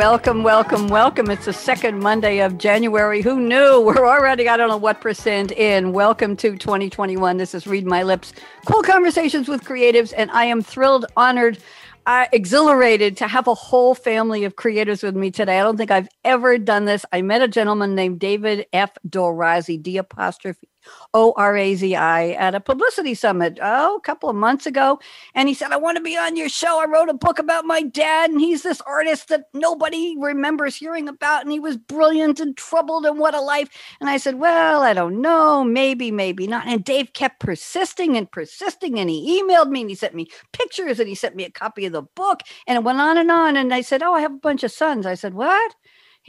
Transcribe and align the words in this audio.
Welcome, 0.00 0.44
welcome, 0.44 0.88
welcome. 0.88 1.30
It's 1.30 1.44
the 1.44 1.52
second 1.52 2.00
Monday 2.00 2.40
of 2.40 2.56
January. 2.56 3.20
Who 3.20 3.38
knew? 3.38 3.80
We're 3.84 4.08
already, 4.08 4.48
I 4.48 4.56
don't 4.56 4.70
know 4.70 4.78
what 4.78 5.02
percent 5.02 5.52
in. 5.52 5.92
Welcome 5.92 6.36
to 6.38 6.56
2021. 6.56 7.36
This 7.36 7.54
is 7.54 7.66
Read 7.66 7.84
My 7.84 8.02
Lips, 8.02 8.32
cool 8.64 8.82
conversations 8.82 9.46
with 9.46 9.62
creatives. 9.62 10.14
And 10.16 10.30
I 10.30 10.46
am 10.46 10.62
thrilled, 10.62 11.04
honored, 11.18 11.58
uh, 12.06 12.24
exhilarated 12.32 13.18
to 13.18 13.28
have 13.28 13.46
a 13.46 13.52
whole 13.52 13.94
family 13.94 14.44
of 14.44 14.56
creators 14.56 15.02
with 15.02 15.14
me 15.14 15.30
today. 15.30 15.60
I 15.60 15.62
don't 15.62 15.76
think 15.76 15.90
I've 15.90 16.08
ever 16.24 16.56
done 16.56 16.86
this. 16.86 17.04
I 17.12 17.20
met 17.20 17.42
a 17.42 17.48
gentleman 17.48 17.94
named 17.94 18.20
David 18.20 18.68
F. 18.72 18.96
Dorazi, 19.06 19.80
D 19.80 19.98
apostrophe 19.98 20.66
O 21.14 21.32
R 21.36 21.56
A 21.56 21.74
Z 21.74 21.94
I, 21.94 22.30
at 22.30 22.54
a 22.54 22.60
publicity 22.60 23.14
summit 23.14 23.58
oh, 23.62 23.96
a 23.96 24.00
couple 24.00 24.28
of 24.28 24.36
months 24.36 24.66
ago. 24.66 25.00
And 25.34 25.48
he 25.48 25.54
said, 25.54 25.72
I 25.72 25.76
want 25.76 25.96
to 25.96 26.02
be 26.02 26.16
on 26.16 26.36
your 26.36 26.48
show. 26.48 26.80
I 26.80 26.86
wrote 26.86 27.08
a 27.08 27.14
book 27.14 27.38
about 27.38 27.64
my 27.64 27.82
dad, 27.82 28.30
and 28.30 28.40
he's 28.40 28.62
this 28.62 28.80
artist 28.82 29.28
that 29.28 29.44
nobody 29.54 30.14
remembers 30.18 30.76
hearing 30.76 31.08
about. 31.08 31.42
And 31.42 31.52
he 31.52 31.60
was 31.60 31.76
brilliant 31.76 32.40
and 32.40 32.56
troubled, 32.56 33.06
and 33.06 33.18
what 33.18 33.34
a 33.34 33.40
life. 33.40 33.68
And 34.00 34.08
I 34.08 34.16
said, 34.16 34.36
Well, 34.36 34.82
I 34.82 34.92
don't 34.92 35.20
know. 35.20 35.64
Maybe, 35.64 36.10
maybe 36.10 36.46
not. 36.46 36.66
And 36.66 36.84
Dave 36.84 37.12
kept 37.12 37.40
persisting 37.40 38.16
and 38.16 38.30
persisting. 38.30 38.98
And 38.98 39.10
he 39.10 39.42
emailed 39.42 39.70
me 39.70 39.80
and 39.82 39.90
he 39.90 39.96
sent 39.96 40.14
me 40.14 40.28
pictures 40.52 41.00
and 41.00 41.08
he 41.08 41.14
sent 41.14 41.36
me 41.36 41.44
a 41.44 41.50
copy 41.50 41.86
of 41.86 41.92
the 41.92 42.02
book. 42.02 42.40
And 42.66 42.76
it 42.76 42.84
went 42.84 43.00
on 43.00 43.18
and 43.18 43.30
on. 43.30 43.56
And 43.56 43.74
I 43.74 43.80
said, 43.80 44.02
Oh, 44.02 44.14
I 44.14 44.20
have 44.20 44.34
a 44.34 44.38
bunch 44.38 44.62
of 44.62 44.72
sons. 44.72 45.06
I 45.06 45.14
said, 45.14 45.34
What? 45.34 45.74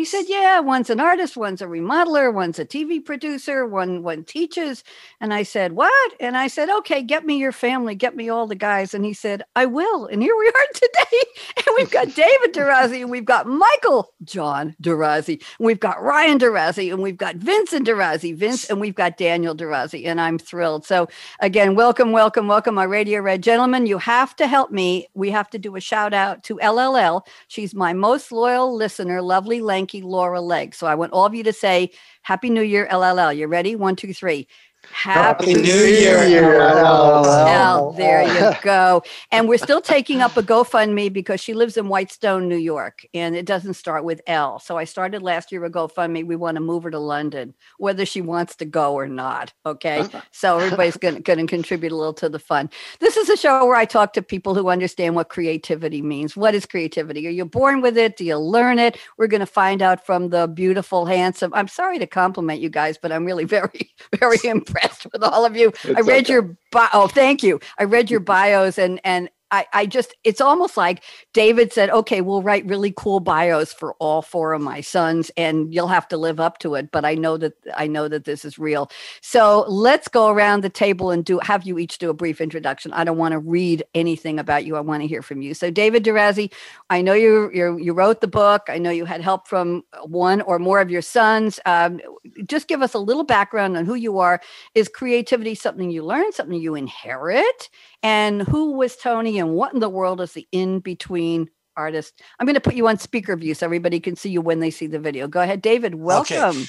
He 0.01 0.05
said, 0.05 0.25
"Yeah, 0.27 0.61
one's 0.61 0.89
an 0.89 0.99
artist, 0.99 1.37
one's 1.37 1.61
a 1.61 1.67
remodeler, 1.67 2.33
one's 2.33 2.57
a 2.57 2.65
TV 2.65 2.99
producer, 2.99 3.67
one 3.67 4.01
one 4.01 4.23
teaches." 4.23 4.83
And 5.19 5.31
I 5.31 5.43
said, 5.43 5.73
"What?" 5.73 6.13
And 6.19 6.35
I 6.35 6.47
said, 6.47 6.71
"Okay, 6.71 7.03
get 7.03 7.23
me 7.23 7.37
your 7.37 7.51
family, 7.51 7.93
get 7.93 8.15
me 8.15 8.27
all 8.27 8.47
the 8.47 8.55
guys." 8.55 8.95
And 8.95 9.05
he 9.05 9.13
said, 9.13 9.43
"I 9.55 9.67
will." 9.67 10.07
And 10.07 10.23
here 10.23 10.35
we 10.35 10.47
are 10.55 10.73
today, 10.73 11.23
and 11.55 11.75
we've 11.77 11.91
got 11.91 12.15
David 12.15 12.51
Dorazi, 12.51 13.01
and 13.01 13.11
we've 13.11 13.25
got 13.25 13.45
Michael 13.45 14.11
John 14.23 14.75
Dorazi, 14.81 15.39
and 15.59 15.67
we've 15.67 15.79
got 15.79 16.01
Ryan 16.01 16.39
Dorazi, 16.39 16.91
and 16.91 17.03
we've 17.03 17.15
got 17.15 17.35
Vincent 17.35 17.87
Dorazi, 17.87 18.35
Vince, 18.35 18.71
and 18.71 18.81
we've 18.81 18.95
got 18.95 19.17
Daniel 19.17 19.55
Dorazi, 19.55 20.07
and 20.07 20.19
I'm 20.19 20.39
thrilled. 20.39 20.83
So 20.83 21.09
again, 21.41 21.75
welcome, 21.75 22.11
welcome, 22.11 22.47
welcome, 22.47 22.73
my 22.73 22.85
Radio 22.85 23.21
Red 23.21 23.43
gentlemen. 23.43 23.85
You 23.85 23.99
have 23.99 24.35
to 24.37 24.47
help 24.47 24.71
me. 24.71 25.09
We 25.13 25.29
have 25.29 25.51
to 25.51 25.59
do 25.59 25.75
a 25.75 25.79
shout 25.79 26.11
out 26.11 26.41
to 26.45 26.55
LLL. 26.55 27.21
She's 27.49 27.75
my 27.75 27.93
most 27.93 28.31
loyal 28.31 28.75
listener, 28.75 29.21
lovely 29.21 29.61
Lang 29.93 30.03
Laura 30.03 30.41
Legg. 30.41 30.73
So 30.75 30.87
I 30.87 30.95
want 30.95 31.13
all 31.13 31.25
of 31.25 31.35
you 31.35 31.43
to 31.43 31.53
say 31.53 31.91
Happy 32.21 32.49
New 32.49 32.61
Year, 32.61 32.87
LLL. 32.91 33.35
You 33.35 33.47
ready? 33.47 33.75
One, 33.75 33.95
two, 33.95 34.13
three. 34.13 34.47
Happy, 34.89 35.51
Happy 35.51 35.61
New 35.61 35.83
Year. 35.83 36.23
Year. 36.25 36.61
Oh, 36.61 37.93
there 37.95 38.23
you 38.23 38.57
go. 38.61 39.03
And 39.31 39.47
we're 39.47 39.57
still 39.57 39.81
taking 39.81 40.21
up 40.21 40.35
a 40.37 40.43
GoFundMe 40.43 41.11
because 41.13 41.39
she 41.39 41.53
lives 41.53 41.77
in 41.77 41.87
Whitestone, 41.87 42.49
New 42.49 42.57
York, 42.57 43.05
and 43.13 43.35
it 43.35 43.45
doesn't 43.45 43.75
start 43.75 44.03
with 44.03 44.21
L. 44.27 44.59
So 44.59 44.77
I 44.77 44.85
started 44.85 45.21
last 45.21 45.51
year 45.51 45.63
a 45.65 45.69
GoFundMe. 45.69 46.25
We 46.25 46.35
want 46.35 46.55
to 46.55 46.61
move 46.61 46.83
her 46.83 46.91
to 46.91 46.99
London, 46.99 47.53
whether 47.77 48.05
she 48.05 48.21
wants 48.21 48.55
to 48.57 48.65
go 48.65 48.93
or 48.93 49.07
not. 49.07 49.53
Okay. 49.65 49.99
Uh-huh. 49.99 50.21
so 50.31 50.57
everybody's 50.57 50.97
going 50.97 51.23
to 51.23 51.45
contribute 51.45 51.91
a 51.91 51.95
little 51.95 52.13
to 52.13 52.29
the 52.29 52.39
fun. 52.39 52.69
This 52.99 53.17
is 53.17 53.29
a 53.29 53.37
show 53.37 53.65
where 53.65 53.75
I 53.75 53.85
talk 53.85 54.13
to 54.13 54.21
people 54.21 54.55
who 54.55 54.69
understand 54.69 55.15
what 55.15 55.29
creativity 55.29 56.01
means. 56.01 56.35
What 56.35 56.55
is 56.55 56.65
creativity? 56.65 57.27
Are 57.27 57.31
you 57.31 57.45
born 57.45 57.81
with 57.81 57.97
it? 57.97 58.17
Do 58.17 58.25
you 58.25 58.37
learn 58.37 58.79
it? 58.79 58.97
We're 59.17 59.27
going 59.27 59.41
to 59.41 59.45
find 59.45 59.81
out 59.81 60.05
from 60.05 60.29
the 60.29 60.47
beautiful, 60.47 61.05
handsome. 61.05 61.53
I'm 61.53 61.67
sorry 61.67 61.99
to 61.99 62.07
compliment 62.07 62.61
you 62.61 62.69
guys, 62.69 62.97
but 62.97 63.11
I'm 63.11 63.25
really 63.25 63.45
very, 63.51 63.93
very 64.17 64.39
impressed 64.43 64.70
impressed 64.71 65.07
with 65.11 65.23
all 65.23 65.45
of 65.45 65.55
you. 65.55 65.69
It's 65.83 65.97
I 65.97 66.01
read 66.01 66.25
okay. 66.25 66.33
your 66.33 66.57
bio. 66.71 66.89
Oh, 66.93 67.07
thank 67.07 67.43
you. 67.43 67.59
I 67.77 67.83
read 67.83 68.09
your 68.09 68.19
bios 68.31 68.77
and 68.77 68.99
and 69.03 69.29
I, 69.51 69.65
I 69.73 69.85
just 69.85 70.15
it's 70.23 70.41
almost 70.41 70.77
like 70.77 71.03
David 71.33 71.73
said, 71.73 71.89
okay, 71.89 72.21
we'll 72.21 72.41
write 72.41 72.65
really 72.65 72.93
cool 72.95 73.19
bios 73.19 73.73
for 73.73 73.93
all 73.99 74.21
four 74.21 74.53
of 74.53 74.61
my 74.61 74.81
sons, 74.81 75.29
and 75.37 75.73
you'll 75.73 75.87
have 75.87 76.07
to 76.09 76.17
live 76.17 76.39
up 76.39 76.59
to 76.59 76.75
it. 76.75 76.91
But 76.91 77.05
I 77.05 77.15
know 77.15 77.37
that 77.37 77.53
I 77.75 77.87
know 77.87 78.07
that 78.07 78.25
this 78.25 78.45
is 78.45 78.57
real. 78.57 78.89
So 79.21 79.65
let's 79.67 80.07
go 80.07 80.29
around 80.29 80.61
the 80.61 80.69
table 80.69 81.11
and 81.11 81.23
do 81.25 81.39
have 81.39 81.63
you 81.63 81.77
each 81.77 81.97
do 81.97 82.09
a 82.09 82.13
brief 82.13 82.41
introduction. 82.41 82.93
I 82.93 83.03
don't 83.03 83.17
want 83.17 83.33
to 83.33 83.39
read 83.39 83.83
anything 83.93 84.39
about 84.39 84.65
you. 84.65 84.75
I 84.77 84.81
want 84.81 85.01
to 85.01 85.07
hear 85.07 85.21
from 85.21 85.41
you. 85.41 85.53
So 85.53 85.69
David 85.69 86.03
Dorazi, 86.03 86.51
I 86.89 87.01
know 87.01 87.13
you 87.13 87.51
you 87.53 87.77
you 87.77 87.93
wrote 87.93 88.21
the 88.21 88.27
book. 88.27 88.63
I 88.69 88.77
know 88.77 88.89
you 88.91 89.05
had 89.05 89.21
help 89.21 89.47
from 89.47 89.83
one 90.03 90.41
or 90.41 90.59
more 90.59 90.79
of 90.79 90.89
your 90.89 91.01
sons. 91.01 91.59
Um, 91.65 91.99
just 92.45 92.67
give 92.67 92.81
us 92.81 92.93
a 92.93 92.99
little 92.99 93.23
background 93.23 93.77
on 93.77 93.85
who 93.85 93.95
you 93.95 94.19
are. 94.19 94.41
Is 94.75 94.87
creativity 94.87 95.55
something 95.55 95.89
you 95.89 96.03
learn, 96.03 96.31
something 96.31 96.59
you 96.59 96.75
inherit? 96.75 97.69
And 98.03 98.41
who 98.43 98.73
was 98.73 98.95
Tony 98.95 99.39
and 99.39 99.53
what 99.53 99.73
in 99.73 99.79
the 99.79 99.89
world 99.89 100.21
is 100.21 100.33
the 100.33 100.47
in 100.51 100.79
between 100.79 101.49
artist? 101.77 102.21
I'm 102.39 102.45
going 102.45 102.55
to 102.55 102.61
put 102.61 102.75
you 102.75 102.87
on 102.87 102.97
speaker 102.97 103.35
view 103.35 103.53
so 103.53 103.65
everybody 103.65 103.99
can 103.99 104.15
see 104.15 104.29
you 104.29 104.41
when 104.41 104.59
they 104.59 104.71
see 104.71 104.87
the 104.87 104.99
video. 104.99 105.27
Go 105.27 105.41
ahead, 105.41 105.61
David. 105.61 105.95
Welcome. 105.95 106.37
Okay. 106.37 106.65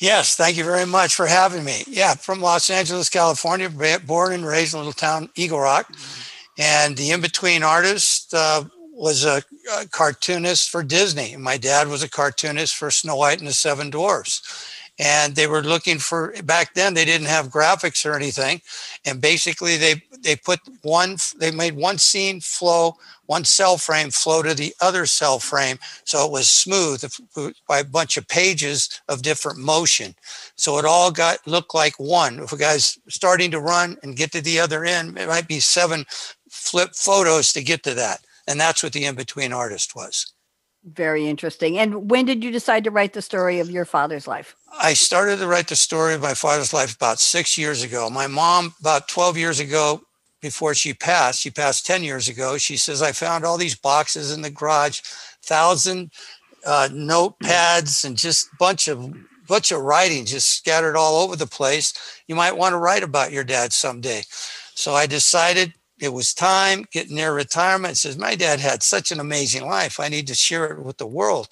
Yes, 0.00 0.36
thank 0.36 0.56
you 0.56 0.62
very 0.62 0.86
much 0.86 1.16
for 1.16 1.26
having 1.26 1.64
me. 1.64 1.82
Yeah, 1.88 2.14
from 2.14 2.40
Los 2.40 2.70
Angeles, 2.70 3.08
California, 3.08 3.68
born 4.06 4.32
and 4.32 4.46
raised 4.46 4.74
in 4.74 4.78
a 4.78 4.80
little 4.82 4.92
town, 4.92 5.28
Eagle 5.34 5.58
Rock. 5.58 5.92
And 6.56 6.96
the 6.96 7.10
in 7.10 7.20
between 7.20 7.64
artist 7.64 8.32
uh, 8.32 8.64
was 8.92 9.24
a, 9.24 9.42
a 9.76 9.86
cartoonist 9.88 10.70
for 10.70 10.84
Disney. 10.84 11.36
My 11.36 11.56
dad 11.56 11.88
was 11.88 12.04
a 12.04 12.08
cartoonist 12.08 12.76
for 12.76 12.92
Snow 12.92 13.16
White 13.16 13.40
and 13.40 13.48
the 13.48 13.52
Seven 13.52 13.90
Dwarfs 13.90 14.42
and 14.98 15.36
they 15.36 15.46
were 15.46 15.62
looking 15.62 15.98
for 15.98 16.34
back 16.44 16.74
then 16.74 16.94
they 16.94 17.04
didn't 17.04 17.28
have 17.28 17.48
graphics 17.48 18.04
or 18.04 18.14
anything. 18.14 18.60
And 19.04 19.20
basically 19.20 19.76
they 19.76 20.02
they 20.22 20.36
put 20.36 20.60
one 20.82 21.16
they 21.38 21.50
made 21.50 21.76
one 21.76 21.98
scene 21.98 22.40
flow 22.40 22.96
one 23.26 23.44
cell 23.44 23.76
frame 23.76 24.10
flow 24.10 24.42
to 24.42 24.54
the 24.54 24.74
other 24.80 25.06
cell 25.06 25.38
frame 25.38 25.78
so 26.04 26.24
it 26.24 26.32
was 26.32 26.48
smooth 26.48 27.04
by 27.68 27.80
a 27.80 27.84
bunch 27.84 28.16
of 28.16 28.26
pages 28.28 29.00
of 29.08 29.22
different 29.22 29.58
motion. 29.58 30.14
So 30.56 30.78
it 30.78 30.84
all 30.84 31.10
got 31.10 31.46
looked 31.46 31.74
like 31.74 31.94
one. 31.98 32.40
If 32.40 32.52
a 32.52 32.56
guy's 32.56 32.98
starting 33.08 33.50
to 33.52 33.60
run 33.60 33.96
and 34.02 34.16
get 34.16 34.32
to 34.32 34.40
the 34.40 34.58
other 34.60 34.84
end 34.84 35.18
it 35.18 35.28
might 35.28 35.48
be 35.48 35.60
seven 35.60 36.04
flip 36.50 36.94
photos 36.94 37.52
to 37.52 37.62
get 37.62 37.82
to 37.84 37.94
that. 37.94 38.20
And 38.48 38.58
that's 38.58 38.82
what 38.82 38.92
the 38.94 39.04
in-between 39.04 39.52
artist 39.52 39.94
was 39.94 40.32
very 40.94 41.26
interesting. 41.26 41.78
And 41.78 42.10
when 42.10 42.24
did 42.24 42.42
you 42.42 42.50
decide 42.50 42.84
to 42.84 42.90
write 42.90 43.12
the 43.12 43.22
story 43.22 43.60
of 43.60 43.70
your 43.70 43.84
father's 43.84 44.26
life? 44.26 44.54
I 44.80 44.94
started 44.94 45.38
to 45.38 45.46
write 45.46 45.68
the 45.68 45.76
story 45.76 46.14
of 46.14 46.22
my 46.22 46.34
father's 46.34 46.72
life 46.72 46.94
about 46.94 47.18
six 47.18 47.56
years 47.56 47.82
ago. 47.82 48.10
My 48.10 48.26
mom, 48.26 48.74
about 48.80 49.08
12 49.08 49.36
years 49.36 49.60
ago, 49.60 50.02
before 50.40 50.74
she 50.74 50.94
passed, 50.94 51.40
she 51.40 51.50
passed 51.50 51.84
10 51.86 52.04
years 52.04 52.28
ago, 52.28 52.58
she 52.58 52.76
says, 52.76 53.02
I 53.02 53.12
found 53.12 53.44
all 53.44 53.58
these 53.58 53.74
boxes 53.74 54.32
in 54.32 54.42
the 54.42 54.50
garage, 54.50 55.00
thousand 55.42 56.10
uh, 56.64 56.88
notepads 56.92 58.04
and 58.04 58.16
just 58.16 58.48
bunch 58.58 58.88
of 58.88 59.12
bunch 59.48 59.72
of 59.72 59.80
writing 59.80 60.26
just 60.26 60.50
scattered 60.50 60.94
all 60.94 61.22
over 61.22 61.34
the 61.34 61.46
place. 61.46 61.94
You 62.26 62.34
might 62.34 62.56
want 62.56 62.74
to 62.74 62.78
write 62.78 63.02
about 63.02 63.32
your 63.32 63.44
dad 63.44 63.72
someday. 63.72 64.22
So 64.74 64.92
I 64.92 65.06
decided 65.06 65.72
it 66.00 66.12
was 66.12 66.34
time 66.34 66.86
getting 66.92 67.16
near 67.16 67.32
retirement. 67.32 67.96
Says 67.96 68.16
my 68.18 68.34
dad 68.34 68.60
had 68.60 68.82
such 68.82 69.10
an 69.10 69.20
amazing 69.20 69.66
life. 69.66 70.00
I 70.00 70.08
need 70.08 70.26
to 70.28 70.34
share 70.34 70.66
it 70.66 70.82
with 70.82 70.98
the 70.98 71.06
world. 71.06 71.48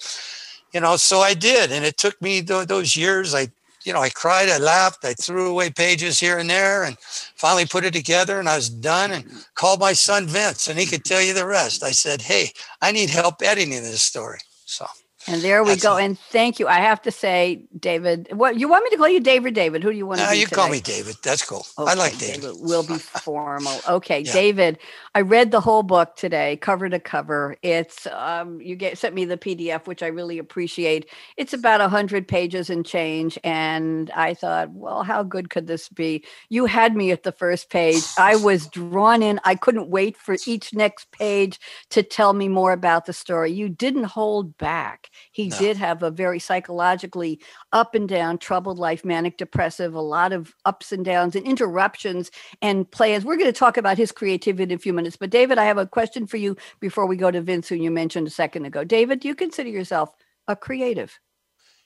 You 0.73 0.81
know, 0.81 0.97
so 0.97 1.19
I 1.19 1.33
did, 1.33 1.71
and 1.71 1.85
it 1.85 1.97
took 1.97 2.21
me 2.21 2.41
th- 2.41 2.67
those 2.67 2.95
years. 2.95 3.33
I, 3.33 3.47
you 3.83 3.93
know, 3.93 4.01
I 4.01 4.09
cried, 4.09 4.49
I 4.49 4.57
laughed, 4.57 5.05
I 5.05 5.13
threw 5.13 5.49
away 5.49 5.69
pages 5.69 6.19
here 6.19 6.37
and 6.37 6.49
there, 6.49 6.83
and 6.83 6.99
finally 6.99 7.65
put 7.65 7.85
it 7.85 7.93
together, 7.93 8.39
and 8.39 8.49
I 8.49 8.57
was 8.57 8.69
done. 8.69 9.11
And 9.11 9.25
called 9.55 9.79
my 9.79 9.93
son 9.93 10.27
Vince, 10.27 10.67
and 10.67 10.77
he 10.77 10.85
could 10.85 11.05
tell 11.05 11.21
you 11.21 11.33
the 11.33 11.45
rest. 11.45 11.83
I 11.83 11.91
said, 11.91 12.21
"Hey, 12.21 12.51
I 12.81 12.91
need 12.91 13.09
help 13.09 13.41
editing 13.41 13.81
this 13.81 14.01
story." 14.01 14.39
So 14.65 14.85
And 15.27 15.41
there 15.43 15.63
we 15.63 15.71
That's 15.71 15.83
go. 15.83 15.97
And 15.97 16.19
thank 16.19 16.59
you. 16.59 16.67
I 16.67 16.79
have 16.81 17.01
to 17.03 17.11
say, 17.11 17.65
David, 17.79 18.29
what 18.33 18.59
you 18.59 18.69
want 18.69 18.85
me 18.85 18.91
to 18.91 18.97
call 18.97 19.09
you 19.09 19.21
David 19.21 19.55
David? 19.55 19.83
Who 19.83 19.91
do 19.91 19.97
you 19.97 20.07
want 20.07 20.19
to 20.21 20.25
No, 20.25 20.31
you 20.33 20.47
call 20.47 20.69
me 20.69 20.81
David. 20.81 21.17
That's 21.23 21.45
cool. 21.45 21.65
I 21.85 21.93
Okay, 21.93 21.99
like 21.99 22.17
David. 22.19 22.51
Will 22.59 22.83
be 22.83 22.99
formal. 22.99 23.83
Okay, 23.87 24.23
Yeah. 24.23 24.31
David. 24.31 24.79
I 25.17 25.21
read 25.21 25.49
the 25.49 25.61
whole 25.61 25.81
book 25.81 26.15
today, 26.15 26.57
cover 26.57 26.87
to 26.89 26.99
cover. 26.99 27.55
It's 27.63 28.05
um, 28.05 28.61
you 28.61 28.75
get 28.75 28.99
sent 28.99 29.15
me 29.15 29.25
the 29.25 29.35
PDF, 29.35 29.87
which 29.87 30.03
I 30.03 30.07
really 30.09 30.37
appreciate. 30.37 31.09
It's 31.37 31.53
about 31.53 31.81
a 31.81 31.89
hundred 31.89 32.27
pages 32.27 32.69
and 32.69 32.85
change, 32.85 33.39
and 33.43 34.11
I 34.11 34.35
thought, 34.35 34.69
well, 34.73 35.01
how 35.01 35.23
good 35.23 35.49
could 35.49 35.65
this 35.65 35.89
be? 35.89 36.23
You 36.49 36.67
had 36.67 36.95
me 36.95 37.09
at 37.09 37.23
the 37.23 37.31
first 37.31 37.71
page. 37.71 38.03
I 38.19 38.35
was 38.35 38.67
drawn 38.67 39.23
in. 39.23 39.39
I 39.43 39.55
couldn't 39.55 39.89
wait 39.89 40.17
for 40.17 40.35
each 40.45 40.71
next 40.75 41.09
page 41.11 41.59
to 41.89 42.03
tell 42.03 42.33
me 42.33 42.47
more 42.47 42.71
about 42.71 43.07
the 43.07 43.13
story. 43.13 43.51
You 43.51 43.69
didn't 43.69 44.03
hold 44.03 44.55
back. 44.59 45.09
He 45.37 45.49
No. 45.49 45.59
did 45.59 45.77
have 45.77 46.01
a 46.01 46.09
very 46.09 46.39
psychologically 46.39 47.39
up 47.71 47.93
and 47.93 48.09
down, 48.09 48.39
troubled 48.39 48.79
life, 48.79 49.05
manic 49.05 49.37
depressive, 49.37 49.93
a 49.93 50.01
lot 50.01 50.33
of 50.33 50.55
ups 50.65 50.91
and 50.91 51.05
downs 51.05 51.35
and 51.35 51.45
interruptions 51.45 52.31
and 52.59 52.89
plans. 52.89 53.23
We're 53.23 53.37
going 53.37 53.53
to 53.53 53.59
talk 53.59 53.77
about 53.77 53.99
his 53.99 54.11
creativity 54.11 54.73
in 54.73 54.75
a 54.75 54.81
few 54.81 54.93
minutes. 54.93 55.15
But 55.15 55.29
David, 55.29 55.59
I 55.59 55.65
have 55.65 55.77
a 55.77 55.85
question 55.85 56.25
for 56.25 56.37
you 56.37 56.57
before 56.79 57.05
we 57.05 57.17
go 57.17 57.29
to 57.29 57.39
Vince, 57.39 57.69
who 57.69 57.75
you 57.75 57.91
mentioned 57.91 58.25
a 58.25 58.31
second 58.31 58.65
ago. 58.65 58.83
David, 58.83 59.19
do 59.19 59.27
you 59.27 59.35
consider 59.35 59.69
yourself 59.69 60.09
a 60.47 60.55
creative? 60.55 61.19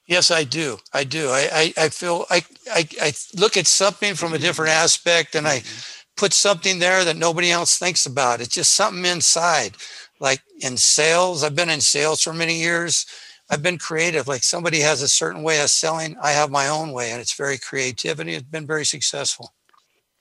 Yes, 0.08 0.32
I 0.32 0.46
do. 0.46 0.78
I 0.94 1.04
do. 1.04 1.28
I, 1.28 1.50
I, 1.52 1.74
I 1.78 1.90
feel 1.90 2.28
I, 2.30 2.46
I, 2.72 2.88
I 3.02 3.12
look 3.36 3.58
at 3.58 3.68
something 3.68 4.16
from 4.16 4.32
a 4.32 4.40
different 4.40 4.72
aspect 4.72 5.36
and 5.36 5.46
I 5.46 5.58
mm-hmm. 5.60 6.02
put 6.16 6.32
something 6.32 6.80
there 6.80 7.04
that 7.04 7.18
nobody 7.18 7.52
else 7.52 7.78
thinks 7.78 8.06
about. 8.06 8.40
It's 8.40 8.56
just 8.56 8.76
something 8.76 9.04
inside. 9.06 9.76
Like 10.22 10.42
in 10.62 10.78
sales, 10.78 11.44
I've 11.44 11.56
been 11.56 11.70
in 11.70 11.82
sales 11.82 12.22
for 12.22 12.32
many 12.32 12.62
years. 12.62 13.06
I've 13.52 13.62
been 13.62 13.78
creative. 13.78 14.28
Like 14.28 14.44
somebody 14.44 14.80
has 14.80 15.02
a 15.02 15.10
certain 15.10 15.44
way 15.44 15.62
of 15.62 15.70
selling. 15.70 16.16
I 16.24 16.32
have 16.32 16.50
my 16.50 16.70
own 16.70 16.94
way 16.94 17.12
and 17.12 17.22
it's 17.22 17.36
very 17.36 17.58
creativity. 17.58 18.34
It's 18.34 18.48
been 18.48 18.66
very 18.66 18.86
successful. 18.86 19.54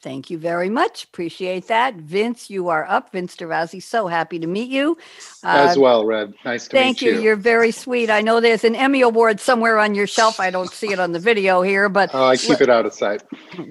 Thank 0.03 0.31
you 0.31 0.39
very 0.39 0.71
much. 0.71 1.05
Appreciate 1.05 1.67
that. 1.69 1.95
Vince, 1.97 2.49
you 2.49 2.69
are 2.69 2.87
up. 2.89 3.13
Vince 3.13 3.37
DeRozzi, 3.37 3.83
so 3.83 4.07
happy 4.07 4.39
to 4.39 4.47
meet 4.47 4.71
you. 4.71 4.97
As 5.45 5.77
Uh, 5.77 5.81
well, 5.81 6.07
Red. 6.07 6.33
Nice 6.43 6.69
to 6.69 6.71
Thank 6.71 6.97
meet 6.97 7.03
you. 7.03 7.11
Thank 7.13 7.19
you. 7.21 7.25
You're 7.27 7.37
very 7.37 7.71
sweet. 7.71 8.09
I 8.09 8.23
know 8.23 8.41
there's 8.41 8.65
an 8.65 8.75
Emmy 8.75 9.03
Award 9.03 9.41
somewhere 9.41 9.79
on 9.79 9.95
your 9.95 10.07
shelf. 10.07 10.41
I 10.41 10.51
don't 10.51 10.71
see 10.71 10.91
it 10.91 10.99
on 10.99 11.13
the 11.13 11.19
video 11.19 11.61
here, 11.61 11.91
but 11.91 12.11
Oh, 12.15 12.25
I 12.25 12.39
keep 12.39 12.63
it 12.63 12.71
out 12.71 12.87
of 12.87 12.95
sight. 12.95 13.23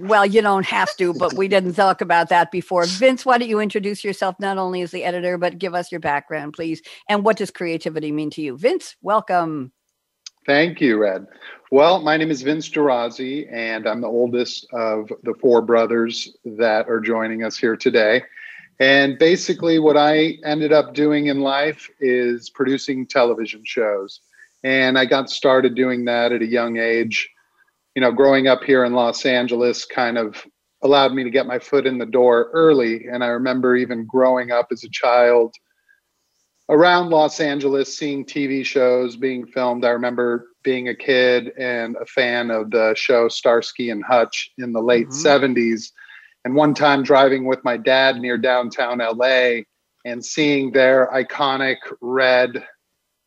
well, 0.02 0.24
you 0.26 0.44
don't 0.44 0.66
have 0.68 0.96
to, 0.98 1.14
but 1.16 1.34
we 1.34 1.48
didn't 1.48 1.74
talk 1.74 2.00
about 2.00 2.30
that 2.30 2.52
before. 2.52 2.86
Vince, 2.86 3.26
why 3.26 3.40
don't 3.40 3.50
you 3.50 3.60
introduce 3.60 4.04
yourself 4.04 4.36
not 4.40 4.60
only 4.60 4.84
as 4.84 4.92
the 4.92 5.04
editor, 5.06 5.40
but 5.40 5.58
give 5.58 5.74
us 5.74 5.92
your 5.92 6.00
background, 6.00 6.54
please? 6.54 6.84
And 7.08 7.24
what 7.26 7.38
does 7.38 7.50
creativity 7.50 8.12
mean 8.12 8.30
to 8.31 8.42
you? 8.44 8.56
Vince, 8.56 8.96
welcome. 9.02 9.72
Thank 10.50 10.81
you, 10.81 10.98
Red. 10.98 11.28
Well, 11.69 12.01
my 12.01 12.18
name 12.18 12.31
is 12.31 12.42
Vince 12.42 12.68
Gerazzi, 12.68 13.48
and 13.54 13.86
I'm 13.86 14.01
the 14.01 14.07
oldest 14.07 14.66
of 14.74 15.07
the 15.22 15.36
four 15.40 15.62
brothers 15.62 16.36
that 16.44 16.90
are 16.90 17.00
joining 17.00 17.44
us 17.44 17.56
here 17.56 17.78
today. 17.78 18.24
And 18.80 19.19
basically, 19.19 19.78
what 19.78 19.96
I 19.96 20.40
ended 20.44 20.74
up 20.74 20.96
doing 20.96 21.28
in 21.28 21.42
life 21.42 21.88
is 22.00 22.50
producing 22.50 23.06
television 23.06 23.62
shows. 23.63 24.22
And 24.63 24.98
I 24.98 25.06
got 25.06 25.30
started 25.30 25.75
doing 25.75 26.06
that 26.06 26.31
at 26.31 26.42
a 26.42 26.48
young 26.48 26.78
age. 26.78 27.30
You 27.94 28.02
know, 28.02 28.12
growing 28.12 28.48
up 28.48 28.63
here 28.63 28.86
in 28.86 28.94
Los 28.94 29.28
Angeles 29.28 29.86
kind 29.86 30.18
of 30.18 30.44
allowed 30.81 31.13
me 31.13 31.24
to 31.24 31.30
get 31.30 31.45
my 31.45 31.60
foot 31.60 31.86
in 31.86 32.00
the 32.00 32.07
door 32.07 32.50
early. 32.54 33.06
And 33.06 33.24
I 33.24 33.28
remember 33.28 33.75
even 33.75 34.07
growing 34.07 34.50
up 34.50 34.69
as 34.72 34.84
a 34.84 34.90
child 34.90 35.54
around 36.69 37.10
Los 37.10 37.39
Angeles, 37.39 37.98
seeing 37.98 38.24
TV 38.24 38.63
shows 38.63 39.16
being 39.16 39.45
filmed. 39.45 39.83
I 39.83 39.89
remember 39.89 40.48
being 40.63 40.88
a 40.88 40.95
kid 40.95 41.51
and 41.57 41.95
a 42.00 42.06
fan 42.06 42.51
of 42.51 42.69
the 42.71 42.94
show 42.95 43.27
Starsky 43.27 43.89
and 43.89 44.04
Hutch 44.04 44.51
in 44.57 44.71
the 44.71 44.81
late 44.81 45.07
Mhm. 45.07 45.13
70s. 45.13 45.92
And 46.45 46.56
one 46.56 46.74
time 46.74 47.04
driving 47.04 47.45
with 47.45 47.63
my 47.63 47.75
dad 47.75 48.18
near 48.18 48.38
downtown 48.38 49.01
LA 49.01 49.66
and 50.06 50.24
seeing 50.24 50.71
their 50.71 51.07
iconic 51.07 51.77
red 52.01 52.66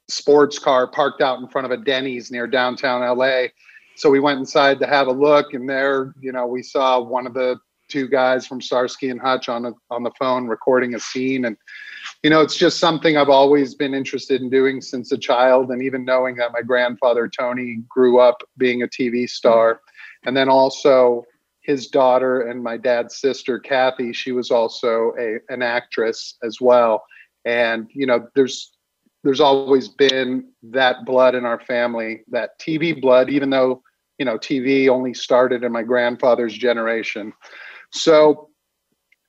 sports 0.08 0.58
car 0.58 0.86
parked 0.86 1.20
out 1.20 1.40
in 1.40 1.48
front 1.48 1.64
of 1.64 1.70
a 1.70 1.76
Denny's 1.76 2.30
near 2.30 2.46
downtown 2.46 3.02
LA. 3.02 3.48
So 3.96 4.08
we 4.08 4.20
went 4.20 4.38
inside 4.38 4.78
to 4.80 4.86
have 4.86 5.06
a 5.06 5.12
look, 5.12 5.52
and 5.52 5.68
there, 5.68 6.14
you 6.20 6.32
know, 6.32 6.46
we 6.46 6.62
saw 6.62 7.00
one 7.00 7.26
of 7.26 7.34
the 7.34 7.58
two 7.88 8.08
guys 8.08 8.46
from 8.46 8.60
Starsky 8.60 9.10
and 9.10 9.20
Hutch 9.20 9.48
on 9.50 9.62
the 9.62 9.74
on 9.90 10.02
the 10.02 10.10
phone 10.18 10.46
recording 10.46 10.94
a 10.94 10.98
scene, 10.98 11.44
and 11.44 11.56
you 12.22 12.30
know, 12.30 12.40
it's 12.40 12.56
just 12.56 12.78
something 12.78 13.16
I've 13.16 13.28
always 13.28 13.74
been 13.74 13.94
interested 13.94 14.40
in 14.40 14.48
doing 14.48 14.80
since 14.80 15.10
a 15.10 15.18
child, 15.18 15.70
and 15.70 15.82
even 15.82 16.04
knowing 16.04 16.36
that 16.36 16.52
my 16.52 16.62
grandfather 16.62 17.28
Tony 17.28 17.82
grew 17.88 18.20
up 18.20 18.42
being 18.56 18.82
a 18.82 18.88
TV 18.88 19.28
star, 19.28 19.80
and 20.24 20.36
then 20.36 20.48
also 20.48 21.24
his 21.62 21.88
daughter 21.88 22.42
and 22.42 22.62
my 22.62 22.76
dad's 22.76 23.20
sister 23.20 23.58
Kathy, 23.58 24.12
she 24.12 24.32
was 24.32 24.50
also 24.50 25.12
a 25.18 25.38
an 25.52 25.62
actress 25.62 26.36
as 26.44 26.60
well, 26.60 27.04
and 27.44 27.88
you 27.92 28.06
know, 28.06 28.28
there's 28.34 28.72
there's 29.24 29.40
always 29.40 29.88
been 29.88 30.48
that 30.62 31.04
blood 31.04 31.34
in 31.34 31.44
our 31.44 31.60
family, 31.60 32.22
that 32.28 32.58
TV 32.60 33.00
blood, 33.00 33.30
even 33.30 33.50
though, 33.50 33.82
you 34.18 34.24
know, 34.24 34.36
TV 34.36 34.88
only 34.88 35.14
started 35.14 35.62
in 35.62 35.72
my 35.72 35.82
grandfather's 35.82 36.56
generation. 36.56 37.32
So, 37.92 38.48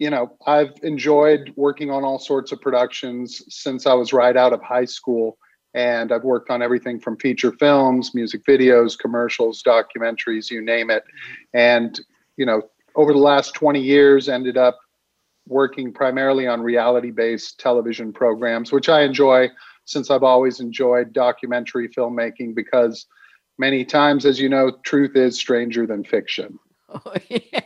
you 0.03 0.09
know, 0.09 0.35
I've 0.45 0.73
enjoyed 0.83 1.53
working 1.55 1.89
on 1.89 2.03
all 2.03 2.19
sorts 2.19 2.51
of 2.51 2.59
productions 2.59 3.41
since 3.47 3.87
I 3.87 3.93
was 3.93 4.11
right 4.11 4.35
out 4.35 4.51
of 4.51 4.61
high 4.61 4.83
school. 4.83 5.37
And 5.73 6.11
I've 6.11 6.25
worked 6.25 6.49
on 6.49 6.61
everything 6.61 6.99
from 6.99 7.15
feature 7.15 7.53
films, 7.53 8.13
music 8.13 8.43
videos, 8.45 8.99
commercials, 8.99 9.63
documentaries, 9.63 10.51
you 10.51 10.61
name 10.61 10.91
it. 10.91 11.05
And, 11.53 11.97
you 12.35 12.45
know, 12.45 12.63
over 12.97 13.13
the 13.13 13.19
last 13.19 13.53
20 13.53 13.79
years, 13.79 14.27
ended 14.27 14.57
up 14.57 14.77
working 15.47 15.93
primarily 15.93 16.47
on 16.47 16.61
reality 16.61 17.11
based 17.11 17.57
television 17.61 18.11
programs, 18.11 18.73
which 18.73 18.89
I 18.89 19.03
enjoy 19.03 19.49
since 19.85 20.11
I've 20.11 20.23
always 20.23 20.59
enjoyed 20.59 21.13
documentary 21.13 21.87
filmmaking 21.87 22.55
because 22.55 23.05
many 23.57 23.85
times, 23.85 24.25
as 24.25 24.37
you 24.37 24.49
know, 24.49 24.69
truth 24.83 25.15
is 25.15 25.37
stranger 25.37 25.87
than 25.87 26.03
fiction. 26.03 26.59
Oh, 26.93 27.13
yeah. 27.29 27.61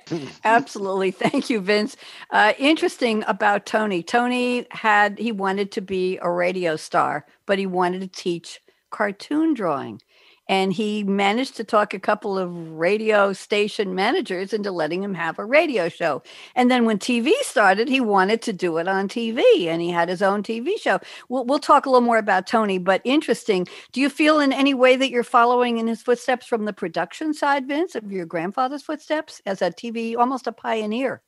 Absolutely. 0.46 1.12
Thank 1.12 1.50
you, 1.50 1.62
Vince. 1.62 1.98
Uh, 2.32 2.54
interesting 2.60 3.24
about 3.28 3.66
Tony. 3.68 4.04
Tony 4.04 4.68
had, 4.72 5.20
he 5.20 5.32
wanted 5.34 5.72
to 5.74 5.82
be 5.82 6.20
a 6.22 6.32
radio 6.32 6.78
star, 6.78 7.26
but 7.48 7.60
he 7.60 7.68
wanted 7.68 8.02
to 8.02 8.08
teach 8.08 8.62
cartoon 8.92 9.54
drawing. 9.56 10.02
And 10.50 10.72
he 10.72 11.04
managed 11.04 11.56
to 11.58 11.64
talk 11.64 11.94
a 11.94 12.00
couple 12.00 12.38
of 12.38 12.56
radio 12.72 13.34
station 13.34 13.96
managers 13.96 14.54
into 14.54 14.72
letting 14.72 15.04
him 15.04 15.14
have 15.14 15.40
a 15.40 15.46
radio 15.46 15.90
show. 15.90 16.24
And 16.56 16.72
then 16.72 16.86
when 16.86 17.00
TV 17.00 17.32
started, 17.42 17.90
he 17.90 18.00
wanted 18.00 18.42
to 18.44 18.54
do 18.54 18.78
it 18.78 18.88
on 18.88 19.08
TV 19.08 19.68
and 19.68 19.82
he 19.82 19.90
had 19.90 20.10
his 20.10 20.22
own 20.22 20.44
TV 20.44 20.80
show. 20.80 21.00
We'll, 21.30 21.46
we'll 21.46 21.60
talk 21.60 21.86
a 21.86 21.90
little 21.90 22.02
more 22.02 22.18
about 22.18 22.48
Tony, 22.48 22.78
but 22.78 23.02
interesting. 23.04 23.68
Do 23.92 24.02
you 24.02 24.10
feel 24.10 24.40
in 24.40 24.54
any 24.54 24.74
way 24.74 24.96
that 24.96 25.10
you're 25.10 25.24
following 25.24 25.78
in 25.78 25.88
his 25.88 26.02
footsteps 26.02 26.46
from 26.46 26.66
the 26.66 26.74
production 26.74 27.34
side, 27.34 27.68
Vince, 27.68 27.96
of 27.96 28.12
your 28.12 28.26
grandfather's 28.26 28.84
footsteps 28.84 29.42
as 29.46 29.62
a 29.62 29.72
TV, 29.72 30.16
almost 30.18 30.48
a 30.48 30.52
pioneer? 30.52 31.22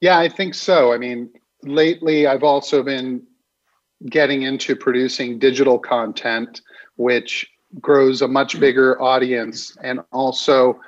Yeah, 0.00 0.18
I 0.18 0.28
think 0.28 0.54
so. 0.54 0.92
I 0.92 0.98
mean, 0.98 1.30
lately 1.62 2.26
I've 2.26 2.42
also 2.42 2.82
been 2.82 3.26
getting 4.08 4.42
into 4.42 4.76
producing 4.76 5.38
digital 5.38 5.78
content, 5.78 6.60
which 6.96 7.50
grows 7.80 8.22
a 8.22 8.28
much 8.28 8.58
bigger 8.60 9.00
audience. 9.00 9.76
And 9.82 10.00
also, 10.12 10.80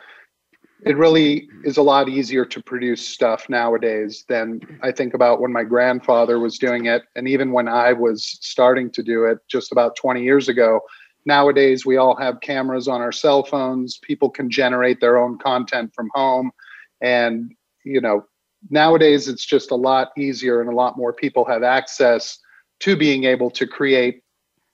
it 0.85 0.97
really 0.97 1.49
is 1.65 1.79
a 1.79 1.83
lot 1.83 2.09
easier 2.09 2.45
to 2.45 2.63
produce 2.63 3.07
stuff 3.07 3.49
nowadays 3.49 4.25
than 4.29 4.61
I 4.83 4.93
think 4.93 5.15
about 5.15 5.41
when 5.41 5.53
my 5.53 5.65
grandfather 5.65 6.39
was 6.39 6.59
doing 6.59 6.87
it. 6.87 7.03
And 7.17 7.27
even 7.27 7.53
when 7.53 7.67
I 7.67 7.93
was 7.93 8.25
starting 8.41 8.91
to 8.93 9.03
do 9.03 9.25
it 9.25 9.39
just 9.49 9.73
about 9.73 9.97
20 9.97 10.23
years 10.23 10.49
ago. 10.49 10.81
Nowadays, 11.25 11.85
we 11.85 11.97
all 11.97 12.15
have 12.15 12.41
cameras 12.41 12.87
on 12.87 13.01
our 13.01 13.11
cell 13.11 13.43
phones. 13.43 13.99
People 13.99 14.31
can 14.31 14.49
generate 14.49 15.01
their 15.01 15.19
own 15.19 15.39
content 15.39 15.93
from 15.93 16.09
home. 16.15 16.53
And, 17.01 17.53
you 17.85 18.01
know, 18.01 18.27
nowadays 18.71 19.27
it's 19.27 19.45
just 19.45 19.73
a 19.73 19.77
lot 19.77 20.13
easier 20.17 20.61
and 20.61 20.71
a 20.71 20.75
lot 20.75 20.97
more 20.97 21.13
people 21.13 21.45
have 21.45 21.63
access 21.63 22.39
to 22.81 22.97
being 22.97 23.25
able 23.25 23.51
to 23.51 23.67
create 23.67 24.23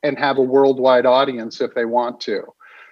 and 0.02 0.18
have 0.18 0.38
a 0.38 0.42
worldwide 0.42 1.06
audience 1.06 1.60
if 1.60 1.74
they 1.74 1.84
want 1.84 2.20
to. 2.22 2.42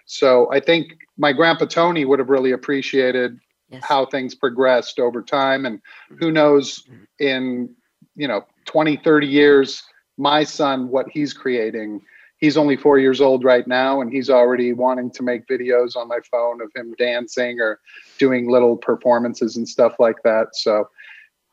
So 0.07 0.51
I 0.53 0.61
think 0.61 0.99
my 1.17 1.33
grandpa 1.33 1.67
Tony 1.67 2.05
would 2.05 2.19
have 2.19 2.31
really 2.31 2.53
appreciated 2.53 3.39
Yes. 3.71 3.83
how 3.85 4.05
things 4.07 4.35
progressed 4.35 4.99
over 4.99 5.23
time. 5.23 5.65
And 5.65 5.81
who 6.09 6.27
mm-hmm. 6.27 6.35
knows 6.35 6.83
mm-hmm. 6.83 7.05
in 7.19 7.75
you 8.17 8.27
know 8.27 8.45
20 8.65 8.97
30 8.97 9.27
years 9.27 9.83
my 10.19 10.45
son 10.45 10.89
what 10.89 11.07
he's 11.09 11.33
creating. 11.33 12.03
He's 12.39 12.57
only 12.57 12.77
4 12.77 12.99
years 12.99 13.21
old 13.21 13.45
right 13.45 13.67
now 13.67 14.01
and 14.01 14.13
he's 14.13 14.31
already 14.31 14.73
wanting 14.73 15.11
to 15.13 15.23
make 15.23 15.47
videos 15.47 15.95
on 15.95 16.09
my 16.09 16.19
phone 16.31 16.61
of 16.61 16.71
him 16.75 16.95
dancing 16.99 17.61
or 17.61 17.81
doing 18.19 18.51
little 18.51 18.77
performances 18.77 19.57
and 19.57 19.69
stuff 19.69 19.95
like 19.99 20.23
that. 20.25 20.49
So 20.55 20.89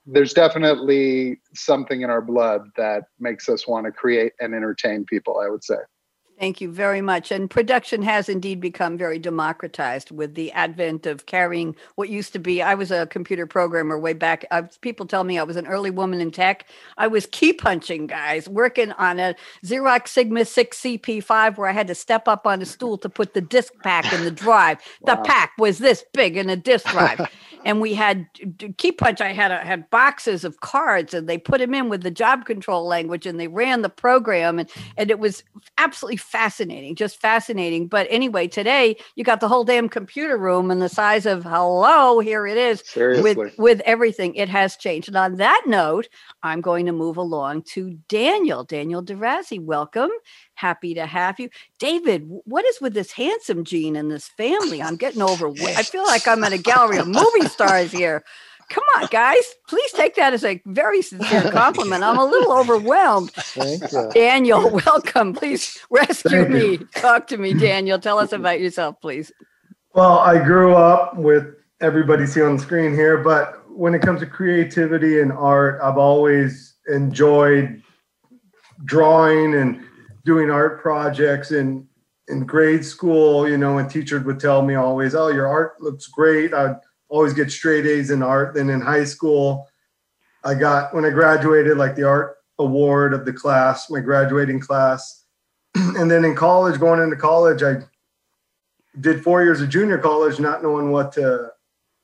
there's 0.07 0.33
definitely 0.33 1.39
something 1.53 2.01
in 2.01 2.09
our 2.09 2.21
blood 2.21 2.61
that 2.77 3.03
makes 3.19 3.49
us 3.49 3.67
want 3.67 3.85
to 3.85 3.91
create 3.91 4.31
and 4.39 4.55
entertain 4.55 5.05
people 5.05 5.39
i 5.45 5.49
would 5.49 5.63
say 5.63 5.75
Thank 6.39 6.62
you 6.62 6.72
very 6.72 7.01
much. 7.01 7.32
And 7.32 7.50
production 7.50 8.03
has 8.03 8.29
indeed 8.29 8.62
become 8.62 8.96
very 8.96 9.17
democratized 9.17 10.12
with 10.12 10.36
the 10.36 10.51
advent 10.51 11.08
of 11.08 11.25
carrying 11.25 11.75
what 11.96 12.10
used 12.10 12.32
to 12.34 12.39
be. 12.39 12.62
I 12.62 12.75
was 12.75 12.91
a 12.91 13.08
computer 13.08 13.48
programmer 13.48 13.98
way 13.98 14.13
back. 14.13 14.46
Uh, 14.51 14.63
people 14.82 15.08
tell 15.08 15.24
me 15.24 15.39
I 15.39 15.44
was 15.44 15.56
an 15.56 15.65
early 15.65 15.89
woman 15.89 16.22
in 16.22 16.29
tech. 16.29 16.67
I 16.96 17.08
was 17.08 17.25
key 17.25 17.53
punching, 17.53 18.06
guys, 18.06 18.48
working 18.48 18.91
on 18.94 19.20
a 19.20 19.36
Xerox 19.65 20.10
Sigma 20.10 20.46
6 20.46 20.79
CP5 20.79 21.58
where 21.58 21.70
I 21.70 21.74
had 21.74 21.88
to 21.88 21.96
step 21.96 22.27
up 22.27 22.46
on 22.46 22.62
a 22.62 22.65
stool 22.65 23.00
to 23.00 23.10
put 23.10 23.34
the 23.34 23.41
disk 23.41 23.74
pack 23.82 24.13
in 24.13 24.24
the 24.24 24.29
drive. 24.29 24.77
wow. 25.01 25.15
The 25.15 25.22
pack 25.24 25.53
was 25.58 25.79
this 25.79 26.06
big 26.13 26.38
in 26.38 26.51
a 26.51 26.56
disk 26.56 26.86
drive. 26.91 27.32
and 27.65 27.82
we 27.82 27.96
had 27.96 28.27
key 28.77 28.91
punch. 28.91 29.22
I 29.22 29.34
had 29.34 29.51
a, 29.51 29.58
had 29.58 29.89
boxes 29.89 30.44
of 30.44 30.60
cards, 30.60 31.15
and 31.15 31.27
they 31.27 31.39
put 31.39 31.58
them 31.58 31.74
in 31.74 31.89
with 31.89 32.03
the 32.03 32.12
job 32.12 32.46
control 32.46 32.86
language, 32.86 33.25
and 33.25 33.39
they 33.39 33.48
ran 33.48 33.82
the 33.82 33.89
program, 33.89 34.60
and 34.60 34.70
and 34.98 35.10
it 35.10 35.17
was 35.17 35.44
absolutely 35.77 36.17
fascinating, 36.27 36.96
just 36.96 37.19
fascinating. 37.19 37.88
But 37.88 38.07
anyway, 38.10 38.48
today 38.48 38.98
you 39.15 39.24
got 39.24 39.39
the 39.39 39.48
whole 39.48 39.63
damn 39.63 39.89
computer 39.89 40.38
room 40.38 40.72
and 40.72 40.81
the 40.81 40.89
size 40.89 41.25
of 41.25 41.43
hello, 41.43 42.19
here 42.19 42.46
it 42.48 42.57
is 42.57 42.84
Seriously. 42.86 43.36
with 43.36 43.57
with 43.57 43.81
everything. 43.81 44.36
It 44.36 44.50
has 44.50 44.75
changed. 44.75 45.07
And 45.07 45.17
on 45.17 45.36
that 45.36 45.63
note, 45.65 46.07
I'm 46.43 46.62
going 46.62 46.86
to 46.86 46.91
move 46.91 47.17
along 47.17 47.63
to 47.74 47.98
Daniel. 48.07 48.63
Daniel 48.63 49.03
DeRazzi, 49.03 49.60
welcome. 49.63 50.10
Happy 50.53 50.93
to 50.93 51.05
have 51.05 51.39
you. 51.39 51.50
David, 51.79 52.24
what 52.46 52.65
is 52.65 52.81
with 52.81 52.93
this 52.93 53.12
handsome 53.12 53.63
gene 53.63 53.96
in 53.96 54.10
this 54.10 54.27
family? 54.27 54.81
I'm 54.81 54.96
getting 54.96 55.22
over 55.22 55.48
I 55.48 55.84
feel 55.84 56.03
like 56.05 56.27
I'm 56.27 56.43
at 56.43 56.53
a 56.53 56.57
gallery 56.57 56.98
of 56.98 57.07
movie 57.07 57.48
stars 57.48 57.91
here. 57.91 58.24
Come 58.69 58.83
on, 58.97 59.07
guys. 59.12 59.43
Please 59.69 59.91
take 59.93 60.15
that 60.15 60.33
as 60.33 60.43
a 60.43 60.62
very 60.65 61.01
sincere 61.01 61.51
compliment. 61.51 62.03
I'm 62.03 62.17
a 62.17 62.25
little 62.25 62.51
overwhelmed. 62.51 63.31
Daniel, 64.13 64.69
welcome. 64.86 65.33
Please 65.33 65.79
rescue 65.89 66.43
Thank 66.43 66.50
me. 66.50 66.71
You. 66.71 66.88
Talk 66.95 67.27
to 67.27 67.38
me, 67.38 67.53
Daniel. 67.53 67.97
Tell 68.00 68.19
us 68.19 68.33
about 68.33 68.59
yourself, 68.59 69.00
please. 69.01 69.31
Well, 69.93 70.19
I 70.19 70.43
grew 70.43 70.75
up 70.75 71.15
with 71.15 71.55
everybody 71.81 72.25
see 72.25 72.41
on 72.41 72.57
the 72.57 72.62
screen 72.62 72.93
here, 72.93 73.17
but 73.17 73.63
when 73.69 73.95
it 73.95 74.01
comes 74.01 74.19
to 74.19 74.25
creativity 74.25 75.21
and 75.21 75.31
art, 75.31 75.79
I've 75.81 75.97
always 75.97 76.75
enjoyed 76.88 77.81
drawing 78.86 79.55
and 79.55 79.83
doing 80.25 80.50
art 80.50 80.81
projects 80.81 81.51
and 81.51 81.88
in 82.27 82.45
grade 82.45 82.83
school, 82.83 83.47
you 83.47 83.57
know, 83.57 83.77
and 83.77 83.89
teachers 83.89 84.24
would 84.25 84.39
tell 84.39 84.62
me 84.62 84.75
always, 84.75 85.15
"Oh, 85.15 85.29
your 85.29 85.47
art 85.47 85.79
looks 85.79 86.07
great." 86.07 86.53
I'd 86.53 86.75
always 87.09 87.33
get 87.33 87.51
straight 87.51 87.85
A's 87.85 88.11
in 88.11 88.23
art. 88.23 88.53
Then 88.53 88.69
in 88.69 88.81
high 88.81 89.03
school, 89.03 89.67
I 90.43 90.53
got 90.53 90.93
when 90.93 91.05
I 91.05 91.09
graduated, 91.09 91.77
like 91.77 91.95
the 91.95 92.03
art 92.03 92.37
award 92.59 93.13
of 93.13 93.25
the 93.25 93.33
class, 93.33 93.89
my 93.89 93.99
graduating 93.99 94.59
class, 94.59 95.25
and 95.75 96.09
then 96.09 96.25
in 96.25 96.35
college, 96.35 96.79
going 96.79 97.01
into 97.01 97.15
college, 97.15 97.63
I 97.63 97.77
did 98.99 99.23
four 99.23 99.43
years 99.43 99.61
of 99.61 99.69
junior 99.69 99.97
college, 99.97 100.39
not 100.39 100.63
knowing 100.63 100.91
what 100.91 101.11
to 101.13 101.51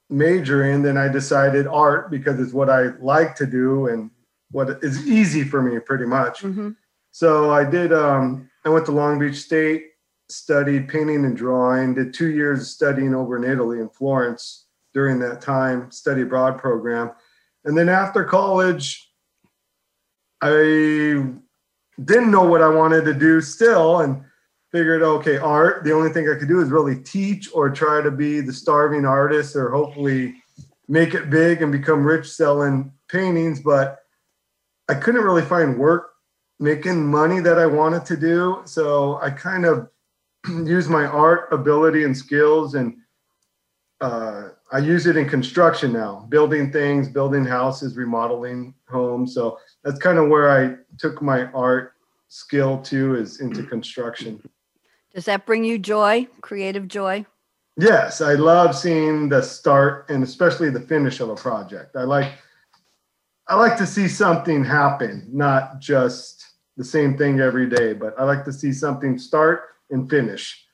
major 0.09 0.63
in. 0.63 0.83
Then 0.83 0.97
I 0.97 1.07
decided 1.07 1.67
art 1.67 2.11
because 2.11 2.39
it's 2.39 2.53
what 2.53 2.69
I 2.69 2.87
like 2.99 3.35
to 3.37 3.45
do 3.45 3.87
and 3.87 4.11
what 4.51 4.83
is 4.83 5.07
easy 5.07 5.43
for 5.43 5.61
me, 5.61 5.79
pretty 5.79 6.05
much. 6.05 6.41
Mm-hmm. 6.41 6.71
So 7.11 7.51
I 7.51 7.63
did. 7.63 7.93
Um, 7.93 8.49
I 8.65 8.69
went 8.69 8.85
to 8.85 8.91
Long 8.91 9.19
Beach 9.19 9.37
State 9.37 9.89
studied 10.29 10.87
painting 10.87 11.25
and 11.25 11.37
drawing, 11.37 11.93
did 11.93 12.13
two 12.13 12.29
years 12.29 12.69
studying 12.69 13.13
over 13.13 13.37
in 13.37 13.49
Italy 13.49 13.79
in 13.79 13.89
Florence 13.89 14.62
during 14.93 15.19
that 15.19 15.41
time, 15.41 15.91
study 15.91 16.21
abroad 16.21 16.57
program. 16.57 17.11
And 17.65 17.77
then 17.77 17.89
after 17.89 18.23
college, 18.23 19.09
I 20.41 21.23
didn't 22.03 22.31
know 22.31 22.43
what 22.43 22.61
I 22.61 22.69
wanted 22.69 23.05
to 23.05 23.13
do 23.13 23.41
still 23.41 24.01
and 24.01 24.23
figured, 24.71 25.03
okay, 25.03 25.37
art, 25.37 25.83
the 25.83 25.93
only 25.93 26.09
thing 26.09 26.27
I 26.27 26.37
could 26.37 26.47
do 26.47 26.59
is 26.59 26.69
really 26.69 26.95
teach 26.95 27.49
or 27.53 27.69
try 27.69 28.01
to 28.01 28.11
be 28.11 28.41
the 28.41 28.51
starving 28.51 29.05
artist 29.05 29.55
or 29.55 29.69
hopefully 29.69 30.35
make 30.87 31.13
it 31.13 31.29
big 31.29 31.61
and 31.61 31.71
become 31.71 32.03
rich 32.03 32.29
selling 32.29 32.91
paintings. 33.07 33.61
But 33.61 33.99
I 34.89 34.95
couldn't 34.95 35.23
really 35.23 35.43
find 35.43 35.77
work 35.77 36.09
making 36.59 37.05
money 37.05 37.39
that 37.39 37.57
I 37.57 37.65
wanted 37.65 38.05
to 38.07 38.17
do. 38.17 38.61
So 38.65 39.19
I 39.21 39.29
kind 39.29 39.65
of 39.65 39.89
use 40.49 40.89
my 40.89 41.05
art 41.05 41.51
ability 41.51 42.03
and 42.03 42.17
skills 42.17 42.75
and 42.75 42.97
uh, 44.01 44.49
I 44.73 44.79
use 44.79 45.05
it 45.05 45.15
in 45.15 45.29
construction 45.29 45.93
now, 45.93 46.25
building 46.29 46.71
things, 46.71 47.07
building 47.07 47.45
houses, 47.45 47.95
remodeling 47.95 48.73
homes. 48.89 49.35
So 49.35 49.59
that's 49.83 49.99
kind 49.99 50.17
of 50.17 50.29
where 50.29 50.49
I 50.49 50.77
took 50.97 51.21
my 51.21 51.45
art 51.51 51.93
skill 52.27 52.81
to 52.81 53.15
is 53.15 53.39
into 53.39 53.61
construction. 53.61 54.41
Does 55.13 55.25
that 55.25 55.45
bring 55.45 55.63
you 55.63 55.77
joy, 55.77 56.27
creative 56.41 56.87
joy? 56.87 57.23
Yes, 57.77 58.19
I 58.19 58.33
love 58.33 58.75
seeing 58.75 59.29
the 59.29 59.43
start 59.43 60.09
and 60.09 60.23
especially 60.23 60.71
the 60.71 60.81
finish 60.81 61.19
of 61.19 61.29
a 61.29 61.35
project. 61.35 61.95
I 61.95 62.03
like 62.03 62.31
I 63.47 63.55
like 63.55 63.77
to 63.77 63.85
see 63.85 64.07
something 64.07 64.65
happen, 64.65 65.27
not 65.31 65.79
just 65.79 66.53
the 66.77 66.83
same 66.83 67.15
thing 67.15 67.41
every 67.41 67.69
day, 67.69 67.93
but 67.93 68.19
I 68.19 68.23
like 68.23 68.43
to 68.45 68.53
see 68.53 68.73
something 68.73 69.19
start 69.19 69.65
and 69.91 70.09
finish. 70.09 70.65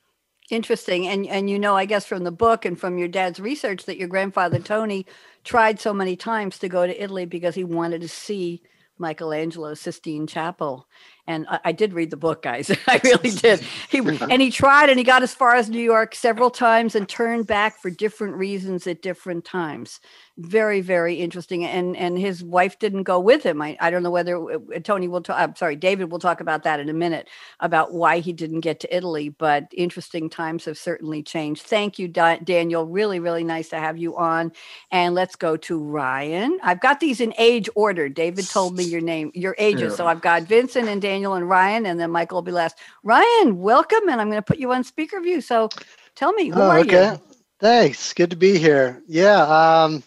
Interesting. 0.50 1.08
And 1.08 1.27
and 1.27 1.50
you 1.50 1.60
know, 1.60 1.75
I 1.75 1.86
guess 1.86 2.06
from 2.06 2.24
the 2.24 2.32
book 2.32 2.65
and 2.65 2.79
from 2.79 2.98
your 2.98 3.08
dad's 3.08 3.39
research 3.39 3.86
that 3.86 3.98
your 3.98 4.08
grandfather 4.08 4.60
Tony 4.60 5.06
tried 5.44 5.79
so 5.79 5.94
many 5.94 6.15
times 6.15 6.58
to 6.60 6.70
go 6.70 6.88
to 6.88 7.03
Italy 7.03 7.25
because 7.25 7.56
he 7.56 7.63
wanted 7.63 8.01
to 8.01 8.08
see 8.10 8.63
Michelangelo's 8.98 9.79
Sistine 9.79 10.27
Chapel 10.27 10.88
and 11.28 11.46
I, 11.50 11.60
I, 11.66 11.72
did 11.72 11.94
read 11.94 12.10
the 12.10 12.18
book, 12.18 12.42
guys. 12.42 12.72
I 12.88 13.00
really 13.04 13.32
did. 13.32 13.62
He 13.90 14.00
and 14.00 14.42
he 14.42 14.52
tried, 14.52 14.90
and 14.90 14.98
he 14.98 15.04
got 15.04 15.24
as 15.24 15.34
far 15.34 15.56
as 15.56 15.70
New 15.70 15.82
York 15.82 16.16
several 16.16 16.50
times, 16.50 16.96
and 16.96 17.08
turned 17.08 17.48
back 17.48 17.80
for 17.80 17.90
different 17.90 18.36
reasons 18.36 18.88
at 18.88 19.02
different 19.02 19.46
times. 19.46 20.00
Very, 20.38 20.82
very 20.82 21.16
interesting. 21.16 21.66
And 21.66 21.98
and 21.98 22.18
his 22.18 22.44
wife 22.44 22.80
didn't 22.80 23.04
go 23.04 23.20
with 23.20 23.44
him. 23.44 23.62
I, 23.62 23.78
I 23.80 23.92
don't 23.92 24.04
know 24.04 24.12
whether 24.12 24.54
uh, 24.54 24.80
Tony 24.84 25.08
will 25.08 25.22
talk. 25.22 25.38
I'm 25.40 25.56
sorry, 25.56 25.76
David 25.76 26.12
will 26.12 26.20
talk 26.20 26.40
about 26.40 26.64
that 26.64 26.80
in 26.80 26.90
a 26.90 26.94
minute 26.94 27.28
about 27.60 27.94
why 27.94 28.20
he 28.20 28.32
didn't 28.32 28.62
get 28.62 28.80
to 28.82 28.96
Italy. 28.96 29.30
But 29.30 29.68
interesting 29.76 30.30
times 30.30 30.66
have 30.66 30.78
certainly 30.78 31.22
changed. 31.22 31.64
Thank 31.64 32.00
you, 32.00 32.08
Daniel. 32.08 32.86
Really, 32.86 33.20
really 33.20 33.44
nice 33.44 33.70
to 33.70 33.78
have 33.78 33.98
you 33.98 34.18
on. 34.18 34.52
And 34.92 35.14
let's 35.14 35.36
go 35.36 35.58
to 35.58 35.84
Ryan. 35.84 36.58
I've 36.64 36.80
got 36.80 37.00
these 37.00 37.20
in 37.20 37.34
age 37.38 37.70
order. 37.76 38.08
David 38.08 38.48
told 38.48 38.78
me 38.78 38.84
your 38.84 39.02
name, 39.02 39.32
your 39.34 39.56
ages. 39.58 39.92
Yeah. 39.92 39.96
So 39.98 40.08
I've 40.08 40.22
got 40.22 40.44
Vincent 40.44 40.88
and 40.88 41.02
Daniel 41.02 41.19
Daniel 41.20 41.34
and 41.34 41.50
Ryan, 41.50 41.86
and 41.86 42.00
then 42.00 42.12
Michael 42.12 42.38
will 42.38 42.44
be 42.44 42.54
last. 42.54 42.78
Ryan, 43.04 43.60
welcome, 43.60 44.08
and 44.08 44.22
I'm 44.22 44.30
going 44.30 44.42
to 44.42 44.42
put 44.42 44.58
you 44.58 44.72
on 44.72 44.86
speaker 44.86 45.20
view. 45.20 45.42
So 45.42 45.68
tell 46.16 46.32
me, 46.32 46.48
who 46.48 46.62
oh, 46.62 46.70
are 46.70 46.80
okay. 46.80 47.12
you? 47.12 47.22
Thanks. 47.60 48.14
Good 48.14 48.30
to 48.30 48.38
be 48.38 48.58
here. 48.58 49.04
Yeah. 49.06 49.42
Um, 49.42 50.02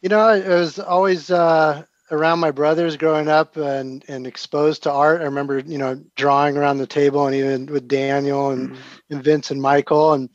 you 0.00 0.08
know, 0.08 0.20
I 0.20 0.38
was 0.48 0.78
always 0.78 1.30
uh, 1.30 1.82
around 2.10 2.38
my 2.38 2.50
brothers 2.50 2.96
growing 2.96 3.28
up 3.28 3.58
and, 3.58 4.06
and 4.08 4.26
exposed 4.26 4.84
to 4.84 4.90
art. 4.90 5.20
I 5.20 5.24
remember, 5.24 5.58
you 5.58 5.76
know, 5.76 6.02
drawing 6.16 6.56
around 6.56 6.78
the 6.78 6.86
table 6.86 7.26
and 7.26 7.36
even 7.36 7.66
with 7.66 7.86
Daniel 7.86 8.52
and, 8.52 8.70
mm-hmm. 8.70 9.14
and 9.14 9.22
Vince 9.22 9.50
and 9.50 9.60
Michael 9.60 10.14
and 10.14 10.30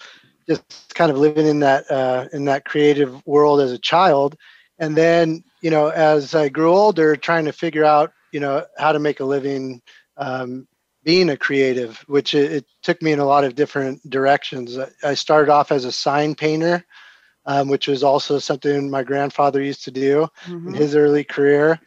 just 0.47 0.93
kind 0.93 1.09
of 1.09 1.17
living 1.17 1.47
in 1.47 1.61
that 1.61 1.89
uh, 1.89 2.27
in 2.33 2.45
that 2.45 2.65
creative 2.65 3.25
world 3.25 3.61
as 3.61 3.71
a 3.71 3.79
child. 3.79 4.37
And 4.77 4.95
then, 4.95 5.43
you 5.63 5.71
know, 5.71 5.87
as 5.87 6.35
I 6.35 6.49
grew 6.49 6.71
older, 6.71 7.15
trying 7.15 7.45
to 7.45 7.51
figure 7.51 7.83
out 7.83 8.13
you 8.37 8.41
know 8.41 8.63
how 8.77 8.91
to 8.91 8.99
make 8.99 9.19
a 9.19 9.25
living 9.25 9.81
um, 10.17 10.67
being 11.03 11.31
a 11.31 11.37
creative 11.37 11.97
which 12.07 12.35
it, 12.35 12.51
it, 12.51 12.65
took 12.83 13.01
me 13.01 13.11
in 13.11 13.17
a 13.17 13.25
lot 13.25 13.43
of 13.43 13.55
different 13.55 13.97
directions 14.11 14.77
i 15.03 15.15
started 15.15 15.51
off 15.51 15.71
as 15.71 15.85
a 15.85 15.91
sign 15.91 16.35
painter 16.35 16.85
um, 17.47 17.67
which 17.67 17.87
was 17.87 18.03
also 18.03 18.37
something 18.37 18.91
my 18.91 19.01
grandfather 19.01 19.59
used 19.59 19.83
to 19.85 19.89
do 19.89 20.27
mm-hmm. 20.45 20.67
in 20.67 20.73
his 20.75 20.95
early 20.95 21.23
career 21.23 21.79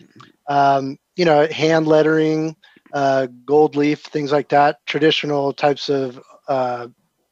um, 0.48 0.98
you 1.14 1.24
know 1.24 1.46
hand 1.46 1.86
lettering 1.86 2.56
uh, 2.92 3.28
gold 3.44 3.76
leaf 3.76 4.00
things 4.00 4.32
like 4.32 4.48
that 4.48 4.84
traditional 4.86 5.52
types 5.52 5.88
of 5.88 6.20
uh, 6.48 6.88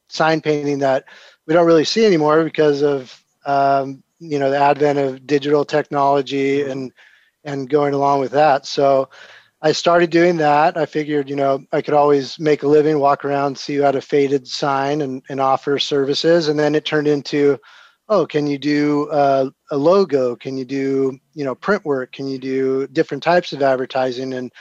sign 0.09 0.41
painting 0.41 0.79
that 0.79 1.07
we 1.49 1.55
don't 1.55 1.67
really 1.67 1.85
see 1.85 2.07
anymore 2.07 2.45
because 2.45 2.83
of 2.83 3.21
um, 3.47 4.01
you 4.21 4.39
know 4.39 4.49
the 4.49 4.59
advent 4.59 4.97
of 4.97 5.27
digital 5.27 5.65
technology 5.65 6.59
mm-hmm. 6.61 6.71
and 6.71 6.93
and 7.45 7.68
going 7.68 7.95
along 7.95 8.21
with 8.21 8.33
that. 8.33 8.66
So 8.66 9.09
I 9.61 9.73
started 9.73 10.11
doing 10.11 10.37
that. 10.37 10.76
I 10.76 10.87
figured, 10.87 11.28
you 11.28 11.37
know, 11.37 11.64
I 11.73 11.83
could 11.83 11.95
always 11.95 12.38
make 12.38 12.62
a 12.62 12.68
living, 12.68 12.99
walk 13.00 13.25
around, 13.25 13.59
see 13.59 13.75
who 13.75 13.83
had 13.83 13.97
a 13.97 14.00
faded 14.00 14.47
sign 14.47 15.00
and, 15.00 15.23
and 15.28 15.40
offer 15.40 15.78
services. 15.78 16.49
And 16.49 16.59
then 16.59 16.75
it 16.75 16.85
turned 16.85 17.09
into, 17.09 17.59
oh, 18.09 18.25
can 18.25 18.47
you 18.47 18.57
do 18.57 19.09
uh, 19.11 19.50
a 19.71 19.76
logo? 19.76 20.37
Can 20.37 20.57
you 20.57 20.64
do, 20.64 21.18
you 21.35 21.45
know, 21.45 21.54
print 21.54 21.85
work? 21.85 22.12
Can 22.12 22.28
you 22.28 22.38
do 22.38 22.87
different 22.88 23.23
types 23.23 23.52
of 23.52 23.61
advertising? 23.61 24.33
And, 24.35 24.52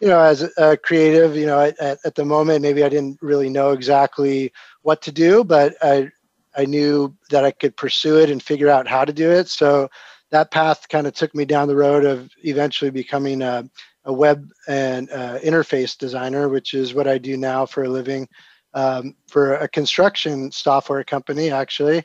you 0.00 0.08
know, 0.08 0.20
as 0.20 0.48
a 0.58 0.76
creative, 0.76 1.36
you 1.36 1.46
know, 1.46 1.60
at, 1.60 1.98
at 2.04 2.14
the 2.14 2.24
moment, 2.24 2.62
maybe 2.62 2.84
I 2.84 2.88
didn't 2.88 3.18
really 3.20 3.48
know 3.48 3.72
exactly 3.72 4.52
what 4.82 5.02
to 5.02 5.12
do, 5.12 5.42
but 5.42 5.74
I, 5.82 6.10
I 6.56 6.66
knew 6.66 7.14
that 7.30 7.44
I 7.44 7.50
could 7.50 7.76
pursue 7.76 8.18
it 8.18 8.30
and 8.30 8.42
figure 8.42 8.68
out 8.68 8.86
how 8.86 9.04
to 9.04 9.12
do 9.12 9.30
it. 9.30 9.48
So 9.48 9.88
that 10.30 10.50
path 10.50 10.88
kind 10.88 11.06
of 11.06 11.14
took 11.14 11.34
me 11.34 11.44
down 11.44 11.68
the 11.68 11.76
road 11.76 12.04
of 12.04 12.30
eventually 12.42 12.90
becoming 12.90 13.42
a, 13.42 13.68
a 14.04 14.12
web 14.12 14.48
and 14.68 15.10
uh, 15.10 15.38
interface 15.38 15.96
designer, 15.96 16.48
which 16.48 16.74
is 16.74 16.94
what 16.94 17.06
I 17.06 17.18
do 17.18 17.36
now 17.36 17.66
for 17.66 17.84
a 17.84 17.88
living 17.88 18.28
um, 18.74 19.14
for 19.26 19.54
a 19.54 19.68
construction 19.68 20.52
software 20.52 21.02
company, 21.04 21.50
actually. 21.50 22.04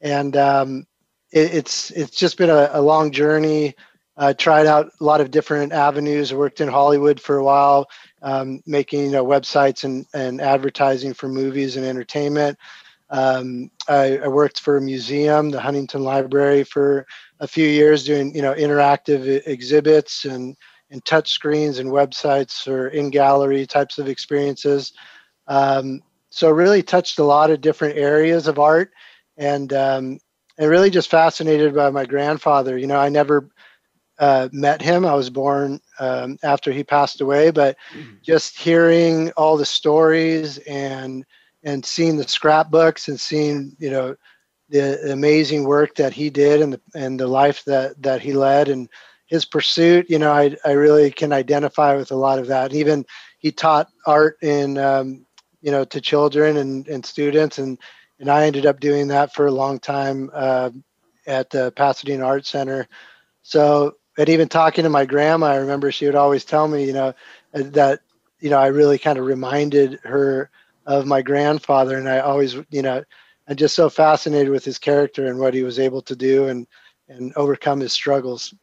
And 0.00 0.36
um, 0.36 0.86
it, 1.32 1.54
it's 1.54 1.90
it's 1.92 2.16
just 2.16 2.36
been 2.36 2.50
a, 2.50 2.70
a 2.72 2.82
long 2.82 3.10
journey. 3.10 3.74
I 4.16 4.32
tried 4.32 4.66
out 4.66 4.90
a 5.00 5.04
lot 5.04 5.20
of 5.20 5.30
different 5.30 5.72
avenues. 5.72 6.32
I 6.32 6.36
worked 6.36 6.60
in 6.60 6.68
Hollywood 6.68 7.20
for 7.20 7.36
a 7.36 7.44
while, 7.44 7.88
um, 8.20 8.60
making 8.66 9.04
you 9.04 9.10
know, 9.12 9.24
websites 9.24 9.84
and, 9.84 10.06
and 10.12 10.40
advertising 10.40 11.14
for 11.14 11.28
movies 11.28 11.76
and 11.76 11.86
entertainment. 11.86 12.58
Um, 13.10 13.70
I, 13.88 14.18
I, 14.18 14.28
worked 14.28 14.60
for 14.60 14.76
a 14.76 14.82
museum, 14.82 15.50
the 15.50 15.60
Huntington 15.60 16.02
Library, 16.02 16.64
for 16.64 17.06
a 17.40 17.46
few 17.48 17.66
years, 17.66 18.04
doing 18.04 18.34
you 18.34 18.42
know 18.42 18.54
interactive 18.54 19.46
exhibits 19.46 20.24
and 20.24 20.56
and 20.90 21.04
touch 21.04 21.30
screens 21.30 21.78
and 21.78 21.90
websites 21.90 22.66
or 22.66 22.88
in 22.88 23.10
gallery 23.10 23.66
types 23.66 23.98
of 23.98 24.08
experiences. 24.08 24.92
Um, 25.46 26.02
so 26.30 26.50
really 26.50 26.82
touched 26.82 27.18
a 27.18 27.24
lot 27.24 27.50
of 27.50 27.60
different 27.60 27.96
areas 27.96 28.46
of 28.46 28.58
art, 28.58 28.92
and 29.36 29.72
um, 29.72 30.18
and 30.58 30.70
really 30.70 30.90
just 30.90 31.10
fascinated 31.10 31.74
by 31.74 31.90
my 31.90 32.04
grandfather. 32.04 32.76
You 32.76 32.86
know, 32.86 32.98
I 32.98 33.08
never 33.08 33.48
uh, 34.18 34.48
met 34.52 34.82
him. 34.82 35.06
I 35.06 35.14
was 35.14 35.30
born 35.30 35.80
um, 36.00 36.38
after 36.42 36.72
he 36.72 36.84
passed 36.84 37.20
away, 37.20 37.50
but 37.50 37.76
mm-hmm. 37.94 38.16
just 38.22 38.58
hearing 38.58 39.30
all 39.36 39.56
the 39.56 39.64
stories 39.66 40.58
and 40.58 41.24
and 41.62 41.84
seeing 41.84 42.16
the 42.16 42.26
scrapbooks 42.26 43.08
and 43.08 43.18
seeing 43.18 43.76
you 43.78 43.90
know 43.90 44.16
the 44.68 45.12
amazing 45.12 45.64
work 45.64 45.94
that 45.96 46.12
he 46.12 46.30
did 46.30 46.60
and 46.60 46.74
the 46.74 46.80
and 46.94 47.18
the 47.18 47.26
life 47.26 47.64
that 47.64 48.00
that 48.02 48.20
he 48.20 48.32
led 48.32 48.68
and 48.68 48.88
his 49.26 49.44
pursuit 49.44 50.08
you 50.08 50.18
know 50.18 50.32
i 50.32 50.54
i 50.64 50.72
really 50.72 51.10
can 51.10 51.32
identify 51.32 51.94
with 51.94 52.10
a 52.10 52.16
lot 52.16 52.38
of 52.38 52.46
that. 52.48 52.72
Even 52.72 53.04
he 53.38 53.50
taught 53.52 53.88
art 54.06 54.36
in 54.42 54.78
um, 54.78 55.24
you 55.60 55.70
know 55.70 55.84
to 55.84 56.00
children 56.00 56.56
and 56.58 56.88
and 56.88 57.04
students 57.04 57.58
and 57.58 57.78
and 58.20 58.30
i 58.30 58.44
ended 58.46 58.66
up 58.66 58.80
doing 58.80 59.08
that 59.08 59.34
for 59.34 59.46
a 59.46 59.52
long 59.52 59.78
time 59.78 60.30
uh, 60.34 60.70
at 61.26 61.50
the 61.50 61.72
pasadena 61.72 62.24
art 62.24 62.46
center. 62.46 62.88
So 63.42 63.96
and 64.18 64.28
even 64.28 64.48
talking 64.48 64.84
to 64.84 64.90
my 64.90 65.04
grandma 65.06 65.46
i 65.46 65.56
remember 65.56 65.90
she 65.92 66.06
would 66.06 66.14
always 66.14 66.44
tell 66.44 66.66
me 66.68 66.84
you 66.84 66.92
know 66.92 67.14
that 67.52 68.00
you 68.40 68.50
know 68.50 68.58
i 68.58 68.66
really 68.66 68.98
kind 68.98 69.18
of 69.18 69.24
reminded 69.26 70.00
her 70.04 70.50
of 70.88 71.06
my 71.06 71.20
grandfather, 71.22 71.98
and 71.98 72.08
I 72.08 72.20
always, 72.20 72.54
you 72.70 72.82
know, 72.82 73.04
I'm 73.48 73.56
just 73.56 73.74
so 73.74 73.88
fascinated 73.88 74.50
with 74.50 74.64
his 74.64 74.78
character 74.78 75.26
and 75.26 75.38
what 75.38 75.54
he 75.54 75.62
was 75.62 75.78
able 75.78 76.02
to 76.02 76.16
do 76.16 76.48
and 76.48 76.66
and 77.08 77.32
overcome 77.36 77.80
his 77.80 77.92
struggles. 77.92 78.54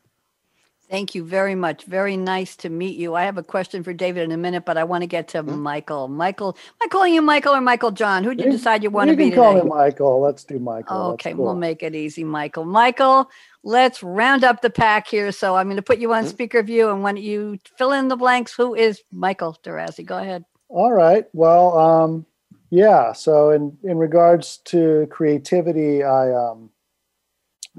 Thank 0.90 1.16
you 1.16 1.24
very 1.24 1.56
much. 1.56 1.86
Very 1.86 2.16
nice 2.16 2.56
to 2.58 2.70
meet 2.70 2.96
you. 2.96 3.16
I 3.16 3.24
have 3.24 3.40
a 3.40 3.44
question 3.44 3.82
for 3.82 3.92
David 3.92 4.24
in 4.24 4.32
a 4.32 4.38
minute, 4.38 4.66
but 4.66 4.78
I 4.78 4.84
want 4.84 5.02
to 5.02 5.08
get 5.08 5.30
to 5.30 5.42
mm-hmm. 5.42 5.60
Michael. 5.60 6.08
Michael, 6.08 6.50
am 6.50 6.74
I 6.84 6.88
calling 6.90 7.16
you 7.16 7.24
Michael 7.24 7.56
or 7.56 7.62
Michael 7.62 7.90
John? 7.90 8.24
Who 8.24 8.36
did 8.36 8.46
you, 8.46 8.52
decide 8.52 8.84
you 8.84 8.92
want 8.92 9.10
you 9.10 9.14
to 9.14 9.18
be? 9.18 9.26
You 9.26 9.32
can 9.32 9.40
call 9.40 9.56
me 9.56 9.62
Michael. 9.64 10.22
Let's 10.22 10.44
do 10.44 10.60
Michael. 10.60 11.14
Okay, 11.14 11.34
cool. 11.34 11.46
we'll 11.46 11.56
make 11.56 11.82
it 11.82 11.96
easy, 11.96 12.24
Michael. 12.24 12.66
Michael, 12.66 13.32
let's 13.64 14.04
round 14.04 14.44
up 14.44 14.62
the 14.62 14.70
pack 14.70 15.08
here. 15.08 15.32
So 15.32 15.56
I'm 15.56 15.66
going 15.66 15.78
to 15.78 15.82
put 15.82 15.98
you 15.98 16.14
on 16.14 16.22
mm-hmm. 16.22 16.30
speaker 16.30 16.62
view, 16.62 16.92
and 16.92 17.02
when 17.02 17.18
you 17.18 17.58
fill 17.80 17.92
in 17.92 18.08
the 18.08 18.16
blanks, 18.16 18.54
who 18.54 18.76
is 18.76 19.02
Michael 19.12 19.58
Durazi? 19.64 20.06
Go 20.06 20.20
ahead. 20.20 20.46
All 20.70 20.94
right. 20.94 21.26
Well, 21.34 21.80
um, 21.80 22.26
yeah. 22.70 23.14
So 23.14 23.52
in 23.52 23.78
in 23.84 23.98
regards 23.98 24.58
to 24.66 25.08
creativity, 25.12 26.04
I 26.04 26.34
um, 26.34 26.70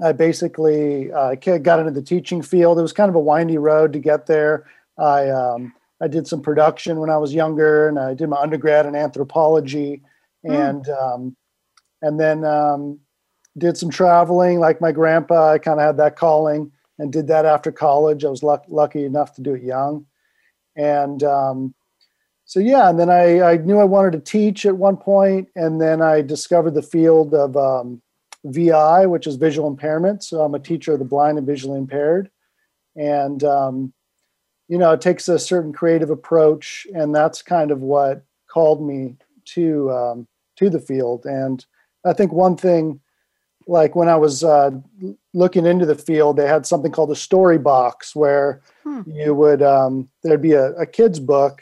I 0.03 0.11
basically 0.11 1.11
uh, 1.11 1.35
got 1.35 1.79
into 1.79 1.91
the 1.91 2.01
teaching 2.01 2.41
field. 2.41 2.77
It 2.77 2.83
was 2.83 2.93
kind 2.93 3.09
of 3.09 3.15
a 3.15 3.19
windy 3.19 3.57
road 3.57 3.93
to 3.93 3.99
get 3.99 4.27
there. 4.27 4.67
I 4.97 5.29
um, 5.29 5.73
I 6.01 6.07
did 6.07 6.27
some 6.27 6.41
production 6.41 6.99
when 6.99 7.09
I 7.09 7.17
was 7.17 7.33
younger, 7.33 7.87
and 7.87 7.99
I 7.99 8.13
did 8.13 8.29
my 8.29 8.37
undergrad 8.37 8.85
in 8.85 8.95
anthropology, 8.95 10.01
mm. 10.45 10.69
and 10.69 10.87
um, 10.89 11.35
and 12.01 12.19
then 12.19 12.45
um, 12.45 12.99
did 13.57 13.77
some 13.77 13.89
traveling. 13.89 14.59
Like 14.59 14.81
my 14.81 14.91
grandpa, 14.91 15.53
I 15.53 15.57
kind 15.57 15.79
of 15.79 15.85
had 15.85 15.97
that 15.97 16.15
calling, 16.15 16.71
and 16.99 17.11
did 17.11 17.27
that 17.27 17.45
after 17.45 17.71
college. 17.71 18.23
I 18.23 18.29
was 18.29 18.43
luck- 18.43 18.65
lucky 18.67 19.05
enough 19.05 19.33
to 19.33 19.41
do 19.41 19.55
it 19.55 19.63
young, 19.63 20.05
and 20.75 21.23
um, 21.23 21.73
so 22.47 22.61
yeah, 22.61 22.89
and 22.89 22.97
then 22.97 23.09
I, 23.09 23.41
I 23.41 23.57
knew 23.57 23.77
I 23.77 23.83
wanted 23.83 24.13
to 24.13 24.19
teach 24.19 24.65
at 24.65 24.77
one 24.77 24.95
point, 24.95 25.49
and 25.57 25.81
then 25.81 26.01
I 26.01 26.21
discovered 26.21 26.75
the 26.75 26.81
field 26.81 27.33
of 27.33 27.57
um, 27.57 28.01
VI, 28.45 29.05
which 29.05 29.27
is 29.27 29.35
visual 29.35 29.67
impairment. 29.67 30.23
So 30.23 30.41
I'm 30.41 30.55
a 30.55 30.59
teacher 30.59 30.93
of 30.93 30.99
the 30.99 31.05
blind 31.05 31.37
and 31.37 31.45
visually 31.45 31.77
impaired, 31.77 32.31
and 32.95 33.43
um, 33.43 33.93
you 34.69 34.77
know 34.77 34.93
it 34.93 35.01
takes 35.01 35.27
a 35.27 35.37
certain 35.37 35.73
creative 35.73 36.09
approach, 36.09 36.87
and 36.95 37.13
that's 37.13 37.41
kind 37.41 37.69
of 37.69 37.81
what 37.81 38.23
called 38.47 38.81
me 38.81 39.17
to 39.55 39.91
um, 39.91 40.27
to 40.55 40.69
the 40.69 40.79
field. 40.79 41.25
And 41.25 41.65
I 42.05 42.13
think 42.13 42.31
one 42.31 42.55
thing, 42.55 43.01
like 43.67 43.93
when 43.93 44.07
I 44.07 44.15
was 44.15 44.45
uh, 44.45 44.71
looking 45.33 45.65
into 45.65 45.85
the 45.85 45.95
field, 45.95 46.37
they 46.37 46.47
had 46.47 46.65
something 46.65 46.93
called 46.93 47.11
a 47.11 47.15
story 47.15 47.57
box 47.57 48.15
where 48.15 48.61
hmm. 48.83 49.01
you 49.05 49.35
would 49.35 49.61
um, 49.61 50.07
there'd 50.23 50.41
be 50.41 50.53
a, 50.53 50.71
a 50.75 50.85
kid's 50.85 51.19
book 51.19 51.61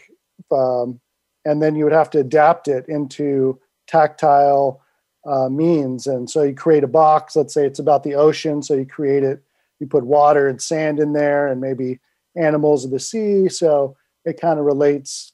um, 0.52 1.00
and 1.46 1.62
then 1.62 1.76
you 1.76 1.84
would 1.84 1.94
have 1.94 2.10
to 2.12 2.20
adapt 2.20 2.68
it 2.68 2.88
into 2.88 3.60
tactile 3.88 4.82
uh, 5.26 5.50
means. 5.50 6.08
And 6.08 6.30
so 6.30 6.44
you 6.44 6.54
create 6.54 6.84
a 6.84 6.88
box. 6.88 7.36
Let's 7.36 7.54
say 7.54 7.66
it's 7.66 7.80
about 7.80 8.04
the 8.04 8.16
ocean, 8.16 8.62
so 8.62 8.74
you 8.74 8.86
create 8.86 9.24
it. 9.24 9.44
You 9.80 9.88
put 9.88 10.06
water 10.06 10.48
and 10.48 10.62
sand 10.62 11.00
in 11.00 11.14
there, 11.14 11.48
and 11.48 11.60
maybe 11.60 12.00
animals 12.36 12.86
of 12.86 12.92
the 12.92 13.00
sea. 13.00 13.50
So 13.50 13.96
it 14.24 14.40
kind 14.40 14.60
of 14.60 14.66
relates 14.66 15.34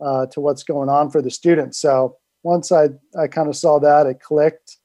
uh, 0.00 0.26
to 0.26 0.40
what's 0.40 0.62
going 0.62 0.88
on 0.88 1.10
for 1.10 1.20
the 1.22 1.30
students. 1.30 1.78
So 1.78 2.16
once 2.42 2.72
I 2.72 2.88
I 3.18 3.26
kind 3.28 3.48
of 3.48 3.56
saw 3.56 3.78
that, 3.80 4.06
it 4.06 4.20
clicked. 4.20 4.78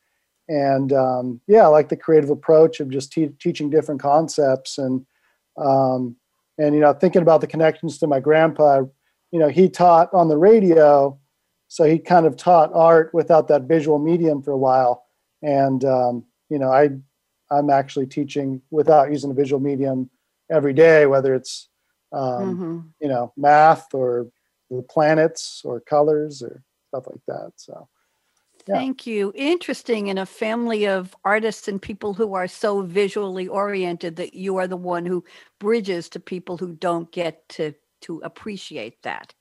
And 0.47 0.93
um, 0.93 1.41
yeah, 1.47 1.63
I 1.63 1.67
like 1.67 1.89
the 1.89 1.97
creative 1.97 2.29
approach 2.29 2.79
of 2.79 2.89
just 2.89 3.11
te- 3.11 3.33
teaching 3.39 3.69
different 3.69 4.01
concepts 4.01 4.77
and 4.77 5.05
um, 5.57 6.15
and 6.57 6.75
you 6.75 6.81
know 6.81 6.93
thinking 6.93 7.21
about 7.21 7.41
the 7.41 7.47
connections 7.47 7.97
to 7.99 8.07
my 8.07 8.19
grandpa 8.19 8.83
you 9.36 9.41
know, 9.41 9.50
he 9.50 9.67
taught 9.67 10.13
on 10.13 10.30
the 10.30 10.38
radio, 10.38 11.19
so 11.67 11.84
he 11.84 12.00
kind 12.00 12.26
of 12.26 12.38
taught 12.38 12.71
art 12.74 13.13
without 13.13 13.50
that 13.50 13.63
visual 13.63 14.00
medium 14.00 14.41
for 14.41 14.52
a 14.52 14.58
while. 14.58 15.04
And 15.41 15.84
um, 15.84 16.24
you 16.50 16.58
know, 16.58 16.71
I 16.71 16.91
I'm 17.52 17.69
actually 17.69 18.08
teaching 18.08 18.62
without 18.71 19.12
using 19.12 19.32
a 19.32 19.34
visual 19.34 19.62
medium 19.62 20.10
every 20.50 20.71
day, 20.71 21.06
whether 21.06 21.36
it's 21.36 21.67
um, 22.13 22.21
mm-hmm. 22.21 22.80
you 23.02 23.10
know 23.10 23.34
math 23.36 23.93
or 23.93 24.28
the 24.69 24.82
planets 24.84 25.63
or 25.65 25.82
colors 25.82 26.41
or 26.41 26.63
stuff 26.88 27.04
like 27.08 27.19
that. 27.28 27.52
So. 27.58 27.89
Yeah. 28.67 28.76
Thank 28.76 29.06
you. 29.06 29.32
Interesting 29.36 30.08
in 30.08 30.17
a 30.17 30.26
family 30.26 30.88
of 30.88 31.15
artists 31.24 31.67
and 31.67 31.80
people 31.80 32.15
who 32.15 32.34
are 32.34 32.48
so 32.48 32.82
visually 32.82 33.48
oriented 33.48 34.15
that 34.15 34.34
you 34.34 34.58
are 34.58 34.65
the 34.65 34.78
one 34.78 35.06
who 35.06 35.24
bridges 35.60 36.10
to 36.10 36.19
people 36.19 36.58
who 36.58 36.74
don't 36.74 37.12
get 37.12 37.48
to 37.50 37.76
to 38.06 38.22
appreciate 38.24 39.04
that 39.04 39.34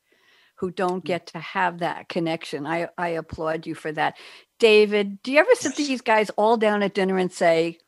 who 0.56 0.70
don't 0.70 1.02
mm. 1.02 1.06
get 1.06 1.26
to 1.28 1.38
have 1.38 1.78
that 1.80 2.08
connection. 2.08 2.66
I, 2.66 2.88
I 2.96 3.08
applaud 3.08 3.66
you 3.66 3.74
for 3.74 3.92
that. 3.92 4.16
David, 4.58 5.22
do 5.22 5.32
you 5.32 5.38
ever 5.38 5.54
sit 5.54 5.76
these 5.76 6.00
guys 6.00 6.30
all 6.30 6.56
down 6.56 6.82
at 6.82 6.94
dinner 6.94 7.18
and 7.18 7.32
say, 7.32 7.78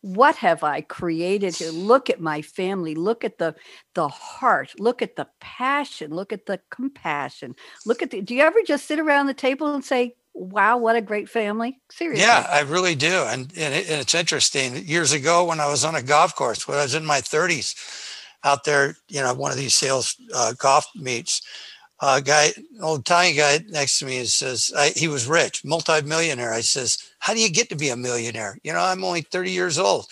what 0.00 0.36
have 0.36 0.64
I 0.64 0.80
created 0.80 1.56
here? 1.56 1.70
Look 1.70 2.08
at 2.08 2.20
my 2.20 2.40
family. 2.40 2.94
Look 2.94 3.24
at 3.24 3.36
the 3.36 3.54
the 3.94 4.08
heart. 4.08 4.72
Look 4.78 5.02
at 5.02 5.16
the 5.16 5.28
passion. 5.38 6.14
Look 6.14 6.32
at 6.32 6.46
the 6.46 6.60
compassion. 6.70 7.54
Look 7.84 8.02
at 8.02 8.10
the 8.10 8.22
do 8.22 8.34
you 8.34 8.42
ever 8.42 8.60
just 8.66 8.86
sit 8.86 8.98
around 8.98 9.26
the 9.26 9.34
table 9.34 9.74
and 9.74 9.84
say, 9.84 10.14
Wow, 10.32 10.78
what 10.78 10.96
a 10.96 11.02
great 11.02 11.28
family. 11.28 11.80
Seriously. 11.90 12.24
Yeah, 12.24 12.46
I 12.48 12.60
really 12.60 12.94
do. 12.94 13.24
And, 13.26 13.52
and, 13.56 13.74
it, 13.74 13.90
and 13.90 14.00
it's 14.00 14.14
interesting. 14.14 14.76
Years 14.86 15.12
ago 15.12 15.44
when 15.44 15.60
I 15.60 15.66
was 15.66 15.84
on 15.84 15.94
a 15.94 16.02
golf 16.02 16.34
course, 16.34 16.66
when 16.66 16.78
I 16.78 16.82
was 16.82 16.94
in 16.94 17.04
my 17.04 17.20
30s, 17.20 17.74
out 18.44 18.64
there, 18.64 18.96
you 19.08 19.20
know, 19.20 19.34
one 19.34 19.50
of 19.50 19.58
these 19.58 19.74
sales 19.74 20.16
uh, 20.34 20.52
golf 20.58 20.86
meets. 20.94 21.42
A 22.02 22.06
uh, 22.06 22.20
guy, 22.20 22.52
old 22.80 23.00
Italian 23.00 23.36
guy 23.36 23.58
next 23.68 23.98
to 23.98 24.06
me 24.06 24.18
he 24.18 24.24
says, 24.24 24.72
I, 24.74 24.92
he 24.96 25.06
was 25.06 25.26
rich, 25.26 25.64
multi-millionaire. 25.66 26.52
I 26.52 26.62
says, 26.62 26.96
how 27.18 27.34
do 27.34 27.40
you 27.40 27.50
get 27.50 27.68
to 27.68 27.76
be 27.76 27.90
a 27.90 27.96
millionaire? 27.96 28.58
You 28.62 28.72
know, 28.72 28.80
I'm 28.80 29.04
only 29.04 29.20
30 29.20 29.50
years 29.50 29.78
old. 29.78 30.06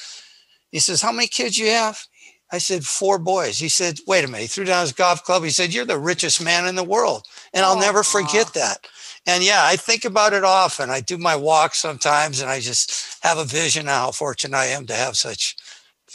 He 0.70 0.80
says, 0.80 1.00
how 1.00 1.12
many 1.12 1.28
kids 1.28 1.56
you 1.56 1.68
have? 1.70 2.04
I 2.52 2.58
said, 2.58 2.84
four 2.84 3.18
boys. 3.18 3.58
He 3.58 3.70
said, 3.70 3.98
wait 4.06 4.24
a 4.24 4.26
minute. 4.26 4.42
He 4.42 4.46
threw 4.48 4.64
down 4.64 4.82
his 4.82 4.92
golf 4.92 5.24
club. 5.24 5.44
He 5.44 5.50
said, 5.50 5.72
you're 5.72 5.86
the 5.86 5.98
richest 5.98 6.42
man 6.42 6.66
in 6.66 6.74
the 6.74 6.84
world. 6.84 7.26
And 7.54 7.64
I'll 7.64 7.78
never 7.78 8.02
forget 8.02 8.52
that. 8.52 8.86
And 9.26 9.44
yeah, 9.44 9.62
I 9.64 9.76
think 9.76 10.04
about 10.04 10.32
it 10.32 10.44
often. 10.44 10.88
I 10.88 11.00
do 11.00 11.18
my 11.18 11.36
walks 11.36 11.78
sometimes 11.78 12.40
and 12.40 12.48
I 12.48 12.60
just 12.60 13.18
have 13.22 13.36
a 13.36 13.44
vision 13.44 13.86
of 13.86 13.94
how 13.94 14.10
fortunate 14.10 14.56
I 14.56 14.66
am 14.66 14.86
to 14.86 14.94
have 14.94 15.16
such 15.16 15.56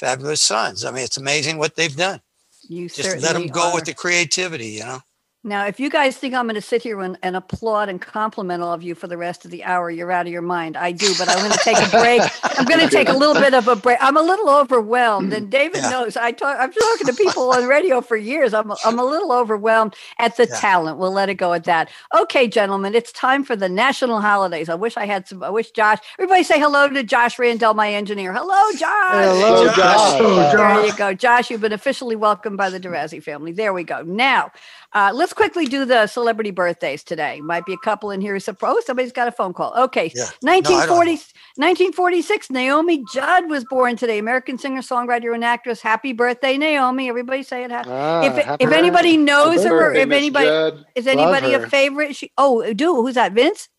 fabulous 0.03 0.41
sons. 0.41 0.83
I 0.83 0.91
mean, 0.91 1.05
it's 1.05 1.15
amazing 1.15 1.57
what 1.57 1.77
they've 1.77 1.95
done. 1.95 2.19
You 2.67 2.89
just 2.89 3.21
let 3.21 3.33
them 3.33 3.47
go 3.47 3.69
are. 3.69 3.75
with 3.75 3.85
the 3.85 3.93
creativity, 3.93 4.67
you 4.67 4.81
know. 4.81 4.99
Now, 5.45 5.65
if 5.65 5.77
you 5.77 5.89
guys 5.89 6.15
think 6.15 6.33
I'm 6.33 6.45
going 6.45 6.55
to 6.55 6.61
sit 6.61 6.83
here 6.83 7.01
and, 7.01 7.17
and, 7.21 7.35
applaud 7.35 7.89
and 7.89 7.99
compliment 7.99 8.63
all 8.63 8.71
of 8.71 8.81
you 8.81 8.95
for 8.95 9.07
the 9.07 9.17
rest 9.17 9.43
of 9.43 9.51
the 9.51 9.65
hour, 9.65 9.91
you're 9.91 10.09
out 10.09 10.25
of 10.25 10.31
your 10.31 10.41
mind. 10.41 10.77
I 10.77 10.93
do, 10.93 11.13
but 11.19 11.27
I'm 11.27 11.39
going 11.39 11.51
to 11.51 11.57
take 11.57 11.77
a 11.85 11.89
break. 11.89 12.21
I'm 12.57 12.63
going 12.63 12.79
to 12.79 12.87
take 12.87 13.09
a 13.09 13.13
little 13.13 13.33
bit 13.33 13.53
of 13.53 13.67
a 13.67 13.75
break. 13.75 13.97
I'm 13.99 14.15
a 14.15 14.21
little 14.21 14.49
overwhelmed, 14.49 15.33
and 15.33 15.49
David 15.51 15.81
yeah. 15.81 15.89
knows. 15.89 16.15
I 16.15 16.31
talk. 16.31 16.55
I'm 16.57 16.71
talking 16.71 17.07
to 17.07 17.13
people 17.13 17.51
on 17.51 17.67
radio 17.67 17.99
for 17.99 18.15
years. 18.15 18.53
I'm 18.53 18.71
I'm 18.85 18.97
a 18.97 19.03
little 19.03 19.33
overwhelmed 19.33 19.95
at 20.17 20.37
the 20.37 20.47
yeah. 20.47 20.59
talent. 20.59 20.97
We'll 20.97 21.11
let 21.11 21.27
it 21.27 21.35
go 21.35 21.51
at 21.51 21.65
that. 21.65 21.89
Okay, 22.15 22.47
gentlemen, 22.47 22.95
it's 22.95 23.11
time 23.11 23.43
for 23.43 23.57
the 23.57 23.67
national 23.67 24.21
holidays. 24.21 24.69
I 24.69 24.75
wish 24.75 24.95
I 24.95 25.05
had 25.05 25.27
some. 25.27 25.43
I 25.43 25.49
wish 25.49 25.71
Josh. 25.71 25.97
Everybody 26.17 26.43
say 26.43 26.57
hello 26.57 26.87
to 26.87 27.03
Josh 27.03 27.37
Randell, 27.37 27.73
my 27.73 27.93
engineer. 27.93 28.31
Hello, 28.31 28.71
Josh. 28.77 29.25
Hello, 29.25 29.65
Josh. 29.75 30.17
Hello, 30.17 30.51
Josh. 30.53 30.77
There 30.77 30.85
you 30.85 30.95
go, 30.95 31.13
Josh. 31.13 31.51
You've 31.51 31.61
been 31.61 31.73
officially 31.73 32.15
welcomed 32.15 32.55
by 32.55 32.69
the 32.69 32.79
DeRazzi 32.79 33.21
family. 33.21 33.51
There 33.51 33.73
we 33.73 33.83
go. 33.83 34.03
Now. 34.03 34.51
Uh, 34.93 35.11
let's 35.13 35.33
quickly 35.33 35.65
do 35.65 35.85
the 35.85 36.05
celebrity 36.05 36.51
birthdays 36.51 37.03
today. 37.03 37.41
Might 37.41 37.65
be 37.65 37.73
a 37.73 37.77
couple 37.77 38.11
in 38.11 38.21
here. 38.21 38.39
So, 38.39 38.55
oh, 38.61 38.81
somebody's 38.85 39.11
got 39.11 39.27
a 39.27 39.31
phone 39.31 39.53
call. 39.53 39.73
Okay. 39.75 40.11
Yeah. 40.15 40.25
1940, 40.41 41.11
no, 41.57 41.65
1946, 41.65 42.51
Naomi 42.51 43.03
Judd 43.11 43.49
was 43.49 43.65
born 43.65 43.95
today. 43.95 44.19
American 44.19 44.57
singer, 44.59 44.81
songwriter, 44.81 45.33
and 45.33 45.43
actress. 45.43 45.81
Happy 45.81 46.13
birthday, 46.13 46.57
Naomi. 46.57 47.09
Everybody 47.09 47.41
say 47.41 47.63
it. 47.63 47.71
Ah, 47.71 48.21
if 48.23 48.61
if 48.61 48.71
anybody 48.71 49.17
knows 49.17 49.63
her, 49.63 49.89
or 49.89 49.93
if 49.93 50.11
anybody 50.11 50.45
Judd. 50.45 50.85
is 50.95 51.07
anybody 51.07 51.53
a 51.53 51.67
favorite, 51.67 52.15
she, 52.15 52.31
oh, 52.37 52.71
do. 52.73 52.95
Who's 52.95 53.15
that, 53.15 53.33
Vince? 53.33 53.69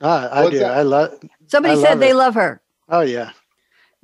Ah, 0.00 0.28
I 0.28 0.42
What's 0.44 0.52
do. 0.52 0.58
That? 0.60 0.78
I 0.78 0.82
love. 0.82 1.18
Somebody 1.46 1.74
I 1.74 1.82
said 1.82 1.90
love 1.90 2.00
they 2.00 2.12
love 2.14 2.34
her. 2.34 2.62
Oh, 2.88 3.00
yeah. 3.02 3.32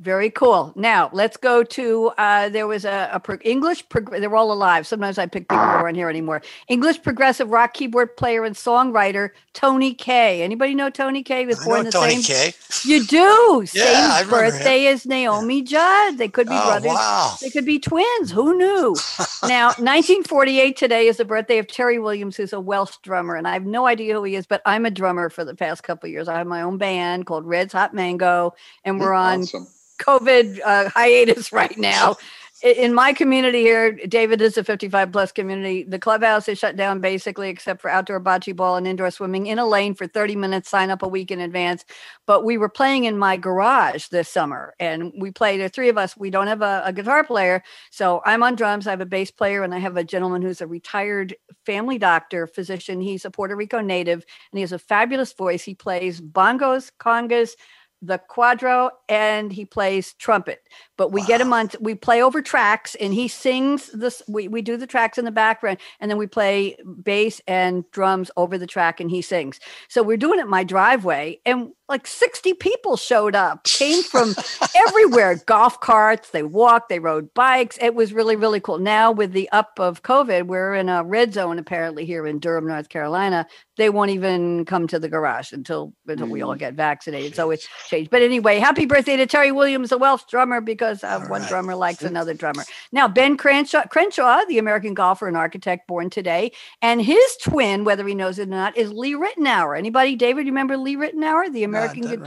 Very 0.01 0.29
cool. 0.29 0.73
Now 0.75 1.09
let's 1.13 1.37
go 1.37 1.63
to. 1.63 2.11
Uh, 2.19 2.49
there 2.49 2.67
was 2.67 2.85
a, 2.85 3.09
a 3.13 3.21
pro- 3.21 3.39
English. 3.45 3.89
Prog- 3.89 4.11
they're 4.11 4.35
all 4.35 4.51
alive. 4.51 4.89
Sometimes 4.89 5.19
I 5.19 5.27
pick 5.27 5.49
people 5.49 5.65
who 5.65 5.71
aren't 5.71 5.97
here 5.97 6.11
anymore. 6.11 6.43
English 6.67 7.01
progressive 7.03 7.49
rock 7.49 7.75
keyboard 7.75 8.17
player 8.17 8.45
and 8.45 8.57
songwriter 8.57 9.31
Tony 9.53 9.95
Kaye. 9.95 10.43
Anybody 10.43 10.75
know 10.75 10.91
Tony 10.91 11.23
Kaye? 11.23 11.47
Was 11.47 11.61
I 11.61 11.65
born 11.65 11.85
the 11.85 11.93
Tony 11.93 12.21
same. 12.21 12.53
Kaye. 12.53 12.55
You 12.83 13.05
do. 13.05 13.65
yeah, 13.73 14.19
same 14.19 14.31
birthday 14.31 14.89
as 14.89 15.07
Naomi 15.07 15.63
Judd. 15.63 16.19
They 16.19 16.29
could 16.29 16.49
be 16.49 16.57
oh, 16.57 16.67
brothers. 16.67 16.89
Wow. 16.89 17.37
They 17.41 17.51
could 17.51 17.65
be 17.65 17.79
twins. 17.79 18.33
Who 18.33 18.59
knew? 18.59 18.97
now, 19.45 19.69
1948 19.69 20.77
today 20.77 21.07
is 21.07 21.19
the 21.19 21.25
birthday 21.25 21.59
of 21.59 21.69
Terry 21.69 22.01
Williams, 22.01 22.37
who's 22.37 22.53
a 22.53 22.59
Welsh 22.59 22.97
drummer, 23.05 23.37
and 23.37 23.47
I 23.47 23.53
have 23.53 23.65
no 23.65 23.87
idea 23.87 24.15
who 24.15 24.25
he 24.25 24.35
is. 24.35 24.45
But 24.45 24.61
I'm 24.67 24.87
a 24.87 24.91
drummer 24.91 25.31
for 25.31 25.45
the 25.45 25.55
past 25.55 25.85
couple 25.85 26.09
years. 26.09 26.27
I 26.27 26.39
have 26.39 26.49
my 26.49 26.63
own 26.63 26.79
band 26.79 27.27
called 27.27 27.47
Red's 27.47 27.73
Hot 27.75 27.95
Mango, 27.95 28.55
and 28.85 28.99
we're 28.99 29.15
on. 29.15 29.43
Awesome 29.43 29.69
COVID 29.99 30.61
uh, 30.65 30.91
hiatus 30.91 31.53
right 31.53 31.77
now. 31.79 32.17
In 32.65 32.95
my 32.95 33.13
community 33.13 33.61
here, 33.61 33.93
David 33.93 34.41
is 34.41 34.57
a 34.57 34.65
55 34.65 35.13
plus 35.13 35.33
community. 35.33 35.83
The 35.83 35.99
clubhouse 35.99 36.49
is 36.49 36.59
shut 36.59 36.77
down 36.77 36.99
basically, 37.01 37.51
except 37.51 37.83
for 37.83 37.91
outdoor 37.91 38.21
bocce 38.21 38.57
ball 38.57 38.77
and 38.77 38.87
indoor 38.87 39.11
swimming 39.11 39.49
in 39.49 39.59
a 39.59 39.67
lane 39.67 39.93
for 39.93 40.07
30 40.07 40.35
minutes, 40.37 40.71
sign 40.71 40.89
up 40.89 41.03
a 41.03 41.09
week 41.09 41.31
in 41.31 41.41
advance. 41.41 41.85
But 42.27 42.43
we 42.43 42.57
were 42.57 42.71
playing 42.71 43.05
in 43.05 43.19
my 43.19 43.37
garage 43.37 44.07
this 44.07 44.31
summer 44.31 44.75
and 44.81 45.13
we 45.19 45.31
played, 45.31 45.61
the 45.61 45.69
three 45.69 45.91
of 45.91 45.99
us. 45.99 46.17
We 46.17 46.31
don't 46.31 46.47
have 46.47 46.63
a, 46.63 46.81
a 46.87 46.93
guitar 46.95 47.23
player. 47.23 47.63
So 47.91 48.23
I'm 48.25 48.43
on 48.43 48.55
drums, 48.55 48.87
I 48.87 48.93
have 48.93 49.03
a 49.03 49.07
bass 49.07 49.31
player, 49.31 49.63
and 49.63 49.75
I 49.75 49.79
have 49.79 49.99
a 49.99 50.05
gentleman 50.05 50.41
who's 50.41 50.63
a 50.63 50.67
retired 50.67 51.37
family 51.67 51.99
doctor, 51.99 52.47
physician. 52.47 52.99
He's 52.99 53.27
a 53.27 53.31
Puerto 53.31 53.57
Rico 53.57 53.81
native 53.81 54.25
and 54.53 54.59
he 54.59 54.63
has 54.63 54.73
a 54.73 54.79
fabulous 54.79 55.35
voice. 55.35 55.65
He 55.65 55.75
plays 55.75 56.19
bongos, 56.19 56.93
congas, 56.99 57.57
the 58.07 58.21
cuatro 58.31 58.91
and 59.09 59.53
he 59.53 59.65
plays 59.65 60.15
trumpet 60.15 60.61
but 60.97 61.13
we 61.13 61.21
wow. 61.23 61.27
get 61.27 61.41
him 61.41 61.53
on 61.53 61.71
we 61.81 61.95
play 61.95 62.23
over 62.23 62.43
tracks 62.43 62.95
and 62.97 63.15
he 63.15 63.29
sings 63.29 63.91
this 63.93 64.23
we, 64.29 64.49
we 64.49 64.63
do 64.63 64.77
the 64.77 64.87
tracks 64.87 65.19
in 65.19 65.25
the 65.25 65.31
background 65.31 65.79
and 66.01 66.11
then 66.11 66.19
we 66.19 66.27
play 66.27 66.77
bass 67.03 67.41
and 67.47 67.91
drums 67.91 68.31
over 68.37 68.59
the 68.59 68.67
track 68.67 69.01
and 69.01 69.11
he 69.11 69.23
sings 69.23 69.59
so 69.89 70.03
we're 70.03 70.17
doing 70.17 70.39
it 70.39 70.47
my 70.47 70.65
driveway 70.65 71.39
and 71.45 71.71
like 71.89 72.07
60 72.07 72.55
people 72.55 72.97
showed 72.97 73.35
up 73.35 73.65
came 73.65 74.03
from 74.03 74.35
everywhere 74.75 75.37
golf 75.47 75.81
carts 75.81 76.31
they 76.31 76.43
walked 76.43 76.89
they 76.89 76.99
rode 76.99 77.33
bikes 77.35 77.79
it 77.81 77.95
was 77.95 78.13
really 78.13 78.37
really 78.37 78.61
cool 78.61 78.79
now 78.79 79.11
with 79.13 79.33
the 79.33 79.49
up 79.51 79.79
of 79.79 80.03
covid 80.03 80.47
we're 80.47 80.75
in 80.75 80.89
a 80.89 81.05
red 81.05 81.35
zone 81.35 81.59
apparently 81.59 82.05
here 82.05 82.27
in 82.27 82.39
durham 82.39 82.67
north 82.67 82.89
carolina 82.89 83.47
they 83.77 83.91
won't 83.91 84.11
even 84.11 84.65
come 84.65 84.87
to 84.87 84.99
the 84.99 85.09
garage 85.09 85.53
until 85.53 85.93
until 86.07 86.27
mm. 86.27 86.31
we 86.31 86.43
all 86.43 86.55
mm. 86.55 86.59
get 86.59 86.75
vaccinated 86.75 87.35
so 87.35 87.51
it's 87.51 87.69
changed 87.95 88.11
but 88.11 88.23
anyway 88.23 88.59
happy 88.59 88.87
birthday 88.87 89.17
to 89.17 89.27
terry 89.27 89.53
williams 89.53 89.93
a 89.93 89.99
welsh 89.99 90.25
drummer 90.29 90.61
because 90.61 91.03
uh, 91.05 91.21
one 91.29 91.41
right. 91.41 91.49
drummer 91.49 91.75
likes 91.75 92.03
another 92.03 92.35
drummer 92.35 92.65
now 92.93 93.09
ben 93.09 93.37
crenshaw 93.37 93.87
crenshaw 93.87 94.45
the 94.49 94.59
american 94.59 94.95
golfer 94.95 95.29
and 95.29 95.37
architect 95.37 95.87
born 95.87 96.11
today 96.11 96.51
and 96.83 97.01
his 97.03 97.37
twin 97.43 97.85
whether 97.85 98.07
he 98.07 98.15
knows 98.15 98.39
it 98.39 98.49
or 98.49 98.51
not 98.51 98.77
is 98.77 98.93
lee 98.93 99.15
ritenour 99.15 99.79
anybody 99.79 100.17
david 100.17 100.47
you 100.47 100.53
remember 100.53 100.77
lee 100.77 100.97
ritenour 100.97 101.45
the 101.53 101.65
American 101.65 102.03
gu- 102.03 102.19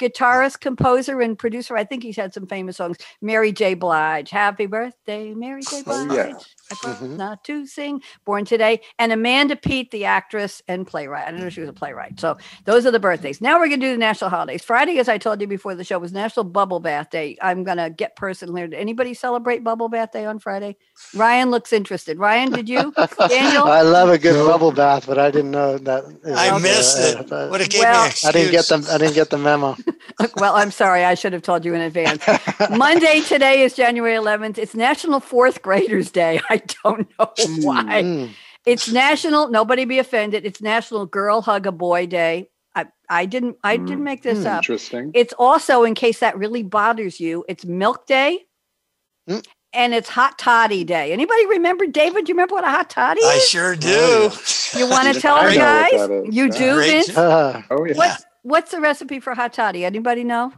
guitarist, 0.00 0.60
composer, 0.60 1.20
and 1.20 1.38
producer. 1.38 1.76
I 1.76 1.84
think 1.84 2.02
he's 2.02 2.16
had 2.16 2.32
some 2.32 2.46
famous 2.46 2.76
songs. 2.76 2.96
Mary 3.20 3.52
J. 3.52 3.74
Blige, 3.74 4.30
Happy 4.30 4.66
Birthday, 4.66 5.34
Mary 5.34 5.62
J. 5.62 5.82
Blige. 5.82 6.10
Oh, 6.10 6.14
yeah. 6.14 6.34
I 6.70 6.74
mm-hmm. 6.74 7.16
not 7.16 7.44
to 7.44 7.66
sing. 7.66 8.02
Born 8.24 8.44
today, 8.44 8.80
and 8.98 9.12
Amanda 9.12 9.56
Peet, 9.56 9.90
the 9.90 10.04
actress 10.04 10.62
and 10.68 10.86
playwright. 10.86 11.26
I 11.26 11.30
don't 11.30 11.40
know 11.40 11.46
if 11.46 11.54
she 11.54 11.60
was 11.60 11.68
a 11.68 11.74
playwright. 11.74 12.18
So 12.18 12.38
those 12.64 12.86
are 12.86 12.90
the 12.90 13.00
birthdays. 13.00 13.40
Now 13.40 13.58
we're 13.58 13.68
gonna 13.68 13.78
do 13.78 13.92
the 13.92 13.98
national 13.98 14.30
holidays. 14.30 14.64
Friday, 14.64 14.98
as 14.98 15.08
I 15.08 15.15
told 15.18 15.40
you 15.40 15.46
before 15.46 15.74
the 15.74 15.84
show, 15.84 15.98
was 15.98 16.12
National 16.12 16.44
Bubble 16.44 16.80
Bath 16.80 17.10
Day. 17.10 17.36
I'm 17.40 17.64
gonna 17.64 17.90
get 17.90 18.16
personal 18.16 18.54
here. 18.54 18.68
Did 18.68 18.78
anybody 18.78 19.14
celebrate 19.14 19.64
Bubble 19.64 19.88
Bath 19.88 20.12
Day 20.12 20.26
on 20.26 20.38
Friday? 20.38 20.76
Ryan 21.14 21.50
looks 21.50 21.72
interested. 21.72 22.18
Ryan, 22.18 22.52
did 22.52 22.68
you? 22.68 22.92
Daniel? 23.28 23.64
I 23.64 23.82
love 23.82 24.08
a 24.08 24.18
good 24.18 24.46
bubble 24.46 24.72
bath, 24.72 25.06
but 25.06 25.18
I 25.18 25.30
didn't 25.30 25.50
know 25.50 25.78
that. 25.78 26.04
I 26.36 26.58
missed 26.58 26.98
it. 26.98 27.30
What 27.50 27.60
it 27.60 27.70
gave 27.70 27.82
well, 27.82 28.06
me 28.06 28.12
I 28.24 28.32
didn't 28.32 28.52
get 28.52 28.66
the 28.66 28.88
I 28.92 28.98
didn't 28.98 29.14
get 29.14 29.30
the 29.30 29.38
memo. 29.38 29.76
well, 30.36 30.56
I'm 30.56 30.70
sorry. 30.70 31.04
I 31.04 31.14
should 31.14 31.32
have 31.32 31.42
told 31.42 31.64
you 31.64 31.74
in 31.74 31.80
advance. 31.80 32.22
Monday 32.70 33.20
today 33.20 33.62
is 33.62 33.74
January 33.74 34.16
11th. 34.16 34.58
It's 34.58 34.74
National 34.74 35.20
Fourth 35.20 35.62
Graders 35.62 36.10
Day. 36.10 36.40
I 36.50 36.62
don't 36.82 37.08
know 37.18 37.32
why. 37.62 38.02
Mm. 38.02 38.30
It's 38.64 38.90
National. 38.90 39.48
Nobody 39.48 39.84
be 39.84 39.98
offended. 39.98 40.44
It's 40.44 40.60
National 40.60 41.06
Girl 41.06 41.42
Hug 41.42 41.66
a 41.66 41.72
Boy 41.72 42.06
Day. 42.06 42.48
I, 42.76 42.86
I 43.08 43.26
didn't. 43.26 43.56
I 43.64 43.76
didn't 43.76 44.04
make 44.04 44.22
this 44.22 44.40
mm, 44.40 44.46
up. 44.46 44.58
Interesting. 44.58 45.10
It's 45.14 45.34
also, 45.38 45.82
in 45.82 45.94
case 45.94 46.20
that 46.20 46.38
really 46.38 46.62
bothers 46.62 47.18
you, 47.18 47.44
it's 47.48 47.64
Milk 47.64 48.06
Day. 48.06 48.44
Mm 49.28 49.42
and 49.76 49.92
it's 49.92 50.08
hot 50.08 50.38
toddy 50.38 50.84
day. 50.84 51.12
Anybody 51.12 51.46
remember 51.46 51.86
David? 51.86 52.24
Do 52.24 52.30
you 52.30 52.34
remember 52.34 52.54
what 52.54 52.64
a 52.64 52.68
hot 52.68 52.88
toddy 52.88 53.20
is? 53.20 53.26
I 53.26 53.38
sure 53.38 53.76
do. 53.76 54.30
You 54.76 54.88
want 54.88 55.14
to 55.14 55.20
tell 55.20 55.48
the 55.48 55.54
guys? 55.54 56.34
You 56.34 56.50
do, 56.50 56.80
Vince? 56.80 57.16
Uh, 57.16 57.62
oh 57.70 57.84
yeah. 57.84 57.94
What's, 57.94 58.24
what's 58.42 58.70
the 58.70 58.80
recipe 58.80 59.20
for 59.20 59.34
hot 59.34 59.52
toddy? 59.52 59.84
Anybody 59.84 60.24
know? 60.24 60.52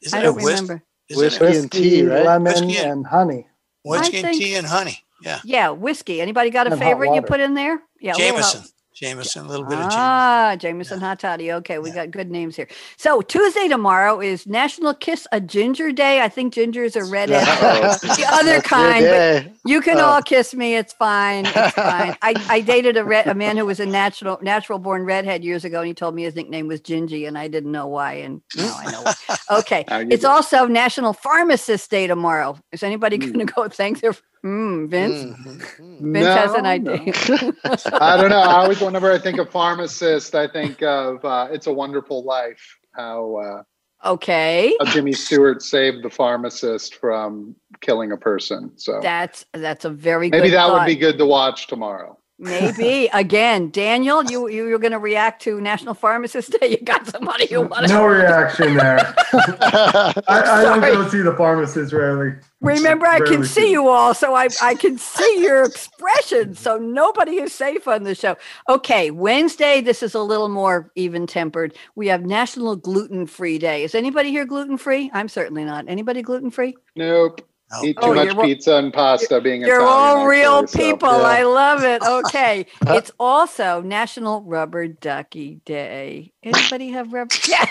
Is 0.00 0.14
I 0.14 0.22
don't 0.22 0.36
remember. 0.36 0.82
Whiskey, 1.10 1.40
whiskey 1.40 1.58
and 1.58 1.72
tea, 1.72 2.02
right? 2.04 2.24
Lemon 2.24 2.44
whiskey 2.44 2.76
and, 2.78 2.92
and 2.92 3.06
honey. 3.06 3.48
Whiskey 3.84 4.18
and 4.18 4.38
tea 4.38 4.54
and 4.54 4.66
honey. 4.66 5.02
Yeah. 5.20 5.40
Yeah, 5.44 5.70
whiskey. 5.70 6.20
Anybody 6.20 6.50
got 6.50 6.68
a 6.68 6.72
and 6.72 6.80
favorite 6.80 7.14
you 7.14 7.22
put 7.22 7.40
in 7.40 7.54
there? 7.54 7.80
Yeah, 8.00 8.14
Jameson. 8.14 8.62
Jameson, 9.00 9.46
a 9.46 9.48
little 9.48 9.64
bit 9.64 9.78
of 9.78 9.84
Jameson. 9.84 9.98
Ah, 9.98 10.56
Jameson 10.58 11.00
yeah. 11.00 11.06
hot 11.06 11.20
toddy. 11.20 11.52
Okay, 11.52 11.78
we 11.78 11.88
yeah. 11.88 11.94
got 11.94 12.10
good 12.10 12.30
names 12.30 12.54
here. 12.54 12.68
So 12.98 13.22
Tuesday 13.22 13.66
tomorrow 13.66 14.20
is 14.20 14.46
National 14.46 14.92
Kiss 14.92 15.26
a 15.32 15.40
Ginger 15.40 15.90
Day. 15.90 16.20
I 16.20 16.28
think 16.28 16.52
gingers 16.52 16.96
are 16.96 17.10
redhead, 17.10 17.46
the 18.02 18.26
other 18.30 18.60
kind. 18.60 19.06
But 19.06 19.52
you 19.64 19.80
can 19.80 19.96
oh. 19.96 20.04
all 20.04 20.22
kiss 20.22 20.54
me. 20.54 20.76
It's 20.76 20.92
fine. 20.92 21.46
It's 21.46 21.72
fine. 21.72 22.14
I, 22.20 22.34
I 22.50 22.60
dated 22.72 22.98
a 22.98 23.04
red, 23.04 23.26
a 23.26 23.34
man 23.34 23.56
who 23.56 23.64
was 23.64 23.80
a 23.80 23.86
natural 23.86 24.38
natural 24.42 24.78
born 24.78 25.04
redhead 25.04 25.42
years 25.44 25.64
ago, 25.64 25.78
and 25.78 25.88
he 25.88 25.94
told 25.94 26.14
me 26.14 26.24
his 26.24 26.34
nickname 26.34 26.66
was 26.66 26.82
Gingy, 26.82 27.26
and 27.26 27.38
I 27.38 27.48
didn't 27.48 27.72
know 27.72 27.86
why, 27.86 28.14
and 28.14 28.42
now 28.54 28.76
I 28.78 28.92
know 28.92 29.02
why. 29.02 29.14
Okay, 29.60 29.84
it's 29.88 30.24
also 30.24 30.66
National 30.66 31.12
Pharmacist 31.12 31.90
Day 31.90 32.06
tomorrow. 32.06 32.58
Is 32.70 32.82
anybody 32.82 33.18
mm. 33.18 33.32
going 33.32 33.46
to 33.46 33.52
go 33.52 33.68
thank 33.68 34.00
their 34.00 34.14
Mm, 34.44 34.88
Vince. 34.88 35.24
Mm-hmm. 35.24 36.12
Vince 36.12 36.24
no, 36.24 36.34
has 36.34 36.54
an 36.54 36.66
idea. 36.66 36.96
No. 37.28 37.52
I 38.00 38.16
don't 38.16 38.30
know. 38.30 38.40
I 38.40 38.62
always, 38.62 38.80
whenever 38.80 39.12
I 39.12 39.18
think 39.18 39.38
of 39.38 39.50
pharmacist, 39.50 40.34
I 40.34 40.48
think 40.48 40.82
of 40.82 41.24
uh, 41.24 41.48
"It's 41.50 41.66
a 41.66 41.72
Wonderful 41.72 42.24
Life." 42.24 42.78
How 42.92 43.36
uh, 43.36 44.08
okay? 44.12 44.74
How 44.80 44.86
Jimmy 44.86 45.12
Stewart 45.12 45.62
saved 45.62 46.02
the 46.02 46.10
pharmacist 46.10 46.94
from 46.94 47.54
killing 47.82 48.12
a 48.12 48.16
person. 48.16 48.72
So 48.76 49.00
that's 49.02 49.44
that's 49.52 49.84
a 49.84 49.90
very 49.90 50.30
maybe 50.30 50.50
that 50.50 50.68
thought. 50.68 50.80
would 50.80 50.86
be 50.86 50.96
good 50.96 51.18
to 51.18 51.26
watch 51.26 51.66
tomorrow. 51.66 52.18
Maybe 52.40 53.10
again, 53.12 53.70
Daniel, 53.70 54.24
you 54.24 54.48
you 54.48 54.66
you're 54.66 54.78
going 54.78 54.92
to 54.92 54.98
react 54.98 55.42
to 55.42 55.60
National 55.60 55.94
Pharmacist 55.94 56.52
Day. 56.52 56.70
You 56.80 56.84
got 56.84 57.04
somebody 57.08 57.46
who 57.46 57.62
wants 57.62 57.90
no 57.90 58.06
reaction 58.06 58.76
there. 58.76 58.98
I, 59.32 60.12
I, 60.28 60.62
don't 60.62 60.80
go 60.80 61.08
see 61.08 61.20
the 61.20 61.34
pharmacist 61.34 61.92
rarely. 61.92 62.36
Remember, 62.60 63.06
I 63.06 63.18
can 63.20 63.44
see 63.44 63.72
you 63.72 63.88
all, 63.88 64.14
so 64.14 64.34
I 64.34 64.48
I 64.62 64.76
can 64.76 64.96
see 64.98 65.42
your 65.42 65.64
expression. 65.64 66.54
So 66.54 66.78
nobody 66.78 67.40
is 67.40 67.52
safe 67.52 67.88
on 67.88 68.04
the 68.04 68.14
show. 68.14 68.36
Okay, 68.68 69.10
Wednesday. 69.10 69.80
This 69.80 70.02
is 70.02 70.14
a 70.14 70.22
little 70.22 70.48
more 70.48 70.92
even 70.94 71.26
tempered. 71.26 71.74
We 71.96 72.06
have 72.06 72.24
National 72.24 72.76
Gluten 72.76 73.26
Free 73.26 73.58
Day. 73.58 73.82
Is 73.82 73.96
anybody 73.96 74.30
here 74.30 74.46
gluten 74.46 74.78
free? 74.78 75.10
I'm 75.12 75.28
certainly 75.28 75.64
not. 75.64 75.86
Anybody 75.88 76.22
gluten 76.22 76.52
free? 76.52 76.76
Nope. 76.94 77.42
No. 77.72 77.84
Eat 77.84 77.96
too 78.00 78.06
Oh, 78.08 78.14
much 78.14 78.36
pizza 78.38 78.74
and 78.76 78.92
pasta 78.92 79.40
being 79.40 79.60
You're 79.62 79.76
Italian, 79.80 79.88
all 79.88 80.16
I'm 80.22 80.26
real 80.28 80.58
sure, 80.62 80.66
so, 80.66 80.78
people. 80.78 81.08
yeah. 81.08 81.22
I 81.22 81.42
love 81.44 81.84
it. 81.84 82.02
Okay. 82.02 82.66
it's 82.88 83.12
also 83.20 83.80
National 83.80 84.42
Rubber 84.42 84.88
Ducky 84.88 85.60
Day. 85.64 86.32
Anybody 86.42 86.88
have 86.90 87.12
rubber? 87.12 87.34
Yeah. 87.48 87.66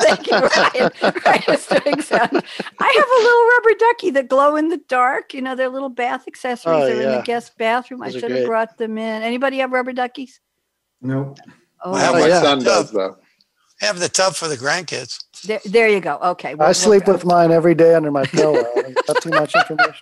Thank 0.00 0.26
you, 0.30 0.36
Ryan. 0.38 0.90
Ryan's 1.24 1.66
doing 1.66 2.02
sound. 2.02 2.30
I 2.80 2.92
have 2.96 3.08
a 3.08 3.22
little 3.22 3.46
rubber 3.56 3.78
ducky 3.78 4.10
that 4.10 4.28
glow 4.28 4.56
in 4.56 4.68
the 4.68 4.80
dark. 4.88 5.32
You 5.32 5.40
know, 5.40 5.54
they're 5.54 5.68
little 5.70 5.88
bath 5.88 6.24
accessories. 6.28 6.76
Oh, 6.82 6.86
They're 6.86 7.10
in 7.10 7.16
the 7.18 7.22
guest 7.22 7.56
bathroom. 7.56 8.02
I 8.02 8.06
Those 8.06 8.16
are 8.16 8.20
should 8.20 8.30
have 8.32 8.44
brought 8.46 8.76
them 8.76 8.98
in. 8.98 9.22
Anybody 9.22 9.58
have 9.58 9.72
rubber 9.72 9.92
duckies? 9.92 10.40
Nope. 11.00 11.38
Oh, 11.82 11.94
I 11.94 12.00
have 12.00 12.14
My 12.14 12.22
Oh, 12.22 12.26
yeah. 12.26 12.42
son 12.42 12.62
does 12.62 12.90
though. 12.90 13.16
Have 13.84 13.98
the 14.00 14.08
tub 14.08 14.34
for 14.34 14.48
the 14.48 14.56
grandkids. 14.56 15.24
there, 15.44 15.60
there 15.64 15.88
you 15.88 16.00
go. 16.00 16.16
Okay. 16.22 16.50
I 16.50 16.54
we'll- 16.54 16.66
we'll 16.68 16.74
sleep 16.74 17.06
with 17.06 17.24
mine 17.24 17.50
every 17.50 17.74
day 17.74 17.94
under 17.94 18.10
my 18.10 18.24
pillow. 18.36 18.56
Is 18.76 18.94
that 19.06 19.18
too 19.22 19.30
much 19.30 19.54
information? 19.54 20.00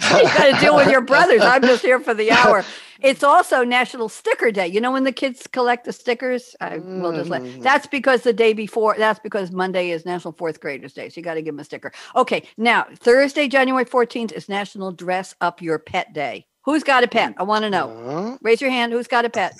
you 0.00 0.22
got 0.24 0.54
to 0.54 0.60
deal 0.60 0.76
with 0.76 0.90
your 0.90 1.00
brothers. 1.00 1.40
I'm 1.42 1.62
just 1.62 1.82
here 1.82 2.00
for 2.00 2.12
the 2.12 2.30
hour. 2.38 2.64
It's 3.00 3.22
also 3.24 3.64
National 3.64 4.08
Sticker 4.08 4.50
Day. 4.50 4.66
You 4.68 4.80
know 4.80 4.92
when 4.92 5.04
the 5.04 5.12
kids 5.12 5.46
collect 5.46 5.84
the 5.86 5.92
stickers? 5.92 6.54
I 6.60 6.78
will 6.78 7.12
just 7.12 7.30
let. 7.30 7.42
Mhm. 7.42 7.62
That's 7.62 7.86
because 7.86 8.22
the 8.22 8.32
day 8.32 8.52
before. 8.52 8.94
That's 8.98 9.18
because 9.20 9.50
Monday 9.50 9.90
is 9.90 10.04
National 10.04 10.32
Fourth 10.32 10.60
Graders 10.60 10.92
Day. 10.92 11.08
So 11.08 11.14
you 11.20 11.24
got 11.24 11.34
to 11.34 11.42
give 11.42 11.54
them 11.54 11.60
a 11.60 11.64
sticker. 11.64 11.92
Okay, 12.14 12.48
now 12.56 12.86
Thursday, 12.96 13.48
January 13.48 13.84
14th 13.84 14.32
is 14.32 14.48
National 14.48 14.92
Dress 14.92 15.34
Up 15.40 15.62
Your 15.62 15.78
Pet 15.78 16.12
Day. 16.12 16.46
Who's 16.64 16.84
got 16.84 17.02
a 17.02 17.08
pet? 17.08 17.34
I 17.38 17.42
want 17.44 17.64
to 17.64 17.70
know. 17.70 18.38
Raise 18.42 18.60
your 18.60 18.70
hand. 18.70 18.92
Who's 18.92 19.08
got 19.08 19.24
a 19.24 19.30
pet? 19.30 19.54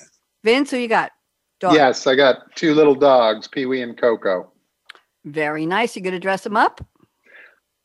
Vince, 0.44 0.70
who 0.70 0.76
you 0.76 0.88
got? 0.88 1.10
Dog. 1.62 1.74
Yes, 1.74 2.08
I 2.08 2.16
got 2.16 2.56
two 2.56 2.74
little 2.74 2.96
dogs, 2.96 3.46
Pee 3.46 3.66
Wee 3.66 3.82
and 3.82 3.96
Coco. 3.96 4.50
Very 5.24 5.64
nice. 5.64 5.94
You 5.94 6.02
going 6.02 6.12
to 6.12 6.18
dress 6.18 6.42
them 6.42 6.56
up? 6.56 6.84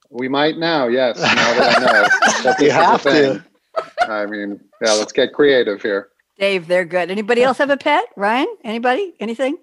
We 0.10 0.28
might 0.28 0.58
now, 0.58 0.88
yes. 0.88 1.18
Now 1.18 1.36
that 1.36 1.78
I 1.78 1.80
know, 1.80 2.44
that 2.44 2.60
You 2.60 2.70
this 2.70 2.72
is 2.72 2.74
a 2.74 2.74
have 2.74 3.04
to. 3.04 3.46
I 4.12 4.26
mean, 4.26 4.60
yeah, 4.82 4.94
let's 4.94 5.12
get 5.12 5.32
creative 5.34 5.80
here. 5.84 6.10
Dave, 6.40 6.66
they're 6.68 6.86
good. 6.86 7.12
Anybody 7.12 7.44
else 7.44 7.60
have 7.60 7.70
a 7.70 7.78
pet? 7.78 8.06
Ryan? 8.16 8.48
Anybody? 8.64 9.14
Anything? 9.20 9.58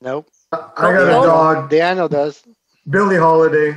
nope. 0.00 0.28
I 0.52 0.58
I 0.76 0.92
got 0.92 1.02
a 1.02 1.06
Go- 1.06 1.26
dog, 1.26 1.70
Daniel 1.70 2.08
does. 2.08 2.44
Billie 2.88 3.16
Holiday, 3.16 3.74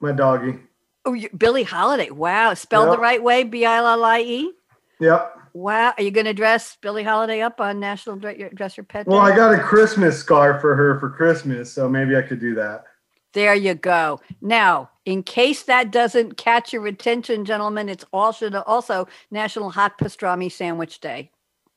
my 0.00 0.10
doggy. 0.10 0.58
Oh, 1.04 1.12
you, 1.12 1.28
Billie 1.36 1.62
Holiday. 1.64 2.10
Wow. 2.10 2.54
Spelled 2.54 2.92
the 2.92 2.98
right 2.98 3.22
way. 3.22 3.44
B 3.44 3.64
I 3.64 3.76
L 3.78 4.04
I 4.04 4.20
E. 4.20 4.52
Yep. 5.00 5.38
Wow. 5.54 5.92
Are 5.96 6.02
you 6.02 6.10
going 6.10 6.26
to 6.26 6.34
dress 6.34 6.76
Billie 6.80 7.02
Holiday 7.02 7.40
up 7.42 7.60
on 7.60 7.78
National 7.78 8.16
Dress 8.16 8.76
Your 8.76 8.84
Pet 8.84 9.06
Day? 9.06 9.10
Well, 9.10 9.20
I 9.20 9.34
got 9.34 9.54
a 9.54 9.58
Christmas 9.58 10.18
scarf 10.18 10.60
for 10.60 10.74
her 10.74 10.98
for 10.98 11.10
Christmas, 11.10 11.72
so 11.72 11.88
maybe 11.88 12.16
I 12.16 12.22
could 12.22 12.40
do 12.40 12.54
that. 12.54 12.84
there 13.32 13.54
you 13.54 13.74
go. 13.74 14.20
Now, 14.40 14.90
in 15.04 15.22
case 15.22 15.64
that 15.64 15.90
doesn't 15.90 16.36
catch 16.36 16.72
your 16.72 16.86
attention, 16.86 17.44
gentlemen, 17.44 17.88
it's 17.88 18.04
also, 18.12 18.50
also 18.62 19.08
National 19.30 19.70
Hot 19.70 19.98
Pastrami 19.98 20.50
Sandwich 20.50 21.00
Day 21.00 21.30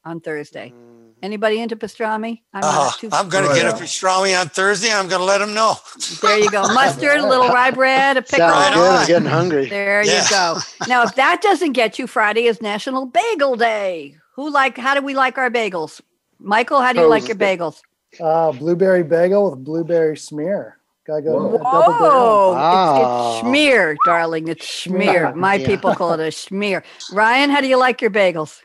on 0.05 0.19
Thursday. 0.21 0.71
Mm, 0.75 0.91
Anybody 1.23 1.59
into 1.59 1.75
pastrami? 1.75 2.41
I'm 2.53 2.61
not 2.61 2.99
too. 2.99 3.09
I'm 3.11 3.29
going 3.29 3.47
to 3.47 3.53
get 3.55 3.63
yeah. 3.63 3.71
a 3.71 3.73
pastrami 3.73 4.39
on 4.39 4.49
Thursday. 4.49 4.91
I'm 4.93 5.07
going 5.07 5.19
to 5.21 5.25
let 5.25 5.39
them 5.39 5.53
know. 5.55 5.75
There 6.21 6.37
you 6.37 6.51
go. 6.51 6.61
Mustard, 6.73 7.17
a 7.19 7.27
little 7.27 7.47
rye 7.47 7.71
bread, 7.71 8.17
a 8.17 8.21
pickle. 8.21 8.47
Sounds 8.49 8.75
good. 8.75 8.85
I'm 9.01 9.07
getting 9.07 9.27
hungry. 9.29 9.65
There 9.67 10.03
Yeah. 10.03 10.23
you 10.23 10.29
go. 10.29 10.59
Now, 10.87 11.03
if 11.03 11.15
that 11.15 11.41
doesn't 11.41 11.71
get 11.73 11.97
you, 11.97 12.05
Friday 12.05 12.45
is 12.45 12.61
National 12.61 13.05
Bagel 13.07 13.55
Day. 13.55 14.15
Who 14.35 14.51
like? 14.51 14.77
How 14.77 14.93
do 14.93 15.01
we 15.01 15.15
like 15.15 15.37
our 15.37 15.49
bagels? 15.49 16.01
Michael, 16.39 16.81
how 16.81 16.93
do 16.93 16.99
you 16.99 17.07
like 17.09 17.27
your 17.27 17.37
bagels? 17.37 17.81
Uh, 18.19 18.51
blueberry 18.51 19.03
bagel 19.03 19.49
with 19.51 19.63
blueberry 19.63 20.17
smear. 20.17 20.77
Gotta 21.07 21.21
go 21.21 21.33
Whoa. 21.39 21.57
double 21.57 21.59
down. 21.61 21.99
Oh, 22.01 22.51
it's, 22.51 22.55
Wow. 22.57 23.31
it's 23.39 23.47
schmear, 23.47 23.95
darling. 24.05 24.47
It's 24.49 24.65
schmear. 24.65 25.31
Schmear. 25.31 25.35
My 25.35 25.55
Yeah. 25.55 25.65
people 25.67 25.95
call 25.95 26.11
it 26.13 26.19
a 26.19 26.29
schmear. 26.31 26.83
Ryan, 27.13 27.49
how 27.49 27.61
do 27.61 27.67
you 27.67 27.77
like 27.77 28.01
your 28.01 28.11
bagels? 28.11 28.61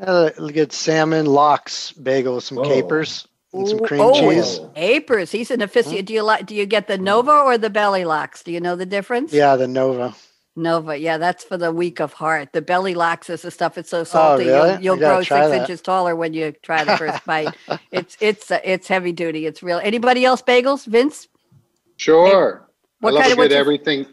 Uh, 0.00 0.30
good 0.52 0.72
salmon 0.72 1.26
lox 1.26 1.92
bagel 1.92 2.36
with 2.36 2.44
some 2.44 2.58
Whoa. 2.58 2.64
capers 2.64 3.26
and 3.52 3.66
some 3.68 3.80
Ooh, 3.82 3.86
cream 3.86 4.00
oh, 4.00 4.14
cheese. 4.14 4.60
Apers. 4.76 5.30
He's 5.32 5.50
an 5.50 5.60
aficionado. 5.60 6.04
Do 6.04 6.14
you 6.14 6.22
like? 6.22 6.46
Do 6.46 6.54
you 6.54 6.66
get 6.66 6.86
the 6.86 6.98
Nova 6.98 7.32
or 7.32 7.58
the 7.58 7.70
Belly 7.70 8.04
Lox? 8.04 8.42
Do 8.44 8.52
you 8.52 8.60
know 8.60 8.76
the 8.76 8.86
difference? 8.86 9.32
Yeah, 9.32 9.56
the 9.56 9.66
Nova. 9.66 10.14
Nova. 10.54 10.96
Yeah, 10.96 11.18
that's 11.18 11.44
for 11.44 11.56
the 11.56 11.72
weak 11.72 12.00
of 12.00 12.12
heart. 12.12 12.52
The 12.52 12.62
Belly 12.62 12.94
Lox 12.94 13.30
is 13.30 13.42
the 13.42 13.50
stuff. 13.50 13.78
It's 13.78 13.90
so 13.90 14.04
salty. 14.04 14.50
Oh, 14.50 14.66
really? 14.66 14.84
You'll, 14.84 14.96
you'll 14.98 15.06
I 15.06 15.08
grow 15.08 15.18
six 15.20 15.30
that. 15.30 15.60
inches 15.62 15.80
taller 15.80 16.14
when 16.14 16.32
you 16.34 16.52
try 16.62 16.84
the 16.84 16.96
first 16.96 17.24
bite. 17.26 17.54
It's 17.90 18.16
it's 18.20 18.50
uh, 18.50 18.60
it's 18.64 18.86
heavy 18.86 19.12
duty. 19.12 19.46
It's 19.46 19.62
real. 19.62 19.80
Anybody 19.82 20.24
else 20.24 20.42
bagels? 20.42 20.86
Vince? 20.86 21.26
Sure. 21.96 22.68
What 23.00 23.10
I 23.10 23.14
love 23.14 23.22
kind 23.22 23.30
a 23.30 23.32
of- 23.32 23.38
what's 23.38 23.48
good 23.48 23.50
your- 23.54 23.60
everything, 23.60 24.06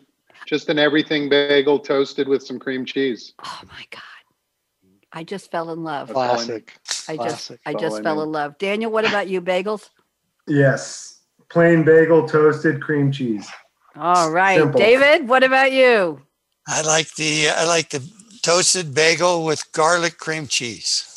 just 0.47 0.69
an 0.69 0.79
everything 0.79 1.29
bagel 1.29 1.77
toasted 1.79 2.27
with 2.27 2.43
some 2.43 2.57
cream 2.59 2.85
cheese. 2.85 3.33
Oh 3.43 3.61
my 3.67 3.85
god! 3.91 4.01
I 5.15 5.23
just 5.23 5.49
fell 5.49 5.71
in 5.71 5.83
love. 5.83 6.11
all 6.11 6.21
I. 6.21 6.27
Classic. 6.35 6.73
I 7.07 7.15
just 7.15 7.47
Classic. 7.47 7.59
I 7.65 7.73
just 7.73 8.03
fell 8.03 8.21
in 8.21 8.31
love. 8.33 8.57
Daniel, 8.57 8.91
what 8.91 9.07
about 9.07 9.29
you? 9.29 9.41
Bagels? 9.41 9.89
Yes. 10.45 11.21
Plain 11.49 11.85
bagel, 11.85 12.27
toasted 12.27 12.81
cream 12.81 13.13
cheese. 13.13 13.49
All 13.95 14.29
right, 14.29 14.59
Simple. 14.59 14.79
David. 14.79 15.29
What 15.29 15.43
about 15.43 15.71
you? 15.71 16.21
I 16.67 16.81
like 16.81 17.15
the 17.15 17.49
I 17.49 17.65
like 17.65 17.91
the 17.91 18.07
toasted 18.41 18.93
bagel 18.93 19.45
with 19.45 19.71
garlic 19.71 20.17
cream 20.17 20.47
cheese. 20.47 21.14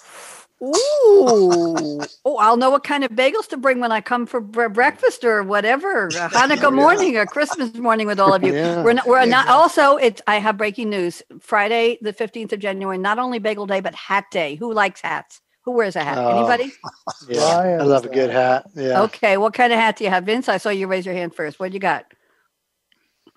Ooh. 0.62 2.00
oh, 2.24 2.36
I'll 2.38 2.56
know 2.56 2.70
what 2.70 2.84
kind 2.84 3.04
of 3.04 3.12
bagels 3.12 3.46
to 3.48 3.56
bring 3.56 3.80
when 3.80 3.92
I 3.92 4.00
come 4.00 4.26
for 4.26 4.40
bre- 4.40 4.68
breakfast 4.68 5.24
or 5.24 5.42
whatever, 5.42 6.08
a 6.08 6.10
Hanukkah 6.30 6.72
morning 6.74 7.16
or 7.16 7.26
Christmas 7.26 7.74
morning 7.74 8.06
with 8.06 8.18
all 8.18 8.34
of 8.34 8.42
you. 8.42 8.54
Yeah. 8.54 8.82
We're 8.82 8.94
not, 8.94 9.06
we're 9.06 9.20
Yeah, 9.20 9.24
not 9.26 9.44
exactly. 9.46 9.82
also 9.82 9.96
it's 9.98 10.22
I 10.26 10.36
have 10.36 10.56
breaking 10.56 10.90
news. 10.90 11.22
Friday, 11.40 11.98
the 12.02 12.12
15th 12.12 12.52
of 12.52 12.58
January, 12.60 12.98
not 12.98 13.18
only 13.18 13.38
bagel 13.38 13.66
day, 13.66 13.80
but 13.80 13.94
hat 13.94 14.24
day. 14.30 14.56
Who 14.56 14.72
likes 14.72 15.00
hats? 15.00 15.40
Who 15.62 15.72
wears 15.72 15.96
a 15.96 16.02
hat? 16.02 16.18
Oh. 16.18 16.38
Anybody? 16.38 16.72
Yeah, 17.28 17.40
Ryan 17.58 17.80
I 17.80 17.84
love 17.84 18.04
a 18.06 18.08
good 18.08 18.30
hat. 18.30 18.66
Yeah. 18.74 19.02
Okay, 19.02 19.36
what 19.36 19.54
kind 19.54 19.72
of 19.72 19.78
hat 19.78 19.96
do 19.98 20.04
you 20.04 20.10
have? 20.10 20.24
Vince, 20.24 20.48
I 20.48 20.56
saw 20.56 20.70
you 20.70 20.86
raise 20.86 21.04
your 21.06 21.14
hand 21.14 21.34
first. 21.34 21.60
What 21.60 21.70
do 21.70 21.74
you 21.74 21.80
got? 21.80 22.06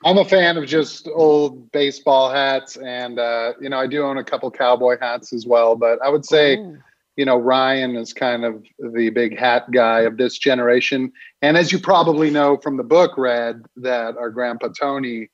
I'm 0.03 0.17
a 0.17 0.25
fan 0.25 0.57
of 0.57 0.65
just 0.65 1.07
old 1.13 1.71
baseball 1.71 2.31
hats, 2.31 2.77
and 2.77 3.19
uh, 3.19 3.53
you 3.61 3.69
know 3.69 3.77
I 3.79 3.85
do 3.85 4.03
own 4.03 4.17
a 4.17 4.23
couple 4.23 4.49
cowboy 4.49 4.97
hats 4.99 5.33
as 5.33 5.45
well. 5.45 5.75
But 5.75 6.01
I 6.01 6.09
would 6.09 6.25
say, 6.25 6.55
Ooh. 6.57 6.79
You 7.17 7.25
know, 7.25 7.37
Ryan 7.37 7.95
is 7.95 8.13
kind 8.13 8.45
of 8.45 8.63
the 8.79 9.09
big 9.09 9.37
hat 9.37 9.69
guy 9.71 10.01
of 10.01 10.17
this 10.17 10.37
generation. 10.37 11.11
And 11.41 11.57
as 11.57 11.71
you 11.71 11.79
probably 11.79 12.29
know 12.31 12.57
from 12.57 12.77
the 12.77 12.83
book, 12.83 13.17
read 13.17 13.63
that 13.77 14.15
our 14.17 14.29
grandpa 14.29 14.69
Tony 14.79 15.29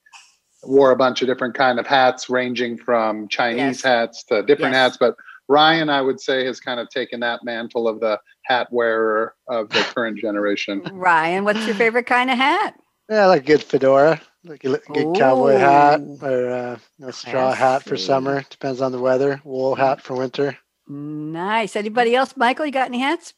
wore 0.64 0.92
a 0.92 0.96
bunch 0.96 1.22
of 1.22 1.28
different 1.28 1.54
kind 1.56 1.80
of 1.80 1.86
hats, 1.86 2.30
ranging 2.30 2.78
from 2.78 3.28
Chinese 3.28 3.58
Yes. 3.60 3.84
hats 3.84 4.24
to 4.26 4.42
different 4.44 4.74
Yes. 4.74 4.84
hats. 4.92 4.98
But 5.00 5.16
Ryan, 5.48 5.90
I 5.90 6.02
would 6.02 6.20
say, 6.20 6.46
has 6.46 6.60
kind 6.60 6.80
of 6.80 6.90
taken 6.90 7.20
that 7.22 7.44
mantle 7.44 7.88
of 7.88 8.00
the 8.00 8.20
hat 8.46 8.68
wearer 8.72 9.36
of 9.48 9.70
the 9.70 9.82
current 9.82 10.18
generation. 10.20 10.82
Ryan, 10.92 11.46
what's 11.46 11.66
your 11.66 11.76
favorite 11.76 12.06
kind 12.08 12.30
of 12.32 12.38
hat? 12.38 12.74
Yeah, 13.10 13.24
I 13.24 13.28
like 13.28 13.44
a 13.44 13.46
good 13.46 13.64
fedora, 13.64 14.20
like 14.44 14.66
a 14.66 14.70
li- 14.70 14.80
good 14.94 15.16
cowboy 15.16 15.58
hat, 15.58 16.02
or 16.22 16.50
uh, 16.50 16.78
a 17.04 17.14
straw 17.14 17.54
hat 17.54 17.84
for 17.84 17.96
summer. 17.96 18.44
Depends 18.50 18.82
on 18.82 18.92
the 18.92 19.00
weather. 19.00 19.40
Wool 19.46 19.76
hat 19.76 20.02
for 20.02 20.16
winter. 20.16 20.58
Nice. 20.88 21.76
Anybody 21.76 22.16
else? 22.16 22.36
Michael, 22.38 22.66
you 22.66 22.72
got 22.72 22.88
any 22.88 23.00
hats? 23.00 23.34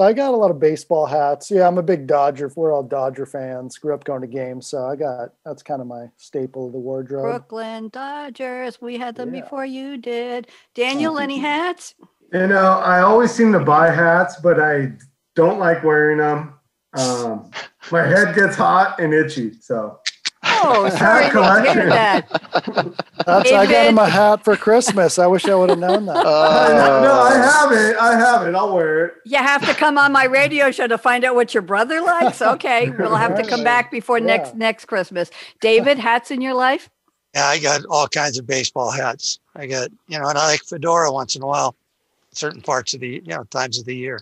I 0.00 0.14
got 0.14 0.32
a 0.32 0.36
lot 0.36 0.50
of 0.50 0.58
baseball 0.58 1.04
hats. 1.04 1.50
Yeah, 1.50 1.66
I'm 1.68 1.76
a 1.76 1.82
big 1.82 2.06
Dodger. 2.06 2.50
We're 2.56 2.72
all 2.72 2.82
Dodger 2.82 3.26
fans. 3.26 3.76
Grew 3.76 3.92
up 3.92 4.04
going 4.04 4.22
to 4.22 4.26
games, 4.26 4.66
so 4.66 4.86
I 4.86 4.96
got 4.96 5.34
that's 5.44 5.62
kind 5.62 5.82
of 5.82 5.86
my 5.86 6.06
staple 6.16 6.66
of 6.66 6.72
the 6.72 6.78
wardrobe. 6.78 7.24
Brooklyn 7.24 7.90
Dodgers. 7.90 8.80
We 8.80 8.96
had 8.96 9.16
them 9.16 9.34
Yeah. 9.34 9.42
before 9.42 9.66
you 9.66 9.98
did. 9.98 10.46
Daniel, 10.74 11.18
any 11.18 11.38
hats? 11.38 11.94
You 12.32 12.46
know, 12.46 12.78
I 12.78 13.00
always 13.02 13.30
seem 13.32 13.52
to 13.52 13.60
buy 13.60 13.90
hats, 13.90 14.36
but 14.42 14.58
I 14.58 14.92
don't 15.34 15.58
like 15.58 15.84
wearing 15.84 16.18
them. 16.18 16.54
Um, 16.94 17.50
my 17.90 18.02
head 18.06 18.34
gets 18.34 18.56
hot 18.56 18.98
and 18.98 19.12
itchy, 19.12 19.52
so 19.60 19.98
Oh, 20.64 20.88
sorry 20.96 21.24
to 21.24 21.30
hear 21.30 21.32
collection. 21.32 21.88
that. 21.88 22.28
That's 23.26 23.52
I 23.52 23.66
got 23.66 23.86
him 23.86 23.98
a 23.98 24.08
hat 24.08 24.44
for 24.44 24.56
Christmas. 24.56 25.18
I 25.18 25.26
wish 25.26 25.44
I 25.46 25.54
would 25.54 25.70
have 25.70 25.78
known 25.78 26.06
that. 26.06 26.24
Oh, 26.26 27.02
no, 27.02 27.20
I 27.22 27.34
have 27.34 27.72
it. 27.72 27.96
I 27.96 28.18
have 28.18 28.46
it. 28.46 28.54
I'll 28.54 28.74
wear 28.74 29.06
it. 29.06 29.14
You 29.24 29.38
have 29.38 29.66
to 29.66 29.74
come 29.74 29.98
on 29.98 30.12
my 30.12 30.24
radio 30.24 30.70
show 30.70 30.86
to 30.86 30.98
find 30.98 31.24
out 31.24 31.34
what 31.34 31.52
your 31.54 31.62
brother 31.62 32.00
likes. 32.00 32.40
Okay, 32.40 32.90
we'll 32.98 33.14
have 33.16 33.36
to 33.36 33.48
come 33.48 33.64
back 33.64 33.90
before 33.90 34.20
next 34.20 34.54
next 34.54 34.86
Christmas. 34.86 35.30
David, 35.60 35.98
hats 35.98 36.30
in 36.30 36.40
your 36.40 36.54
life? 36.54 36.88
Yeah, 37.34 37.46
I 37.46 37.58
got 37.58 37.84
all 37.88 38.06
kinds 38.08 38.38
of 38.38 38.46
baseball 38.46 38.90
hats. 38.90 39.38
I 39.56 39.66
got, 39.66 39.90
you 40.06 40.18
know, 40.18 40.28
and 40.28 40.38
I 40.38 40.46
like 40.46 40.62
fedora 40.64 41.10
once 41.12 41.34
in 41.36 41.42
a 41.42 41.46
while, 41.46 41.74
certain 42.32 42.60
parts 42.60 42.92
of 42.94 43.00
the, 43.00 43.08
you 43.24 43.34
know, 43.34 43.44
times 43.44 43.78
of 43.78 43.84
the 43.86 43.96
year. 43.96 44.20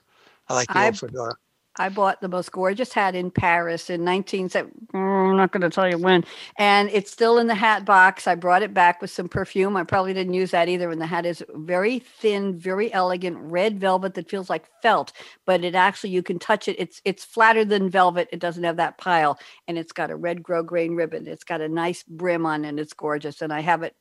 I 0.48 0.54
like 0.54 0.68
the 0.68 0.78
I- 0.78 0.86
old 0.86 0.98
fedora. 0.98 1.34
I 1.80 1.88
bought 1.88 2.20
the 2.20 2.28
most 2.28 2.52
gorgeous 2.52 2.92
hat 2.92 3.14
in 3.14 3.30
Paris 3.30 3.88
in 3.88 4.04
19. 4.04 4.50
Mm, 4.50 4.70
I'm 4.94 5.36
not 5.36 5.50
going 5.50 5.62
to 5.62 5.70
tell 5.70 5.88
you 5.88 5.96
when. 5.96 6.26
And 6.56 6.90
it's 6.92 7.10
still 7.10 7.38
in 7.38 7.46
the 7.46 7.54
hat 7.54 7.86
box. 7.86 8.26
I 8.26 8.34
brought 8.34 8.62
it 8.62 8.74
back 8.74 9.00
with 9.00 9.10
some 9.10 9.30
perfume. 9.30 9.78
I 9.78 9.84
probably 9.84 10.12
didn't 10.12 10.34
use 10.34 10.50
that 10.50 10.68
either. 10.68 10.90
And 10.90 11.00
the 11.00 11.06
hat 11.06 11.24
is 11.24 11.42
very 11.54 11.98
thin, 11.98 12.58
very 12.58 12.92
elegant, 12.92 13.38
red 13.38 13.80
velvet 13.80 14.12
that 14.12 14.28
feels 14.28 14.50
like 14.50 14.68
felt, 14.82 15.12
but 15.46 15.64
it 15.64 15.74
actually 15.74 16.10
you 16.10 16.22
can 16.22 16.38
touch 16.38 16.68
it. 16.68 16.76
It's 16.78 17.00
it's 17.06 17.24
flatter 17.24 17.64
than 17.64 17.88
velvet. 17.88 18.28
It 18.30 18.40
doesn't 18.40 18.64
have 18.64 18.76
that 18.76 18.98
pile, 18.98 19.38
and 19.66 19.78
it's 19.78 19.92
got 19.92 20.10
a 20.10 20.16
red 20.16 20.42
grosgrain 20.42 20.94
ribbon. 20.98 21.26
It's 21.26 21.44
got 21.44 21.62
a 21.62 21.68
nice 21.68 22.02
brim 22.02 22.44
on, 22.44 22.66
and 22.66 22.78
it's 22.78 22.92
gorgeous. 22.92 23.40
And 23.40 23.54
I 23.54 23.60
have 23.60 23.82
it. 23.82 23.96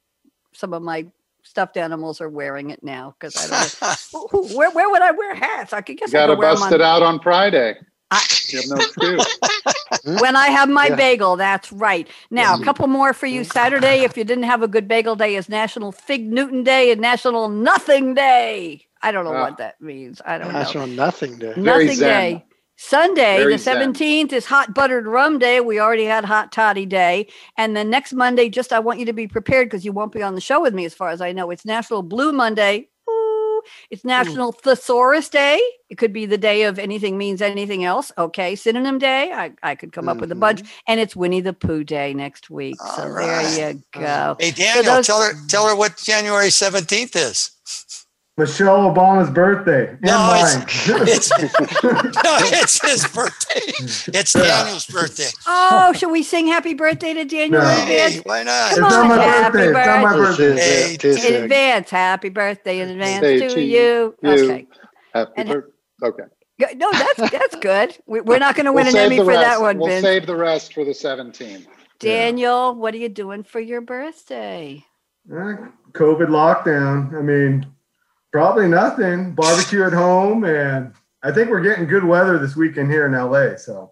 Some 0.51 0.73
of 0.73 0.81
my 0.81 1.07
stuffed 1.43 1.77
animals 1.77 2.21
are 2.21 2.29
wearing 2.29 2.69
it 2.69 2.83
now 2.83 3.15
because 3.19 3.35
I 3.35 3.47
don't. 3.81 4.13
know. 4.13 4.55
where 4.57 4.71
where 4.71 4.89
would 4.89 5.01
I 5.01 5.11
wear 5.11 5.35
hats? 5.35 5.73
I 5.73 5.81
could 5.81 5.97
guess. 5.97 6.11
Got 6.11 6.27
to 6.27 6.35
bust 6.35 6.63
on, 6.63 6.73
it 6.73 6.81
out 6.81 7.03
on 7.03 7.19
Friday. 7.21 7.75
I, 8.11 8.23
you 8.47 8.59
have 8.61 8.69
no 8.69 8.75
excuse. 8.77 9.39
when 10.21 10.35
I 10.35 10.47
have 10.47 10.67
my 10.67 10.87
Yeah. 10.87 10.95
bagel, 10.95 11.35
that's 11.35 11.71
right. 11.71 12.07
Now, 12.31 12.55
a 12.55 12.63
couple 12.63 12.87
more 12.87 13.13
for 13.13 13.27
you. 13.27 13.43
Saturday, 13.43 13.99
if 14.03 14.17
you 14.17 14.23
didn't 14.23 14.45
have 14.45 14.63
a 14.63 14.67
good 14.67 14.87
bagel 14.87 15.15
day, 15.15 15.35
is 15.35 15.47
National 15.47 15.91
Fig 15.91 16.25
Newton 16.31 16.63
Day 16.63 16.91
and 16.91 16.99
National 16.99 17.49
Nothing 17.49 18.15
Day. 18.15 18.87
I 19.03 19.11
don't 19.11 19.25
know 19.25 19.35
Ah. 19.35 19.43
what 19.43 19.57
that 19.57 19.79
means. 19.79 20.21
I 20.25 20.39
don't 20.39 20.47
know. 20.51 20.59
National 20.59 20.87
Nothing 20.87 21.37
Day. 21.37 21.53
Very 21.53 21.85
Nothing 21.85 21.97
zen. 21.97 22.33
Day. 22.33 22.45
Sunday, 22.81 23.39
Very 23.39 23.53
the 23.55 23.57
zen. 23.57 23.93
17th, 23.93 24.31
is 24.31 24.45
Hot 24.45 24.73
Buttered 24.73 25.05
Rum 25.05 25.37
Day. 25.37 25.59
We 25.59 25.81
already 25.81 26.05
had 26.05 26.23
Hot 26.23 26.53
Toddy 26.53 26.85
Day. 26.85 27.27
And 27.57 27.75
then 27.75 27.89
next 27.89 28.13
Monday, 28.13 28.47
just 28.47 28.71
I 28.71 28.79
want 28.79 28.99
you 28.99 29.05
to 29.07 29.11
be 29.11 29.27
prepared 29.27 29.67
because 29.67 29.83
you 29.83 29.91
won't 29.91 30.13
be 30.13 30.23
on 30.23 30.33
the 30.33 30.39
show 30.39 30.61
with 30.61 30.73
me 30.73 30.85
as 30.85 30.93
far 30.93 31.09
as 31.09 31.19
I 31.19 31.33
know. 31.33 31.51
It's 31.51 31.65
National 31.65 32.03
Blue 32.03 32.31
Monday. 32.31 32.87
Ooh. 33.09 33.61
It's 33.89 34.05
National 34.05 34.53
Thesaurus 34.53 35.27
Day. 35.27 35.61
It 35.89 35.97
could 35.97 36.13
be 36.13 36.25
the 36.25 36.37
day 36.37 36.63
of 36.63 36.79
anything 36.79 37.17
means 37.17 37.41
anything 37.41 37.83
else. 37.83 38.13
Okay. 38.17 38.55
Synonym 38.55 38.97
Day. 38.97 39.33
I, 39.33 39.51
I 39.61 39.75
could 39.75 39.91
come 39.91 40.07
up 40.07 40.19
with 40.19 40.31
a 40.31 40.35
bunch. 40.35 40.61
Mm-hmm. 40.61 40.71
And 40.87 40.99
it's 41.01 41.17
Winnie 41.17 41.41
the 41.41 41.51
Pooh 41.51 41.83
Day 41.83 42.13
next 42.13 42.49
week. 42.49 42.77
so 42.79 43.03
All 43.03 43.13
there 43.13 43.73
you 43.73 43.83
go. 43.91 44.37
Hey, 44.39 44.51
Daniel, 44.51 44.85
those- 44.85 45.05
tell 45.05 45.21
her 45.21 45.33
tell 45.49 45.67
her 45.67 45.75
what 45.75 45.97
January 45.97 46.47
17th 46.47 47.17
is. 47.17 47.51
Michelle 48.39 48.79
Obama's 48.93 49.29
birthday 49.29 49.89
and 49.89 50.01
No, 50.01 50.17
mine. 50.17 50.65
It's, 50.67 51.29
no, 51.83 52.37
it's 52.57 52.81
his 52.81 53.05
birthday. 53.07 54.17
It's 54.17 54.33
Daniel's 54.33 54.85
birthday. 54.87 55.27
Oh, 55.45 55.93
should 55.93 56.09
we 56.09 56.23
sing 56.23 56.47
happy 56.47 56.73
birthday 56.73 57.13
to 57.13 57.25
Daniel 57.25 57.61
No. 57.61 57.67
Hey, 57.69 58.19
why 58.23 58.43
not? 58.43 58.71
Come 58.71 58.81
not 58.83 58.93
on, 58.93 59.07
my 59.09 59.23
happy 59.23 59.51
birthday. 59.57 59.67
It's 59.79 59.85
not 59.87 60.01
my 60.03 60.15
birthday. 60.15 60.97
This 60.97 61.23
Hey, 61.23 61.35
In 61.37 61.43
advance, 61.43 61.89
happy 61.89 62.29
birthday 62.29 62.79
in 62.79 62.89
advance 62.89 63.21
Birthday 63.21 63.47
to 63.49 63.53
to 63.55 63.61
you. 63.61 64.15
you. 64.23 64.29
Okay. 64.31 64.67
Happy 65.13 65.31
And- 65.35 65.49
birthday. 65.49 65.71
Okay. 66.01 66.23
No, 66.75 66.91
that's 66.91 67.31
that's 67.31 67.55
good. 67.57 67.97
We- 68.05 68.21
We're 68.21 68.39
not 68.39 68.55
going 68.55 68.65
to 68.65 68.71
We'll 68.73 68.85
win 68.85 68.95
an 68.95 69.01
Emmy 69.01 69.17
for 69.17 69.25
rest. 69.25 69.41
that 69.41 69.61
one, 69.61 69.77
We'll 69.79 69.87
Vince. 69.89 70.03
save 70.03 70.25
the 70.25 70.35
rest 70.35 70.73
for 70.73 70.83
the 70.85 70.91
17th. 70.91 71.67
Daniel, 71.99 72.73
what 72.75 72.93
are 72.93 72.97
you 72.97 73.09
doing 73.09 73.43
for 73.43 73.59
your 73.59 73.81
birthday? 73.81 74.83
Eh, 75.31 75.55
COVID 75.93 76.27
lockdown. 76.27 77.13
I 77.17 77.21
mean, 77.21 77.65
probably 78.31 78.67
nothing. 78.67 79.33
Barbecue 79.33 79.83
at 79.83 79.93
home, 79.93 80.43
and 80.43 80.93
I 81.23 81.31
think 81.31 81.49
we're 81.49 81.61
getting 81.61 81.87
good 81.87 82.03
weather 82.03 82.37
this 82.37 82.55
weekend 82.55 82.91
here 82.91 83.05
in 83.05 83.13
LA. 83.13 83.55
So 83.57 83.91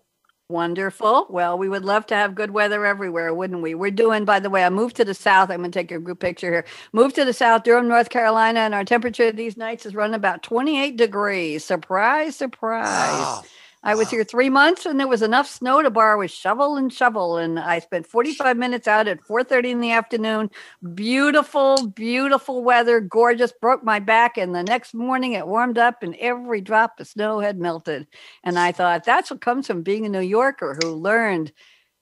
Wonderful. 0.50 1.28
Well, 1.30 1.58
we 1.58 1.68
would 1.68 1.84
love 1.84 2.06
to 2.06 2.16
have 2.16 2.34
good 2.34 2.52
weather 2.52 2.86
everywhere, 2.86 3.34
wouldn't 3.34 3.62
we? 3.62 3.76
We're 3.76 3.92
doing, 3.92 4.24
by 4.24 4.40
the 4.40 4.50
way, 4.50 4.64
I 4.64 4.70
moved 4.70 4.96
to 4.96 5.04
the 5.04 5.14
south. 5.14 5.50
I'm 5.50 5.58
going 5.58 5.72
to 5.72 5.78
take 5.78 5.92
a 5.92 6.00
group 6.00 6.22
picture 6.22 6.50
here. 6.50 6.66
Moved 6.94 7.16
to 7.16 7.26
the 7.26 7.34
south, 7.34 7.64
Durham, 7.64 7.90
North 7.90 8.10
Carolina, 8.10 8.62
and 8.62 8.74
our 8.74 8.86
temperature 8.86 9.30
these 9.34 9.58
nights 9.58 9.86
is 9.86 9.94
running 9.94 10.16
about 10.16 10.44
28 10.44 10.96
degrees. 10.96 11.66
Surprise, 11.66 12.38
surprise. 12.38 12.88
Wow. 12.88 13.44
I 13.88 13.96
was 13.96 14.10
here 14.10 14.26
three 14.26 14.50
months 14.50 14.86
and 14.86 15.00
there 15.00 15.08
was 15.08 15.22
enough 15.22 15.48
snow 15.48 15.82
to 15.82 15.90
borrow 15.90 16.22
a 16.22 16.28
shovel 16.28 16.76
and 16.76 16.92
shovel. 16.92 17.38
And 17.38 17.58
I 17.58 17.80
spent 17.80 18.06
45 18.06 18.58
minutes 18.58 18.86
out 18.86 19.08
at 19.08 19.22
4:30 19.22 19.72
in 19.72 19.80
the 19.80 19.94
afternoon. 19.94 20.52
Beautiful, 20.94 21.88
beautiful 21.88 22.66
weather, 22.66 23.00
gorgeous. 23.00 23.54
Broke 23.54 23.86
my 23.86 24.00
back. 24.00 24.38
And 24.38 24.54
the 24.54 24.62
next 24.62 24.94
morning 24.94 25.32
it 25.32 25.48
warmed 25.48 25.78
up 25.78 26.04
and 26.04 26.18
every 26.18 26.60
drop 26.60 27.00
of 27.00 27.08
snow 27.08 27.40
had 27.40 27.60
melted. 27.60 28.08
And 28.44 28.60
I 28.60 28.74
thought 28.74 29.06
that's 29.06 29.32
what 29.32 29.40
comes 29.40 29.68
from 29.68 29.84
being 29.84 30.06
a 30.06 30.10
New 30.10 30.20
Yorker 30.20 30.78
who 30.84 30.90
learned 30.90 31.54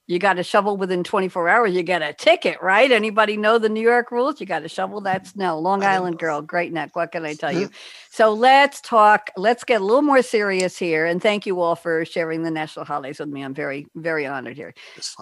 you 0.07 0.19
got 0.19 0.33
to 0.33 0.43
shovel 0.43 0.77
within 0.77 1.03
24 1.03 1.49
hours. 1.49 1.73
You 1.73 1.81
get 1.81 2.03
a 2.03 2.13
ticket, 2.13 2.61
right? 2.61 2.91
Anybody 2.91 3.37
know 3.37 3.57
the 3.57 3.69
New 3.69 3.81
York 3.81 4.11
rules? 4.11 4.39
You 4.39 4.45
got 4.45 4.59
to 4.59 4.69
shovel 4.69 5.01
that 5.01 5.25
snow. 5.25 5.57
Long 5.59 5.83
Island 5.83 6.19
girl, 6.19 6.41
great 6.41 6.71
neck. 6.71 6.95
What 6.95 7.11
can 7.11 7.25
I 7.25 7.33
tell 7.33 7.51
you? 7.51 7.69
So 8.11 8.33
let's 8.33 8.79
talk. 8.79 9.29
Let's 9.35 9.65
get 9.65 9.81
a 9.81 9.83
little 9.83 10.01
more 10.01 10.21
serious 10.21 10.77
here. 10.77 11.05
And 11.05 11.21
thank 11.21 11.45
you 11.45 11.59
all 11.59 11.75
for 11.75 12.05
sharing 12.05 12.43
the 12.43 12.49
national 12.49 12.85
holidays 12.85 13.19
with 13.19 13.27
me. 13.27 13.41
I'm 13.41 13.53
very, 13.53 13.87
very 13.93 14.25
honored 14.25 14.55
here. 14.55 14.73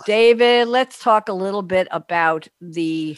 David, 0.06 0.68
let's 0.68 1.00
talk 1.00 1.28
a 1.28 1.34
little 1.34 1.64
bit 1.64 1.88
about 1.90 2.48
the 2.62 3.18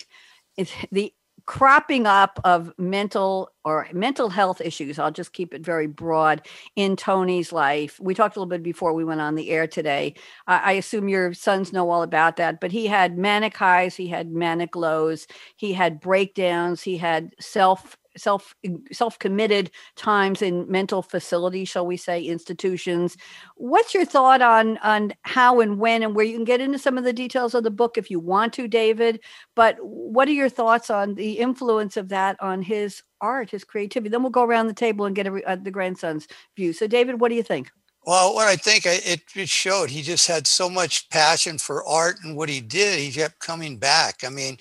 the 0.94 1.14
cropping 1.46 2.08
up 2.08 2.40
of 2.44 2.74
mental 2.78 3.52
or 3.64 3.88
mental 3.94 4.30
health 4.30 4.62
issues. 4.62 4.98
I'll 4.98 5.12
just 5.12 5.34
keep 5.34 5.54
it 5.54 5.62
very 5.62 5.88
broad 5.88 6.48
in 6.76 6.96
Tony's 6.96 7.52
life. 7.52 8.00
We 8.00 8.14
talked 8.14 8.36
a 8.36 8.40
little 8.40 8.50
bit 8.50 8.64
before 8.64 8.94
we 8.94 9.04
went 9.04 9.22
on 9.22 9.36
the 9.36 9.50
air 9.50 9.68
today. 9.68 10.16
I, 10.48 10.58
I 10.58 10.72
assume 10.74 11.08
your 11.08 11.34
sons 11.34 11.74
know 11.74 11.90
all 11.90 12.04
about 12.04 12.38
that, 12.38 12.60
but 12.60 12.72
he 12.72 12.88
had 12.88 13.18
manic 13.18 13.56
highs, 13.56 13.96
he 13.96 14.08
had 14.08 14.32
manic 14.32 14.76
lows, 14.76 15.28
he 15.56 15.74
had 15.74 16.00
breakdowns, 16.00 16.82
he 16.82 16.98
had 16.98 17.34
self 17.40 17.98
self 18.18 18.56
self 18.92 19.20
committed 19.20 19.72
times 19.96 20.42
in 20.42 20.70
mental 20.70 21.02
facilities 21.02 21.70
shall 21.70 21.86
we 21.86 21.98
say 21.98 22.22
institutions 22.24 23.18
what's 23.56 23.94
your 23.94 24.06
thought 24.06 24.42
on 24.42 24.78
on 24.78 25.14
how 25.24 25.60
and 25.60 25.80
when 25.80 26.04
and 26.04 26.16
where 26.16 26.26
you 26.26 26.36
can 26.36 26.46
get 26.46 26.62
into 26.62 26.80
some 26.80 26.98
of 26.98 27.04
the 27.04 27.14
details 27.14 27.54
of 27.54 27.64
the 27.64 27.72
book 27.72 27.98
if 27.98 28.10
you 28.10 28.20
want 28.20 28.54
to 28.54 28.68
david 28.68 29.20
but 29.56 29.78
what 29.82 30.28
are 30.28 30.34
your 30.34 30.50
thoughts 30.50 30.90
on 30.90 31.16
the 31.16 31.34
influence 31.34 31.98
of 31.98 32.10
that 32.10 32.42
on 32.42 32.62
his 32.62 33.04
art 33.22 33.50
his 33.50 33.64
creativity 33.64 34.10
then 34.10 34.22
we'll 34.22 34.30
go 34.30 34.44
around 34.44 34.68
the 34.68 34.74
table 34.74 35.06
and 35.06 35.16
get 35.16 35.28
uh, 35.28 35.56
the 35.56 35.72
grandson's 35.72 36.28
view 36.56 36.74
so 36.74 36.88
david 36.88 37.20
what 37.20 37.30
do 37.30 37.36
you 37.36 37.44
think 37.44 37.72
Well, 38.06 38.36
what 38.36 38.48
I 38.48 38.56
think 38.56 38.86
it, 38.86 39.24
it 39.36 39.50
showed, 39.50 39.90
he 39.90 40.04
just 40.04 40.28
had 40.28 40.46
so 40.46 40.70
much 40.70 41.10
passion 41.10 41.58
for 41.58 41.84
art 41.88 42.18
and 42.24 42.38
what 42.38 42.50
he 42.50 42.62
did. 42.62 43.00
He 43.00 43.12
kept 43.12 43.40
coming 43.40 43.78
back. 43.80 44.24
I 44.24 44.30
mean, 44.30 44.60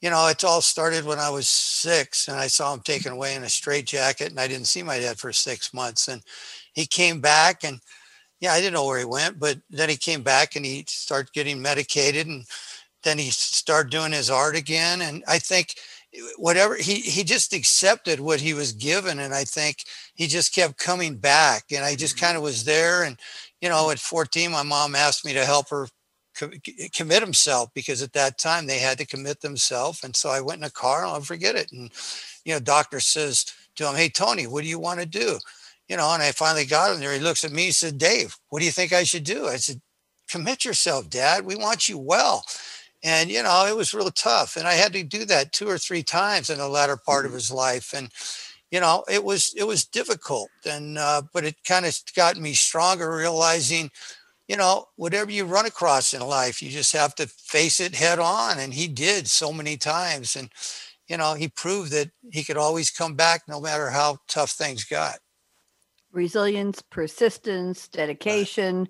you 0.00 0.08
know, 0.08 0.28
it 0.28 0.42
all 0.44 0.62
started 0.62 1.04
when 1.04 1.18
I 1.18 1.30
was 1.30 1.48
six 1.48 2.28
and 2.28 2.38
I 2.38 2.46
saw 2.46 2.72
him 2.72 2.80
taken 2.80 3.10
mm-hmm. 3.10 3.16
away 3.16 3.34
in 3.34 3.44
a 3.44 3.48
straitjacket 3.48 4.30
and 4.30 4.40
I 4.40 4.48
didn't 4.48 4.66
see 4.66 4.82
my 4.82 4.98
dad 4.98 5.18
for 5.18 5.32
six 5.32 5.74
months. 5.74 6.08
And 6.08 6.22
he 6.72 6.86
came 6.86 7.20
back 7.20 7.64
and 7.64 7.80
yeah, 8.40 8.52
I 8.52 8.60
didn't 8.60 8.74
know 8.74 8.86
where 8.86 8.98
he 8.98 9.04
went, 9.04 9.38
but 9.38 9.58
then 9.68 9.90
he 9.90 9.96
came 9.96 10.22
back 10.22 10.56
and 10.56 10.64
he 10.64 10.84
started 10.88 11.32
getting 11.34 11.60
medicated 11.60 12.26
and 12.26 12.44
then 13.02 13.18
he 13.18 13.30
started 13.30 13.90
doing 13.90 14.12
his 14.12 14.30
art 14.30 14.56
again. 14.56 15.02
And 15.02 15.22
I 15.28 15.38
think 15.38 15.74
whatever 16.38 16.74
he, 16.74 16.94
he 16.94 17.22
just 17.22 17.52
accepted 17.52 18.18
what 18.18 18.40
he 18.40 18.54
was 18.54 18.72
given. 18.72 19.18
And 19.18 19.34
I 19.34 19.44
think 19.44 19.84
he 20.14 20.26
just 20.26 20.54
kept 20.54 20.78
coming 20.78 21.16
back 21.16 21.64
and 21.70 21.84
I 21.84 21.94
just 21.94 22.16
mm-hmm. 22.16 22.24
kind 22.24 22.36
of 22.38 22.42
was 22.42 22.64
there. 22.64 23.04
And, 23.04 23.18
you 23.60 23.68
know, 23.68 23.84
mm-hmm. 23.84 23.92
at 23.92 23.98
14, 23.98 24.50
my 24.50 24.62
mom 24.62 24.94
asked 24.94 25.26
me 25.26 25.34
to 25.34 25.44
help 25.44 25.68
her 25.68 25.86
co- 26.34 26.50
commit 26.94 27.22
himself 27.22 27.70
because 27.74 28.02
at 28.02 28.12
that 28.14 28.38
time 28.38 28.66
they 28.66 28.78
had 28.78 28.98
to 28.98 29.06
commit 29.06 29.40
themselves. 29.40 30.04
And 30.04 30.14
so 30.14 30.30
I 30.30 30.40
went 30.40 30.58
in 30.58 30.64
a 30.64 30.70
car 30.70 31.02
and 31.02 31.10
I'll 31.10 31.20
forget 31.20 31.56
it. 31.56 31.70
And, 31.72 31.90
you 32.44 32.52
know, 32.52 32.60
doctor 32.60 33.00
says 33.00 33.46
to 33.76 33.88
him, 33.88 33.96
Hey, 33.96 34.08
Tony, 34.08 34.46
what 34.46 34.62
do 34.62 34.68
you 34.68 34.78
want 34.78 35.00
to 35.00 35.06
do? 35.06 35.38
You 35.88 35.96
know, 35.96 36.12
and 36.12 36.22
I 36.22 36.32
finally 36.32 36.66
got 36.66 36.92
him 36.94 37.00
there. 37.00 37.12
He 37.12 37.18
looks 37.18 37.44
at 37.44 37.52
me, 37.52 37.64
he 37.64 37.72
said, 37.72 37.98
Dave, 37.98 38.36
what 38.48 38.60
do 38.60 38.64
you 38.64 38.70
think 38.70 38.92
I 38.92 39.02
should 39.02 39.24
do? 39.24 39.48
I 39.48 39.56
said, 39.56 39.80
commit 40.30 40.64
yourself, 40.64 41.10
dad. 41.10 41.44
We 41.44 41.56
want 41.56 41.88
you 41.88 41.98
well. 41.98 42.44
And, 43.02 43.30
you 43.30 43.42
know, 43.42 43.66
it 43.66 43.76
was 43.76 43.94
real 43.94 44.10
tough. 44.10 44.56
And 44.56 44.68
I 44.68 44.74
had 44.74 44.92
to 44.92 45.02
do 45.02 45.24
that 45.24 45.52
two 45.52 45.68
or 45.68 45.78
three 45.78 46.02
times 46.02 46.50
in 46.50 46.58
the 46.58 46.68
latter 46.68 46.96
part 46.96 47.26
of 47.26 47.32
his 47.32 47.50
life. 47.50 47.92
And, 47.94 48.10
you 48.70 48.78
know, 48.78 49.04
it 49.10 49.24
was, 49.24 49.54
it 49.56 49.66
was 49.66 49.84
difficult. 49.84 50.50
And, 50.64 50.98
uh, 50.98 51.22
but 51.32 51.44
it 51.44 51.56
kind 51.64 51.86
of 51.86 51.98
got 52.14 52.36
me 52.36 52.52
stronger, 52.52 53.10
realizing, 53.10 53.90
you 54.50 54.58
know, 54.58 54.86
whatever 54.96 55.30
you 55.30 55.46
run 55.46 55.66
across 55.66 56.12
in 56.12 56.22
life, 56.22 56.60
you 56.60 56.70
just 56.70 56.92
have 56.92 57.14
to 57.16 57.28
face 57.28 57.78
it 57.78 57.94
head 57.94 58.18
on. 58.18 58.58
And 58.58 58.74
he 58.74 58.88
did 58.88 59.28
so 59.28 59.54
many 59.54 59.76
times. 59.76 60.36
And, 60.36 60.50
you 61.08 61.16
know, 61.18 61.34
he 61.36 61.48
proved 61.48 61.92
that 61.92 62.10
he 62.32 62.42
could 62.42 62.58
always 62.58 62.90
come 62.90 63.14
back 63.14 63.42
no 63.48 63.60
matter 63.60 63.90
how 63.90 64.18
tough 64.28 64.50
things 64.50 64.84
got. 64.84 65.20
resilience 66.12 66.82
persistence 66.82 67.88
dedication 67.88 68.88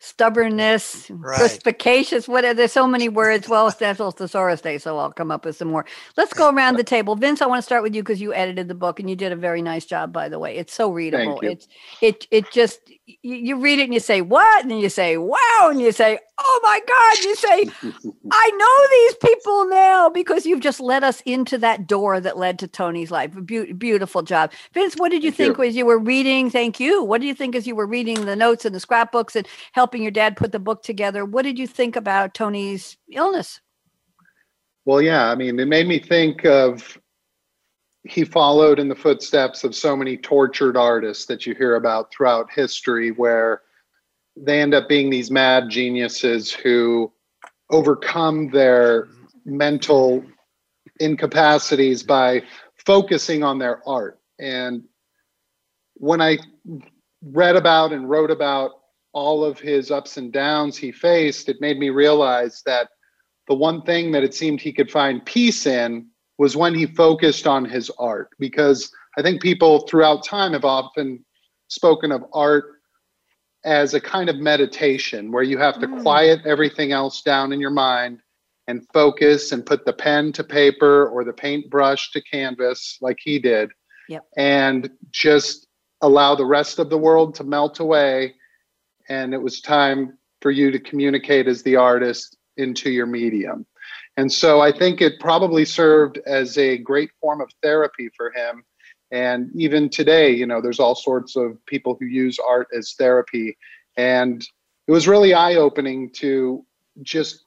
stubbornness 0.00 1.10
Right. 1.10 1.30
perspicacious 1.32 2.28
what 2.28 2.44
are 2.44 2.54
there's 2.54 2.72
so 2.72 2.86
many 2.86 3.08
words 3.08 3.48
well 3.48 3.68
it's 3.68 3.80
national 3.80 4.10
thesaurus 4.12 4.60
day 4.60 4.78
so 4.78 4.98
i'll 4.98 5.12
come 5.12 5.30
up 5.30 5.44
with 5.44 5.56
some 5.56 5.68
more 5.68 5.86
let's 6.16 6.34
go 6.34 6.50
around 6.50 6.76
the 6.76 6.84
table 6.84 7.16
vince 7.16 7.42
i 7.42 7.46
want 7.46 7.58
to 7.58 7.62
start 7.64 7.82
with 7.82 7.94
you 7.94 8.02
because 8.02 8.20
you 8.20 8.34
edited 8.34 8.68
the 8.68 8.74
book 8.74 9.00
and 9.00 9.10
you 9.10 9.16
did 9.16 9.32
a 9.32 9.36
very 9.36 9.62
nice 9.62 9.86
job 9.86 10.12
by 10.12 10.28
the 10.28 10.38
way 10.38 10.56
it's 10.56 10.74
so 10.74 10.90
readable 10.92 11.40
you. 11.42 11.50
it's 11.52 11.68
it 12.02 12.26
it 12.30 12.50
just 12.50 12.80
you, 13.22 13.34
you 13.36 13.56
read 13.56 13.78
it 13.78 13.84
and 13.84 13.94
you 13.94 14.00
say 14.00 14.20
what? 14.20 14.64
And 14.64 14.80
you 14.80 14.88
say 14.88 15.16
wow. 15.16 15.68
And 15.70 15.80
you 15.80 15.92
say 15.92 16.18
oh 16.38 16.60
my 16.62 16.80
god. 16.86 17.24
You 17.24 17.34
say 17.36 17.70
i 18.30 18.50
know 18.50 18.88
these 18.90 19.32
people 19.34 19.68
now 19.68 20.08
because 20.10 20.46
you've 20.46 20.60
just 20.60 20.80
led 20.80 21.02
us 21.02 21.22
into 21.22 21.58
that 21.58 21.86
door 21.86 22.20
that 22.20 22.36
led 22.36 22.58
to 22.58 22.68
tony's 22.68 23.10
life. 23.10 23.32
Be- 23.44 23.72
beautiful 23.72 24.22
job. 24.22 24.52
Vince 24.74 24.94
what 24.96 25.10
did 25.10 25.24
you 25.24 25.30
Thank 25.30 25.56
think 25.56 25.58
you. 25.58 25.64
as 25.64 25.76
you 25.76 25.86
were 25.86 25.98
reading? 25.98 26.50
Thank 26.50 26.78
you. 26.78 27.02
What 27.02 27.20
do 27.20 27.26
you 27.26 27.34
think 27.34 27.56
as 27.56 27.66
you 27.66 27.74
were 27.74 27.86
reading 27.86 28.26
the 28.26 28.36
notes 28.36 28.64
and 28.64 28.74
the 28.74 28.80
scrapbooks 28.80 29.34
and 29.36 29.46
helping 29.72 30.02
your 30.02 30.12
dad 30.12 30.36
put 30.36 30.52
the 30.52 30.58
book 30.58 30.82
together? 30.82 31.24
What 31.24 31.42
did 31.42 31.58
you 31.58 31.66
think 31.66 31.96
about 31.96 32.34
tony's 32.34 32.96
illness? 33.10 33.60
Well, 34.84 35.02
yeah, 35.02 35.30
I 35.30 35.34
mean, 35.34 35.58
it 35.60 35.68
made 35.68 35.86
me 35.86 35.98
think 35.98 36.46
of 36.46 36.98
he 38.04 38.24
followed 38.24 38.78
in 38.78 38.88
the 38.88 38.94
footsteps 38.94 39.64
of 39.64 39.74
so 39.74 39.96
many 39.96 40.16
tortured 40.16 40.76
artists 40.76 41.26
that 41.26 41.46
you 41.46 41.54
hear 41.54 41.76
about 41.76 42.10
throughout 42.12 42.50
history, 42.50 43.10
where 43.10 43.62
they 44.36 44.60
end 44.60 44.74
up 44.74 44.88
being 44.88 45.10
these 45.10 45.30
mad 45.30 45.68
geniuses 45.68 46.52
who 46.52 47.12
overcome 47.70 48.50
their 48.50 49.08
mental 49.44 50.24
incapacities 51.00 52.02
by 52.02 52.42
focusing 52.76 53.42
on 53.42 53.58
their 53.58 53.86
art. 53.86 54.18
And 54.38 54.84
when 55.94 56.20
I 56.20 56.38
read 57.22 57.56
about 57.56 57.92
and 57.92 58.08
wrote 58.08 58.30
about 58.30 58.72
all 59.12 59.44
of 59.44 59.58
his 59.58 59.90
ups 59.90 60.16
and 60.16 60.32
downs 60.32 60.76
he 60.76 60.92
faced, 60.92 61.48
it 61.48 61.60
made 61.60 61.78
me 61.78 61.90
realize 61.90 62.62
that 62.64 62.90
the 63.48 63.54
one 63.54 63.82
thing 63.82 64.12
that 64.12 64.22
it 64.22 64.34
seemed 64.34 64.60
he 64.60 64.72
could 64.72 64.90
find 64.90 65.24
peace 65.24 65.66
in 65.66 66.06
was 66.38 66.56
when 66.56 66.74
he 66.74 66.86
focused 66.86 67.46
on 67.46 67.64
his 67.64 67.90
art 67.98 68.30
because 68.38 68.90
i 69.16 69.22
think 69.22 69.42
people 69.42 69.80
throughout 69.86 70.24
time 70.24 70.52
have 70.52 70.64
often 70.64 71.24
spoken 71.68 72.10
of 72.12 72.24
art 72.32 72.64
as 73.64 73.92
a 73.92 74.00
kind 74.00 74.30
of 74.30 74.36
meditation 74.36 75.32
where 75.32 75.42
you 75.42 75.58
have 75.58 75.78
to 75.80 75.86
Mm. 75.88 76.02
quiet 76.02 76.40
everything 76.46 76.92
else 76.92 77.22
down 77.22 77.52
in 77.52 77.60
your 77.60 77.70
mind 77.72 78.20
and 78.68 78.86
focus 78.92 79.52
and 79.52 79.66
put 79.66 79.84
the 79.84 79.92
pen 79.92 80.30
to 80.32 80.44
paper 80.44 81.08
or 81.08 81.24
the 81.24 81.32
paintbrush 81.32 82.12
to 82.12 82.20
canvas 82.22 82.98
like 83.00 83.18
he 83.20 83.38
did 83.38 83.70
Yep. 84.08 84.24
and 84.36 84.90
just 85.10 85.66
allow 86.02 86.34
the 86.34 86.46
rest 86.46 86.78
of 86.78 86.88
the 86.88 86.96
world 86.98 87.34
to 87.34 87.44
melt 87.44 87.80
away 87.80 88.34
and 89.08 89.34
it 89.34 89.42
was 89.42 89.60
time 89.60 90.16
for 90.40 90.50
you 90.50 90.70
to 90.70 90.78
communicate 90.78 91.48
as 91.48 91.62
the 91.62 91.74
artist 91.76 92.36
into 92.58 92.90
your 92.90 93.06
medium. 93.06 93.66
And 94.18 94.32
so 94.32 94.60
I 94.60 94.72
think 94.72 95.00
it 95.00 95.20
probably 95.20 95.64
served 95.64 96.18
as 96.26 96.58
a 96.58 96.76
great 96.76 97.10
form 97.20 97.40
of 97.40 97.52
therapy 97.62 98.10
for 98.16 98.32
him. 98.32 98.64
And 99.12 99.48
even 99.54 99.88
today, 99.88 100.32
you 100.34 100.44
know, 100.44 100.60
there's 100.60 100.80
all 100.80 100.96
sorts 100.96 101.36
of 101.36 101.64
people 101.66 101.96
who 102.00 102.06
use 102.06 102.36
art 102.40 102.66
as 102.76 102.94
therapy. 102.98 103.56
And 103.96 104.44
it 104.88 104.90
was 104.90 105.06
really 105.06 105.34
eye 105.34 105.54
opening 105.54 106.10
to 106.14 106.66
just 107.02 107.44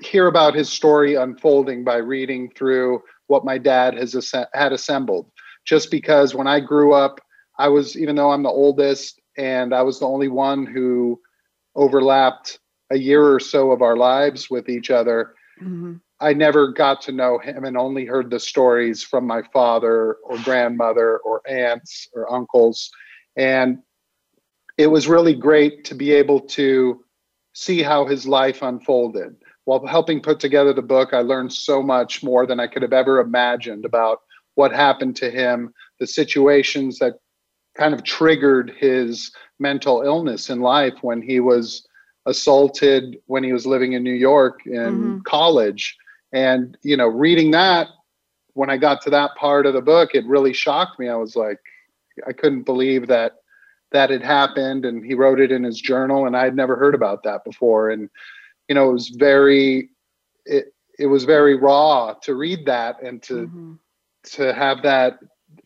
hear 0.00 0.26
about 0.26 0.56
his 0.56 0.68
story 0.68 1.14
unfolding 1.14 1.84
by 1.84 1.98
reading 1.98 2.50
through 2.56 3.00
what 3.28 3.44
my 3.44 3.56
dad 3.56 3.94
has 3.94 4.34
had 4.52 4.72
assembled. 4.72 5.30
Just 5.64 5.92
because 5.92 6.34
when 6.34 6.48
I 6.48 6.58
grew 6.58 6.92
up, 6.92 7.20
I 7.56 7.68
was, 7.68 7.96
even 7.96 8.16
though 8.16 8.32
I'm 8.32 8.42
the 8.42 8.48
oldest 8.48 9.20
and 9.38 9.72
I 9.72 9.82
was 9.82 10.00
the 10.00 10.08
only 10.08 10.26
one 10.26 10.66
who 10.66 11.20
overlapped 11.76 12.58
a 12.90 12.98
year 12.98 13.32
or 13.32 13.40
so 13.40 13.70
of 13.70 13.82
our 13.82 13.96
lives 13.96 14.50
with 14.50 14.68
each 14.68 14.90
other, 14.90 15.34
Mhm. 15.60 16.00
I 16.20 16.34
never 16.34 16.68
got 16.68 17.00
to 17.02 17.12
know 17.12 17.38
him 17.38 17.64
and 17.64 17.76
only 17.76 18.04
heard 18.04 18.30
the 18.30 18.40
stories 18.40 19.02
from 19.02 19.26
my 19.26 19.42
father 19.52 20.14
or 20.24 20.36
grandmother 20.44 21.18
or 21.18 21.40
aunts 21.48 22.08
or 22.12 22.30
uncles. 22.30 22.90
And 23.36 23.78
it 24.76 24.88
was 24.88 25.08
really 25.08 25.34
great 25.34 25.84
to 25.86 25.94
be 25.94 26.12
able 26.12 26.40
to 26.40 27.04
see 27.52 27.82
how 27.82 28.06
his 28.06 28.26
life 28.26 28.62
unfolded. 28.62 29.36
While 29.64 29.86
helping 29.86 30.20
put 30.20 30.40
together 30.40 30.72
the 30.72 30.82
book, 30.82 31.12
I 31.12 31.20
learned 31.20 31.52
so 31.52 31.82
much 31.82 32.22
more 32.22 32.46
than 32.46 32.60
I 32.60 32.66
could 32.66 32.82
have 32.82 32.92
ever 32.92 33.20
imagined 33.20 33.84
about 33.84 34.20
what 34.54 34.72
happened 34.72 35.16
to 35.16 35.30
him, 35.30 35.72
the 36.00 36.06
situations 36.06 36.98
that 36.98 37.14
kind 37.76 37.94
of 37.94 38.04
triggered 38.04 38.74
his 38.76 39.32
mental 39.58 40.02
illness 40.02 40.50
in 40.50 40.60
life 40.60 40.94
when 41.02 41.22
he 41.22 41.40
was 41.40 41.86
assaulted 42.30 43.18
when 43.26 43.44
he 43.44 43.52
was 43.52 43.66
living 43.66 43.92
in 43.92 44.02
New 44.02 44.14
York 44.14 44.60
in 44.66 45.20
Mhm. 45.20 45.24
college. 45.24 45.96
And, 46.32 46.78
you 46.82 46.96
know, 46.96 47.08
reading 47.08 47.50
that, 47.52 47.88
when 48.54 48.70
I 48.70 48.76
got 48.78 49.00
to 49.02 49.10
that 49.10 49.34
part 49.36 49.66
of 49.66 49.74
the 49.74 49.82
book, 49.82 50.14
it 50.14 50.24
really 50.26 50.52
shocked 50.52 50.98
me. 50.98 51.08
I 51.08 51.16
was 51.16 51.36
like, 51.36 51.58
I 52.26 52.32
couldn't 52.32 52.62
believe 52.62 53.06
that 53.08 53.32
that 53.92 54.10
had 54.10 54.22
happened. 54.22 54.84
And 54.84 55.04
he 55.04 55.14
wrote 55.14 55.40
it 55.40 55.52
in 55.52 55.64
his 55.64 55.80
journal, 55.80 56.26
and 56.26 56.36
I 56.36 56.44
had 56.44 56.56
never 56.56 56.76
heard 56.76 56.94
about 56.94 57.22
that 57.24 57.44
before. 57.44 57.90
And, 57.90 58.08
you 58.68 58.74
know, 58.74 58.90
it 58.90 58.92
was 58.92 59.08
very, 59.08 59.90
it, 60.46 60.72
it 60.98 61.06
was 61.06 61.24
very 61.24 61.56
raw 61.56 62.14
to 62.22 62.34
read 62.34 62.66
that 62.66 63.02
and 63.02 63.22
to 63.24 63.46
Mhm. 63.48 63.78
to 64.22 64.52
have 64.52 64.82
that 64.82 65.18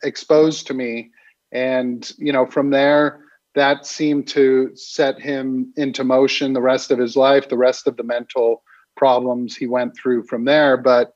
exposed 0.04 0.66
to 0.68 0.74
me 0.74 1.10
and 1.52 2.12
you 2.18 2.32
know 2.32 2.46
from 2.46 2.70
there 2.70 3.23
that 3.54 3.86
seemed 3.86 4.26
to 4.28 4.70
set 4.74 5.20
him 5.20 5.72
into 5.76 6.04
motion 6.04 6.52
the 6.52 6.62
rest 6.62 6.90
of 6.90 6.98
his 6.98 7.16
life 7.16 7.48
the 7.48 7.56
rest 7.56 7.86
of 7.86 7.96
the 7.96 8.02
mental 8.02 8.62
problems 8.96 9.56
he 9.56 9.66
went 9.66 9.96
through 9.96 10.24
from 10.24 10.44
there. 10.44 10.76
But 10.76 11.12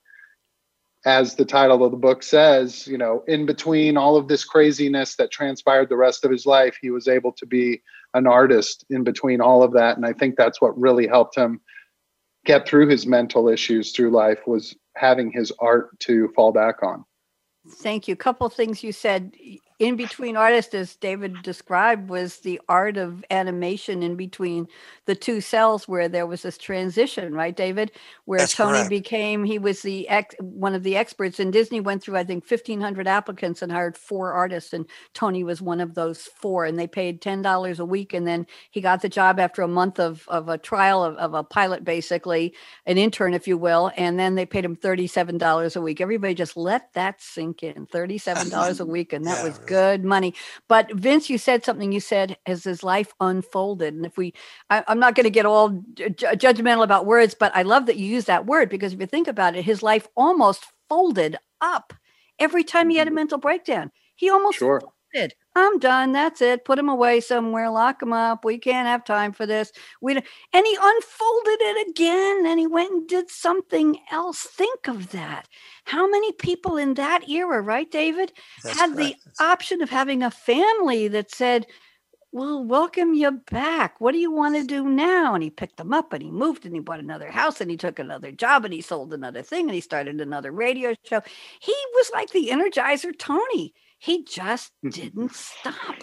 as 1.04 1.36
the 1.36 1.44
title 1.44 1.84
of 1.84 1.92
the 1.92 1.96
book 1.96 2.24
says 2.24 2.86
you 2.88 2.98
know 2.98 3.22
in 3.28 3.46
between 3.46 3.96
all 3.96 4.16
of 4.16 4.26
this 4.26 4.44
craziness 4.44 5.14
that 5.14 5.30
transpired 5.30 5.88
the 5.88 5.96
rest 5.96 6.24
of 6.24 6.30
his 6.30 6.44
life 6.44 6.76
he 6.82 6.90
was 6.90 7.06
able 7.06 7.32
to 7.32 7.46
be 7.46 7.80
an 8.14 8.26
artist 8.26 8.84
in 8.90 9.04
between 9.04 9.40
all 9.40 9.62
of 9.62 9.72
that. 9.72 9.96
And 9.96 10.04
i 10.04 10.12
think 10.12 10.36
that's 10.36 10.60
what 10.60 10.78
really 10.78 11.06
helped 11.06 11.36
him 11.36 11.60
get 12.44 12.66
through 12.66 12.88
his 12.88 13.06
mental 13.06 13.48
issues 13.48 13.92
through 13.92 14.10
life 14.10 14.38
was 14.46 14.74
having 14.96 15.30
his 15.30 15.52
art 15.60 15.98
to 16.00 16.28
fall 16.34 16.50
back 16.52 16.82
on. 16.82 17.04
Thank 17.68 18.08
you. 18.08 18.14
A 18.14 18.16
couple 18.16 18.48
things 18.48 18.82
you 18.82 18.92
said 18.92 19.34
in 19.78 19.96
between 19.96 20.36
artists, 20.36 20.74
as 20.74 20.96
David 20.96 21.42
described, 21.42 22.10
was 22.10 22.38
the 22.40 22.60
art 22.68 22.96
of 22.96 23.24
animation 23.30 24.02
in 24.02 24.16
between 24.16 24.68
the 25.06 25.14
two 25.14 25.40
cells, 25.40 25.88
where 25.88 26.08
there 26.08 26.26
was 26.26 26.42
this 26.42 26.58
transition, 26.58 27.34
right, 27.34 27.56
David? 27.56 27.92
Where 28.24 28.44
That's 28.44 28.48
Tony 28.48 28.84
correct. 28.84 28.84
became 28.84 29.44
he 29.44 29.58
was 29.58 29.82
the 29.82 30.08
ex, 30.08 30.34
one 30.40 30.74
of 30.74 30.82
the 30.82 30.96
experts, 30.96 31.40
and 31.40 31.52
Disney 31.52 31.80
went 31.80 32.02
through 32.02 32.16
I 32.16 32.24
think 32.24 32.46
fifteen 32.46 32.80
hundred 32.80 33.06
applicants 33.08 33.62
and 33.62 33.72
hired 33.72 33.98
four 33.98 34.32
artists, 34.32 34.72
and 34.72 34.86
Tony 35.14 35.44
was 35.44 35.62
one 35.62 35.80
of 35.80 35.94
those 35.94 36.22
four, 36.22 36.64
and 36.64 36.78
they 36.78 36.86
paid 36.88 37.20
ten 37.22 37.42
dollars 37.42 37.78
a 37.80 37.84
week, 37.86 38.14
and 38.14 38.26
then 38.26 38.46
he 38.70 38.80
got 38.80 39.02
the 39.02 39.10
job 39.10 39.38
after 39.40 39.62
a 39.62 39.68
month 39.68 40.00
of 40.00 40.24
of 40.28 40.48
a 40.48 40.58
trial 40.58 41.04
of, 41.04 41.16
of 41.16 41.34
a 41.34 41.44
pilot, 41.44 41.84
basically 41.84 42.54
an 42.86 42.98
intern, 42.98 43.34
if 43.34 43.48
you 43.48 43.58
will, 43.58 43.92
and 43.96 44.18
then 44.18 44.34
they 44.36 44.46
paid 44.46 44.64
him 44.64 44.76
thirty-seven 44.76 45.38
dollars 45.38 45.76
a 45.76 45.82
week. 45.82 46.00
Everybody 46.00 46.34
just 46.34 46.56
let 46.56 46.92
that 46.94 47.20
sink 47.22 47.62
in. 47.62 47.86
Thirty-seven 47.86 48.48
dollars 48.48 48.80
a 48.80 48.86
week, 48.86 49.12
and 49.12 49.26
that 49.26 49.40
Yeah, 49.40 49.42
was. 49.42 49.58
Good 49.68 50.04
money. 50.04 50.34
But 50.68 50.92
Vince, 50.94 51.30
you 51.30 51.38
said 51.38 51.64
something. 51.64 51.92
You 51.92 52.00
said 52.00 52.38
as 52.46 52.64
his 52.64 52.84
life 52.84 53.14
unfolded, 53.20 53.94
and 53.94 54.06
if 54.06 54.18
we, 54.18 54.34
I, 54.70 54.84
I'm 54.88 55.00
not 55.00 55.16
going 55.16 55.24
to 55.24 55.30
get 55.30 55.46
all 55.46 55.70
ju- 55.94 56.10
ju- 56.10 56.26
judgmental 56.28 56.84
about 56.84 57.06
words, 57.06 57.36
but 57.38 57.52
I 57.56 57.62
love 57.62 57.86
that 57.86 57.98
you 57.98 58.06
use 58.06 58.26
that 58.26 58.46
word 58.46 58.70
because 58.70 58.94
if 58.94 59.00
you 59.00 59.06
think 59.06 59.28
about 59.28 59.56
it, 59.56 59.64
his 59.64 59.84
life 59.84 60.08
almost 60.16 60.66
folded 60.90 61.38
up 61.62 61.94
every 62.40 62.64
time 62.64 62.90
he 62.90 62.98
had 62.98 63.08
a 63.08 63.12
Mhm. 63.12 63.16
mental 63.16 63.38
breakdown. 63.38 63.92
He 64.16 64.30
almost 64.30 64.58
Sure. 64.58 64.82
Folded. 65.14 65.34
I'm 65.54 65.78
done. 65.78 66.12
That's 66.12 66.40
it. 66.40 66.64
Put 66.64 66.78
him 66.78 66.88
away 66.88 67.20
somewhere. 67.20 67.70
Lock 67.70 68.02
him 68.02 68.12
up. 68.12 68.44
We 68.44 68.58
can't 68.58 68.86
have 68.86 69.04
time 69.04 69.32
for 69.32 69.46
this. 69.46 69.72
We 70.00 70.14
and 70.14 70.22
he 70.66 70.78
unfolded 70.80 71.58
it 71.60 71.88
again, 71.90 72.46
and 72.46 72.58
he 72.60 72.66
went 72.66 72.92
and 72.92 73.08
did 73.08 73.30
something 73.30 73.98
else. 74.10 74.42
Think 74.42 74.86
of 74.88 75.10
that. 75.10 75.48
How 75.84 76.08
many 76.08 76.32
people 76.32 76.76
in 76.76 76.94
that 76.94 77.28
era, 77.28 77.60
right, 77.60 77.90
David, 77.90 78.32
That's 78.62 78.78
had 78.78 78.94
correct. 78.94 79.16
the 79.26 79.44
option 79.44 79.82
of 79.82 79.90
having 79.90 80.22
a 80.22 80.30
family 80.30 81.08
that 81.08 81.30
said, 81.30 81.66
We'll 82.30 82.62
welcome 82.64 83.14
you 83.14 83.30
back. 83.50 84.00
What 84.00 84.12
do 84.12 84.18
you 84.18 84.30
want 84.30 84.54
to 84.56 84.62
do 84.64 84.86
now? 84.86 85.32
And 85.34 85.42
he 85.42 85.48
picked 85.48 85.78
them 85.78 85.94
up 85.94 86.12
and 86.12 86.22
he 86.22 86.30
moved 86.30 86.66
and 86.66 86.74
he 86.74 86.80
bought 86.80 87.00
another 87.00 87.30
house 87.30 87.60
and 87.62 87.70
he 87.70 87.76
took 87.78 87.98
another 87.98 88.30
job 88.30 88.66
and 88.66 88.74
he 88.74 88.82
sold 88.82 89.14
another 89.14 89.40
thing 89.40 89.62
and 89.62 89.74
he 89.74 89.80
started 89.80 90.20
another 90.20 90.52
radio 90.52 90.94
show. 91.04 91.22
He 91.58 91.74
was 91.94 92.10
like 92.12 92.30
the 92.30 92.48
energizer 92.48 93.18
Tony. 93.18 93.72
He 94.00 94.24
just 94.24 94.70
didn't 94.88 95.32
stop. 95.34 95.96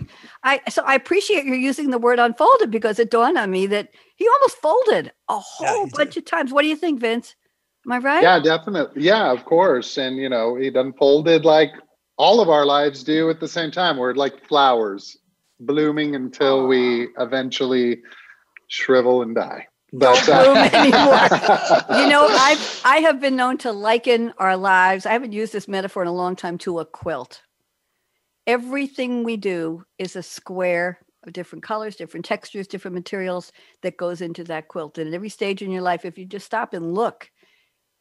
I 0.44 0.62
so 0.70 0.84
I 0.84 0.96
appreciate 0.96 1.46
you 1.46 1.54
using 1.54 1.92
the 1.92 1.98
word 1.98 2.20
unfolded 2.20 2.70
because 2.70 3.00
it 3.00 3.10
dawned 3.10 3.38
on 3.38 3.50
me 3.50 3.68
that 3.68 3.90
he 4.18 4.28
almost 4.28 4.58
folded 4.58 5.14
a 5.30 5.40
whole 5.40 5.86
he 5.86 5.92
bunch 5.92 6.18
of 6.18 6.26
times. 6.26 6.52
What 6.52 6.64
do 6.64 6.68
you 6.68 6.76
think, 6.76 7.00
Vince? 7.00 7.36
Am 7.86 7.94
I 7.94 8.00
right? 8.00 8.24
Yeah, 8.24 8.40
definitely. 8.40 9.04
Yeah, 9.04 9.32
of 9.32 9.46
course. 9.46 9.98
And 9.98 10.18
you 10.18 10.28
know, 10.28 10.58
it 10.58 10.76
unfolded 10.76 11.46
like 11.46 11.72
all 12.18 12.42
of 12.42 12.50
our 12.50 12.66
lives 12.66 13.04
do 13.04 13.30
at 13.30 13.40
the 13.40 13.48
same 13.48 13.72
time. 13.72 13.98
We're 13.98 14.14
like 14.14 14.46
flowers 14.46 15.18
blooming 15.62 16.16
until 16.16 16.68
we 16.68 17.08
eventually 17.18 18.02
shrivel 18.68 19.22
and 19.22 19.36
die. 19.36 19.68
But 19.94 20.28
uh, 20.28 20.44
bloom 20.44 20.58
anymore. 20.74 22.02
you 22.02 22.10
know, 22.10 22.28
I've 22.30 22.82
I 22.84 22.98
have 23.04 23.22
been 23.22 23.38
known 23.38 23.58
to 23.60 23.72
liken 23.72 24.34
our 24.38 24.58
lives. 24.58 25.06
I 25.06 25.14
haven't 25.14 25.32
used 25.32 25.54
this 25.54 25.70
metaphor 25.70 26.02
in 26.02 26.10
a 26.10 26.14
long 26.14 26.36
time 26.36 26.58
to 26.60 26.80
a 26.80 26.86
quilt. 26.86 27.42
Everything 28.48 29.24
we 29.24 29.38
do 29.38 29.84
is 29.98 30.16
a 30.16 30.24
square 30.24 31.00
of 31.26 31.34
different 31.34 31.64
colors, 31.64 31.96
different 31.96 32.26
textures, 32.26 32.68
different 32.68 32.94
materials 32.94 33.52
that 33.82 33.98
goes 33.98 34.22
into 34.22 34.44
that 34.44 34.68
quilt. 34.68 34.98
And 34.98 35.08
at 35.08 35.14
every 35.14 35.30
stage 35.30 35.62
in 35.62 35.72
your 35.72 35.82
life, 35.82 36.06
if 36.06 36.18
you 36.18 36.26
just 36.26 36.46
stop 36.46 36.74
and 36.74 36.94
look, 36.94 37.32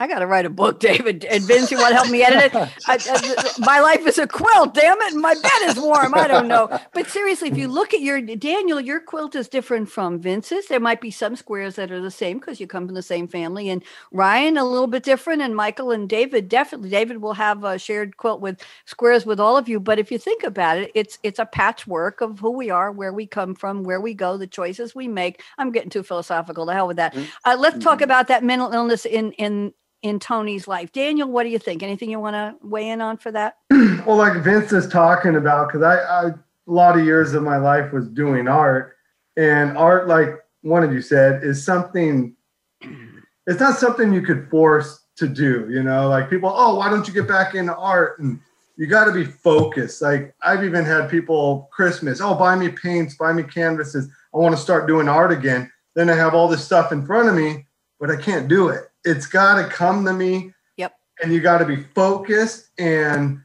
I 0.01 0.09
got 0.09 0.19
to 0.19 0.27
write 0.27 0.45
a 0.45 0.51
book, 0.51 0.81
David. 0.81 1.25
And 1.25 1.45
Vince, 1.45 1.71
you 1.71 1.79
want 1.79 1.91
to 1.91 1.95
help 1.95 2.11
me 2.11 2.25
edit 2.25 2.53
it? 2.53 2.55
I, 2.89 2.99
I, 2.99 3.53
my 3.61 3.79
life 3.79 4.05
is 4.05 4.19
a 4.19 4.27
quilt, 4.27 4.75
damn 4.75 5.01
it. 5.01 5.13
And 5.13 5.23
my 5.23 5.35
bed 5.35 5.63
is 5.63 5.77
warm. 5.79 6.15
I 6.15 6.27
don't 6.27 6.49
know. 6.49 6.69
But 6.93 7.09
seriously, 7.09 7.49
if 7.49 7.57
you 7.57 7.69
look 7.69 7.95
at 7.95 8.01
your, 8.01 8.21
Daniel, 8.21 8.81
your 8.81 8.99
quilt 8.99 9.37
is 9.37 9.49
different 9.49 9.89
from 9.89 10.19
Vince's. 10.19 10.67
There 10.67 10.81
might 10.81 11.01
be 11.01 11.13
some 11.13 11.37
squares 11.37 11.77
that 11.77 11.93
are 11.93 12.01
the 12.01 12.11
same 12.11 12.41
because 12.41 12.59
you 12.59 12.67
come 12.67 12.87
from 12.87 12.97
the 12.97 13.03
same 13.03 13.29
family. 13.29 13.69
And 13.69 13.85
Ryan, 14.11 14.57
a 14.57 14.65
little 14.65 14.89
bit 14.89 15.05
different. 15.05 15.43
And 15.43 15.55
Michael 15.55 15.93
and 15.93 16.09
David, 16.09 16.49
definitely. 16.49 16.91
David 16.91 17.23
will 17.23 17.35
have 17.35 17.63
a 17.63 17.79
shared 17.79 18.17
quilt 18.17 18.41
with 18.41 18.61
squares 18.87 19.25
with 19.25 19.39
all 19.39 19.57
of 19.57 19.69
you. 19.69 19.79
But 19.79 20.01
if 20.01 20.11
you 20.11 20.19
think 20.19 20.43
about 20.43 20.77
it, 20.77 20.91
it's 20.97 21.21
it's 21.23 21.39
a 21.39 21.47
patchwork 21.47 22.21
of 22.21 22.41
who 22.41 22.51
we 22.51 22.69
are, 22.69 22.91
where 22.91 23.13
we 23.13 23.29
come 23.29 23.55
from, 23.55 23.85
where 23.85 24.01
we 24.01 24.13
go, 24.13 24.37
the 24.37 24.49
choices 24.49 24.93
we 24.93 25.07
make. 25.07 25.41
I'm 25.57 25.71
getting 25.71 25.91
too 25.91 26.03
philosophical. 26.03 26.67
To 26.67 26.73
hell 26.73 26.89
with 26.89 26.97
that. 26.97 27.15
Mm-hmm. 27.15 27.27
Uh, 27.45 27.57
let's 27.61 27.79
talk 27.79 27.99
mm-hmm. 27.99 28.05
about 28.05 28.27
that 28.27 28.43
mental 28.43 28.73
illness 28.73 29.07
in 29.07 29.31
in 29.33 29.73
in 30.05 30.19
Tony's 30.19 30.69
life. 30.69 30.93
Daniel, 30.93 31.27
what 31.27 31.45
do 31.45 31.49
you 31.49 31.59
think? 31.59 31.83
Anything 31.83 32.11
you 32.11 32.21
want 32.21 32.35
to 32.35 32.55
weigh 32.65 32.91
in 32.91 33.01
on 33.01 33.17
for 33.17 33.33
that? 33.33 33.57
well, 33.71 34.17
like 34.17 34.45
Vince 34.45 34.71
is 34.71 34.87
talking 34.87 35.35
about, 35.35 35.69
because 35.69 35.83
I, 35.83 35.97
I, 35.97 36.27
a 36.27 36.35
lot 36.67 36.99
of 36.99 37.07
years 37.07 37.33
of 37.33 37.43
my 37.43 37.57
life 37.57 37.91
was 37.91 38.07
doing 38.09 38.47
art, 38.47 38.97
and 39.39 39.77
art, 39.79 40.07
like 40.07 40.29
one 40.61 40.85
of 40.85 40.93
you 40.93 41.01
said, 41.03 41.43
is 41.43 41.65
something. 41.65 42.37
It's 43.47 43.61
not 43.61 43.77
something 43.77 44.11
you 44.11 44.23
could 44.23 44.49
force 44.49 45.03
to 45.17 45.29
do. 45.29 45.67
You 45.69 45.83
know, 45.83 46.09
like 46.09 46.31
people, 46.31 46.51
oh, 46.51 46.77
why 46.77 46.89
don't 46.89 47.07
you 47.07 47.13
get 47.13 47.29
back 47.29 47.55
into 47.55 47.77
art? 47.77 48.19
And 48.19 48.41
you 48.79 48.87
got 48.87 49.05
to 49.05 49.13
be 49.13 49.27
focused. 49.27 50.01
Like 50.01 50.35
I've 50.41 50.65
even 50.65 50.83
had 50.83 51.11
people 51.11 51.69
Christmas, 51.71 52.23
oh, 52.23 52.35
buy 52.37 52.57
me 52.57 52.71
paints, 52.71 53.19
buy 53.19 53.35
me 53.35 53.43
canvases. 53.43 54.09
I 54.35 54.39
want 54.39 54.57
to 54.57 54.63
start 54.63 54.87
doing 54.87 55.11
art 55.11 55.31
again. 55.31 55.71
Then 55.95 56.09
I 56.09 56.15
have 56.15 56.33
all 56.33 56.49
this 56.49 56.65
stuff 56.65 56.91
in 56.91 57.05
front 57.05 57.29
of 57.29 57.35
me, 57.35 57.67
but 58.01 58.11
I 58.11 58.17
can't 58.17 58.49
do 58.49 58.71
it 58.71 58.89
it's 59.05 59.27
got 59.27 59.63
to 59.63 59.69
come 59.69 60.05
to 60.05 60.13
me. 60.13 60.53
Yep. 60.77 60.95
And 61.23 61.33
you 61.33 61.41
got 61.41 61.59
to 61.59 61.65
be 61.65 61.77
focused. 61.95 62.71
And 62.79 63.41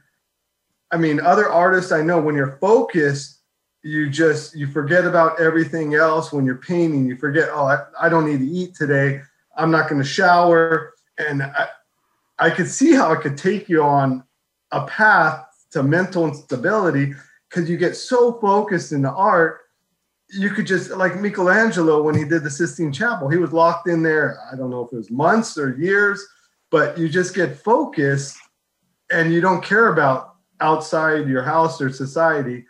I 0.90 0.96
mean, 0.96 1.20
other 1.20 1.48
artists 1.48 1.92
I 1.92 2.02
know, 2.02 2.20
when 2.20 2.34
you're 2.34 2.58
focused, 2.60 3.38
you 3.82 4.10
just 4.10 4.54
you 4.54 4.66
forget 4.66 5.06
about 5.06 5.40
everything 5.40 5.94
else. 5.94 6.32
When 6.32 6.44
you're 6.44 6.56
painting, 6.56 7.06
you 7.06 7.16
forget. 7.16 7.48
Oh, 7.52 7.66
I, 7.66 7.84
I 7.98 8.08
don't 8.08 8.26
need 8.26 8.40
to 8.40 8.46
eat 8.46 8.74
today. 8.74 9.22
I'm 9.56 9.70
not 9.70 9.88
going 9.88 10.02
to 10.02 10.08
shower. 10.08 10.94
And 11.18 11.42
I, 11.42 11.68
I 12.38 12.50
could 12.50 12.68
see 12.68 12.92
how 12.92 13.12
it 13.12 13.20
could 13.20 13.36
take 13.36 13.68
you 13.68 13.82
on 13.82 14.24
a 14.72 14.86
path 14.86 15.44
to 15.72 15.82
mental 15.82 16.26
instability 16.26 17.14
because 17.48 17.68
you 17.68 17.76
get 17.76 17.96
so 17.96 18.34
focused 18.40 18.92
in 18.92 19.02
the 19.02 19.10
art 19.10 19.60
you 20.32 20.50
could 20.50 20.66
just 20.66 20.90
like 20.90 21.16
Michelangelo 21.16 22.02
when 22.02 22.14
he 22.14 22.24
did 22.24 22.44
the 22.44 22.50
Sistine 22.50 22.92
Chapel, 22.92 23.28
he 23.28 23.36
was 23.36 23.52
locked 23.52 23.88
in 23.88 24.02
there. 24.02 24.38
I 24.52 24.56
don't 24.56 24.70
know 24.70 24.84
if 24.84 24.92
it 24.92 24.96
was 24.96 25.10
months 25.10 25.58
or 25.58 25.76
years, 25.76 26.24
but 26.70 26.98
you 26.98 27.08
just 27.08 27.34
get 27.34 27.58
focused 27.58 28.36
and 29.10 29.32
you 29.32 29.40
don't 29.40 29.62
care 29.62 29.88
about 29.88 30.36
outside 30.60 31.28
your 31.28 31.42
house 31.42 31.80
or 31.80 31.90
society. 31.90 32.66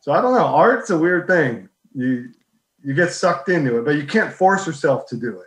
So 0.00 0.12
I 0.12 0.20
don't 0.20 0.34
know. 0.34 0.46
Art's 0.46 0.90
a 0.90 0.98
weird 0.98 1.26
thing. 1.26 1.68
You 1.94 2.30
you 2.82 2.94
get 2.94 3.12
sucked 3.12 3.48
into 3.48 3.78
it, 3.78 3.84
but 3.84 3.96
you 3.96 4.06
can't 4.06 4.32
force 4.32 4.66
yourself 4.66 5.08
to 5.08 5.16
do 5.16 5.40
it. 5.40 5.46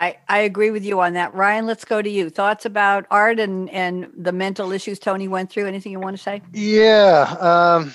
I, 0.00 0.18
I 0.28 0.38
agree 0.40 0.70
with 0.70 0.84
you 0.84 1.00
on 1.00 1.12
that. 1.12 1.34
Ryan, 1.34 1.66
let's 1.66 1.84
go 1.84 2.02
to 2.02 2.10
you. 2.10 2.30
Thoughts 2.30 2.64
about 2.64 3.06
art 3.10 3.38
and, 3.38 3.70
and 3.70 4.10
the 4.16 4.32
mental 4.32 4.72
issues 4.72 4.98
Tony 4.98 5.28
went 5.28 5.50
through. 5.50 5.66
Anything 5.66 5.92
you 5.92 6.00
want 6.00 6.16
to 6.16 6.22
say? 6.22 6.42
Yeah. 6.52 7.36
Um, 7.38 7.94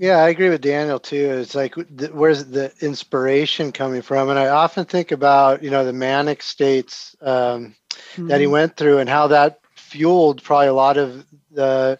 yeah, 0.00 0.16
I 0.16 0.30
agree 0.30 0.48
with 0.48 0.62
Daniel 0.62 0.98
too. 0.98 1.30
It's 1.30 1.54
like, 1.54 1.74
where's 2.12 2.46
the 2.46 2.72
inspiration 2.80 3.70
coming 3.70 4.00
from? 4.00 4.30
And 4.30 4.38
I 4.38 4.48
often 4.48 4.86
think 4.86 5.12
about, 5.12 5.62
you 5.62 5.68
know, 5.68 5.84
the 5.84 5.92
manic 5.92 6.42
states 6.42 7.14
um, 7.20 7.76
mm-hmm. 7.90 8.28
that 8.28 8.40
he 8.40 8.46
mm-hmm. 8.46 8.52
went 8.52 8.76
through 8.78 8.98
and 9.00 9.10
how 9.10 9.26
that 9.26 9.60
fueled 9.74 10.42
probably 10.42 10.68
a 10.68 10.72
lot 10.72 10.96
of 10.96 11.26
the 11.50 11.98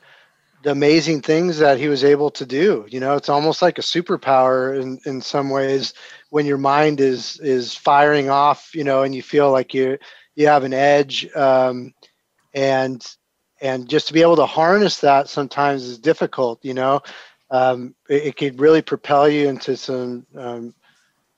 the 0.63 0.71
amazing 0.71 1.21
things 1.21 1.59
that 1.59 1.79
he 1.79 1.89
was 1.89 2.03
able 2.03 2.31
to 2.31 2.47
do. 2.47 2.87
You 2.89 3.01
know, 3.01 3.17
it's 3.17 3.29
almost 3.29 3.61
like 3.61 3.77
a 3.77 3.83
superpower 3.83 4.81
in 4.81 4.99
in 5.05 5.21
some 5.21 5.51
ways 5.51 5.93
when 6.31 6.47
your 6.47 6.59
mind 6.59 7.03
is 7.03 7.39
is 7.41 7.75
firing 7.75 8.31
off. 8.31 8.75
You 8.75 8.85
know, 8.85 9.03
and 9.03 9.15
you 9.15 9.23
feel 9.23 9.51
like 9.51 9.75
you 9.75 9.99
you 10.37 10.47
have 10.47 10.65
an 10.65 10.73
edge, 10.73 11.31
um, 11.37 11.93
and 12.55 13.07
and 13.61 13.91
just 13.91 14.07
to 14.07 14.15
be 14.15 14.23
able 14.23 14.37
to 14.37 14.47
harness 14.47 15.01
that 15.01 15.29
sometimes 15.29 15.83
is 15.83 15.99
difficult. 15.99 16.65
You 16.65 16.73
know 16.73 17.03
um, 17.51 17.95
it, 18.09 18.27
it, 18.27 18.37
could 18.37 18.61
really 18.61 18.83
propel 18.83 19.29
you 19.29 19.49
into 19.49 19.77
some 19.77 20.27
um, 20.37 20.75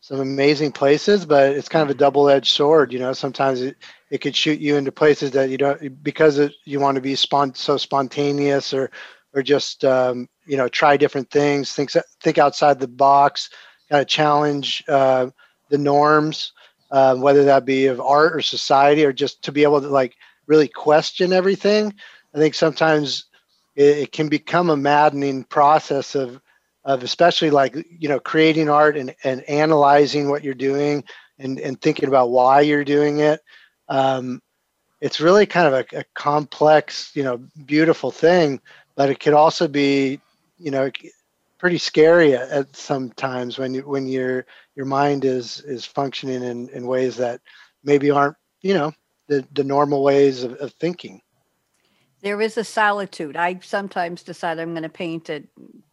some 0.00 0.20
amazing 0.20 0.72
places, 0.72 1.24
but 1.24 1.52
it's 1.52 1.68
kind 1.68 1.88
of 1.88 1.94
a 1.94 1.98
double-edged 1.98 2.48
sword. 2.48 2.92
You 2.92 2.98
know, 2.98 3.12
sometimes 3.12 3.62
it, 3.62 3.76
it 4.10 4.18
could 4.18 4.34
shoot 4.34 4.58
you 4.58 4.76
into 4.76 4.90
places 4.90 5.30
that 5.30 5.48
you 5.48 5.56
don't 5.56 6.02
because 6.02 6.38
it, 6.38 6.52
you 6.64 6.80
want 6.80 6.96
to 6.96 7.00
be 7.00 7.14
spont- 7.14 7.56
so 7.56 7.76
spontaneous 7.76 8.74
or 8.74 8.90
or 9.34 9.42
just 9.42 9.84
um, 9.84 10.28
you 10.44 10.56
know 10.56 10.68
try 10.68 10.96
different 10.96 11.30
things, 11.30 11.72
think 11.72 11.92
think 12.20 12.38
outside 12.38 12.78
the 12.78 12.88
box, 12.88 13.48
kind 13.88 14.02
of 14.02 14.08
challenge 14.08 14.84
uh, 14.88 15.28
the 15.70 15.78
norms, 15.78 16.52
uh, 16.90 17.14
whether 17.16 17.44
that 17.44 17.64
be 17.64 17.86
of 17.86 18.00
art 18.00 18.34
or 18.36 18.42
society, 18.42 19.04
or 19.04 19.12
just 19.12 19.42
to 19.44 19.52
be 19.52 19.62
able 19.62 19.80
to 19.80 19.88
like 19.88 20.16
really 20.46 20.68
question 20.68 21.32
everything. 21.32 21.94
I 22.34 22.38
think 22.38 22.54
sometimes 22.54 23.26
it, 23.74 23.98
it 23.98 24.12
can 24.12 24.28
become 24.28 24.70
a 24.70 24.76
maddening 24.76 25.44
process 25.44 26.14
of 26.14 26.40
of 26.84 27.02
especially 27.02 27.50
like 27.50 27.74
you 27.74 28.08
know 28.08 28.18
creating 28.18 28.68
art 28.68 28.96
and, 28.96 29.14
and 29.24 29.48
analyzing 29.48 30.28
what 30.28 30.42
you're 30.42 30.54
doing 30.54 31.04
and, 31.38 31.60
and 31.60 31.80
thinking 31.80 32.08
about 32.08 32.30
why 32.30 32.60
you're 32.60 32.84
doing 32.84 33.20
it. 33.20 33.40
Um, 33.88 34.42
it's 35.00 35.20
really 35.20 35.46
kind 35.46 35.66
of 35.66 35.74
a, 35.74 35.98
a, 35.98 36.04
complex 36.14 37.10
you 37.14 37.24
know 37.24 37.38
beautiful 37.66 38.10
thing 38.10 38.60
but 38.94 39.10
it 39.10 39.20
could 39.20 39.32
also 39.34 39.68
be 39.68 40.20
you 40.58 40.70
know 40.70 40.90
pretty 41.58 41.78
scary 41.78 42.34
at, 42.34 42.48
at 42.50 42.76
sometimes 42.76 43.58
when 43.58 43.74
you 43.74 43.82
when 43.82 44.06
your 44.06 44.46
your 44.74 44.86
mind 44.86 45.24
is 45.24 45.60
is 45.60 45.84
functioning 45.84 46.42
in, 46.42 46.68
in 46.70 46.86
ways 46.86 47.16
that 47.16 47.40
maybe 47.84 48.10
aren't 48.10 48.36
you 48.62 48.74
know 48.74 48.92
the, 49.28 49.46
the 49.52 49.64
normal 49.64 50.02
ways 50.02 50.44
of, 50.44 50.54
of 50.54 50.72
thinking 50.74 51.20
there 52.22 52.40
is 52.40 52.56
a 52.56 52.64
solitude. 52.64 53.36
I 53.36 53.58
sometimes 53.62 54.22
decide 54.22 54.58
I'm 54.58 54.72
going 54.72 54.84
to 54.84 54.88
paint 54.88 55.28
at 55.28 55.44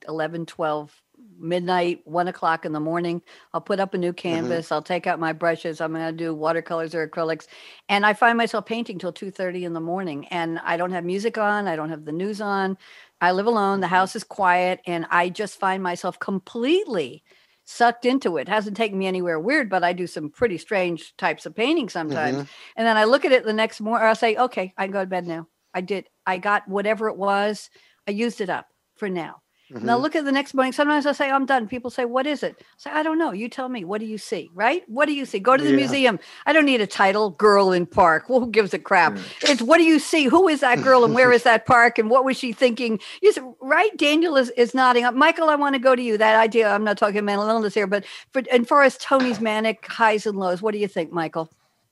11, 0.08 0.46
12 0.46 1.02
midnight, 1.40 2.02
one 2.06 2.28
o'clock 2.28 2.66
in 2.66 2.74
the 2.74 2.80
morning. 2.80 3.22
I'll 3.54 3.62
put 3.62 3.80
up 3.80 3.94
a 3.94 3.98
new 3.98 4.10
mm-hmm. 4.10 4.16
canvas. 4.16 4.66
Mm-hmm. 4.66 4.74
I'll 4.74 4.82
take 4.82 5.08
out 5.08 5.20
my 5.20 5.34
brushes. 5.34 5.82
I'm 5.82 5.94
going 5.94 6.06
to 6.06 6.12
do 6.12 6.34
watercolors 6.34 6.94
or 6.94 7.08
acrylics, 7.08 7.48
and 7.88 8.06
I 8.06 8.14
find 8.14 8.38
myself 8.38 8.66
painting 8.66 9.00
till 9.00 9.14
two 9.14 9.32
thirty 9.32 9.66
in 9.66 9.74
the 9.74 9.80
morning. 9.80 10.28
And 10.28 10.60
I 10.60 10.78
don't 10.78 10.92
have 10.92 11.06
music 11.06 11.38
on. 11.38 11.68
I 11.68 11.76
don't 11.76 11.90
have 11.90 12.06
the 12.06 12.12
news 12.12 12.42
on. 12.42 12.78
I 13.22 13.32
live 13.32 13.48
alone. 13.48 13.80
The 13.80 13.88
mm-hmm. 13.88 13.96
house 13.96 14.16
is 14.16 14.24
quiet, 14.24 14.82
and 14.86 15.06
I 15.10 15.30
just 15.30 15.60
find 15.60 15.82
myself 15.82 16.20
completely 16.20 17.24
sucked 17.64 18.06
into 18.06 18.38
it. 18.38 18.42
it. 18.42 18.50
Hasn't 18.50 18.78
taken 18.78 18.98
me 18.98 19.08
anywhere 19.08 19.40
weird, 19.40 19.70
but 19.70 19.84
I 19.84 19.94
do 19.94 20.08
some 20.08 20.30
pretty 20.30 20.58
strange 20.58 21.16
types 21.18 21.46
of 21.46 21.56
painting 21.56 21.88
sometimes. 21.90 22.38
Mm-hmm. 22.38 22.52
And 22.78 22.88
then 22.88 22.98
I 22.98 23.04
look 23.04 23.26
at 23.26 23.32
it 23.32 23.46
the 23.46 23.54
next 23.54 23.80
morning. 23.80 24.08
I'll 24.08 24.16
say, 24.16 24.36
"Okay, 24.36 24.74
I 24.78 24.86
can 24.86 24.92
go 24.92 25.02
to 25.02 25.08
bed 25.08 25.28
now." 25.28 25.48
I 25.74 25.82
did, 25.82 26.10
I 26.26 26.38
got 26.38 26.68
whatever 26.68 27.10
it 27.10 27.18
was, 27.18 27.70
I 28.08 28.12
used 28.12 28.42
it 28.42 28.50
up 28.50 28.68
for 28.96 29.10
now. 29.10 29.42
Mm-hmm. 29.72 29.86
Now 29.86 29.98
look 29.98 30.16
at 30.16 30.26
the 30.26 30.32
next 30.32 30.56
morning. 30.56 30.72
Sometimes 30.72 31.06
I 31.06 31.12
say, 31.12 31.30
I'm 31.30 31.46
done. 31.46 31.68
People 31.68 31.92
say, 31.92 32.04
What 32.04 32.26
is 32.26 32.42
it? 32.42 32.56
I 32.60 32.64
say, 32.78 32.90
I 32.90 33.04
don't 33.04 33.20
know. 33.20 33.32
You 33.34 33.50
tell 33.50 33.70
me. 33.70 33.84
What 33.84 34.00
do 34.00 34.08
you 34.08 34.18
see? 34.18 34.50
Right? 34.56 34.82
What 34.88 35.06
do 35.06 35.14
you 35.14 35.26
see? 35.26 35.38
Go 35.38 35.56
to 35.56 35.64
the 35.64 35.70
yeah. 35.70 35.76
museum. 35.76 36.20
I 36.48 36.54
don't 36.54 36.66
need 36.66 36.82
a 36.82 36.88
title, 36.88 37.30
Girl 37.30 37.72
in 37.72 37.86
Park. 37.86 38.30
Well, 38.30 38.40
who 38.40 38.50
gives 38.50 38.74
a 38.74 38.80
crap? 38.80 39.14
Mm. 39.14 39.50
It's 39.50 39.62
what 39.62 39.78
do 39.78 39.84
you 39.84 40.00
see? 40.00 40.26
Who 40.26 40.48
is 40.48 40.62
that 40.62 40.82
girl 40.82 41.06
and 41.06 41.14
where 41.14 41.32
is 41.32 41.44
that 41.44 41.68
park? 41.68 42.00
And 42.00 42.10
what 42.10 42.26
was 42.26 42.36
she 42.36 42.52
thinking? 42.52 43.00
You 43.22 43.32
say, 43.32 43.42
right? 43.62 43.96
Daniel 43.96 44.38
is, 44.38 44.50
is 44.58 44.74
nodding 44.74 45.04
up. 45.04 45.14
Michael, 45.14 45.50
I 45.50 45.56
want 45.56 45.76
to 45.76 45.80
go 45.80 45.96
to 45.96 46.02
you. 46.02 46.18
That 46.18 46.40
idea, 46.40 46.70
I'm 46.70 46.84
not 46.84 46.98
talking 46.98 47.24
mental 47.24 47.48
illness 47.48 47.76
here, 47.76 47.88
but 47.88 48.06
for 48.32 48.42
and 48.52 48.68
far 48.68 48.82
as 48.82 48.98
Tony's 48.98 49.40
manic 49.40 49.86
highs 49.86 50.26
and 50.26 50.40
lows, 50.40 50.64
what 50.64 50.72
do 50.72 50.80
you 50.80 50.88
think, 50.88 51.12
Michael? 51.12 51.52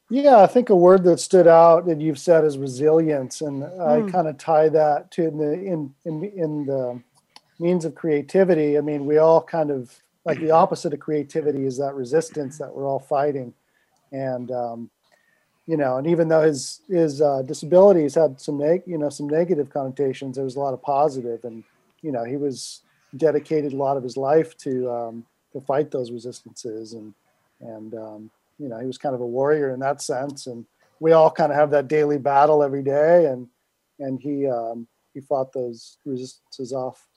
Yeah, 0.10 0.38
I 0.38 0.47
think 0.47 0.70
a 0.70 0.76
word 0.76 1.03
that 1.03 1.20
stood 1.20 1.47
out 1.47 1.86
that 1.88 1.99
you've 1.99 2.20
said 2.20 2.45
is 2.45 2.58
resilience, 2.58 3.41
and 3.41 3.64
mm. 3.64 3.80
I 3.80 3.99
hmm. 4.01 4.10
kind 4.10 4.28
of 4.28 4.38
tie 4.38 4.70
that 4.70 5.12
to 5.12 5.28
in 5.28 5.38
the 5.38 5.53
in, 5.53 5.93
in 6.05 6.24
in 6.24 6.66
the 6.66 7.01
means 7.60 7.84
of 7.84 7.95
creativity. 7.95 8.78
I 8.78 8.82
mean, 8.82 9.05
we 9.05 9.18
all 9.18 9.41
kind 9.41 9.70
of 9.70 9.93
like 10.24 10.39
the 10.39 10.51
opposite 10.51 10.93
of 10.93 10.99
creativity 10.99 11.66
is 11.66 11.78
that 11.78 11.93
resistance 11.93 12.58
that 12.58 12.74
we're 12.74 12.88
all 12.88 12.99
fighting, 12.99 13.53
and 14.14 14.49
um, 14.51 14.89
you 15.66 15.76
know, 15.76 15.97
and 15.97 16.08
even 16.08 16.30
though 16.30 16.41
his 16.41 16.82
his 16.88 17.22
uh, 17.22 17.41
disabilities 17.41 18.16
had 18.16 18.39
some 18.39 18.60
neg- 18.60 18.84
you 18.86 18.97
know 18.97 19.10
some 19.10 19.28
negative 19.28 19.70
connotations, 19.70 20.36
there 20.36 20.45
was 20.45 20.55
a 20.55 20.60
lot 20.60 20.74
of 20.74 20.82
positive, 20.82 21.43
and 21.43 21.66
you 22.01 22.14
know, 22.14 22.24
he 22.24 22.38
was 22.38 22.82
dedicated 23.18 23.74
a 23.74 23.78
lot 23.78 23.97
of 23.97 24.03
his 24.03 24.16
life 24.16 24.55
to 24.58 24.89
um, 24.89 25.26
to 25.51 25.60
fight 25.60 25.91
those 25.91 26.12
resistances 26.12 26.93
and 26.93 27.14
and 27.60 27.93
um, 27.95 28.32
you 28.58 28.70
know, 28.70 28.80
he 28.80 28.86
was 28.86 28.97
kind 28.97 29.16
of 29.16 29.22
a 29.22 29.26
warrior 29.26 29.74
in 29.74 29.80
that 29.82 30.01
sense. 30.01 30.47
And 30.47 30.66
we 30.99 31.12
all 31.12 31.32
kind 31.32 31.51
of 31.51 31.58
have 31.58 31.72
that 31.72 31.88
daily 31.88 32.18
battle 32.18 32.64
every 32.64 32.84
day. 32.84 33.26
And, 33.26 33.47
and 33.99 34.20
he, 34.22 34.47
um, 34.47 34.88
he 35.14 35.22
fought 35.22 35.53
those 35.53 35.97
resistances 36.05 36.74
off. 36.74 37.08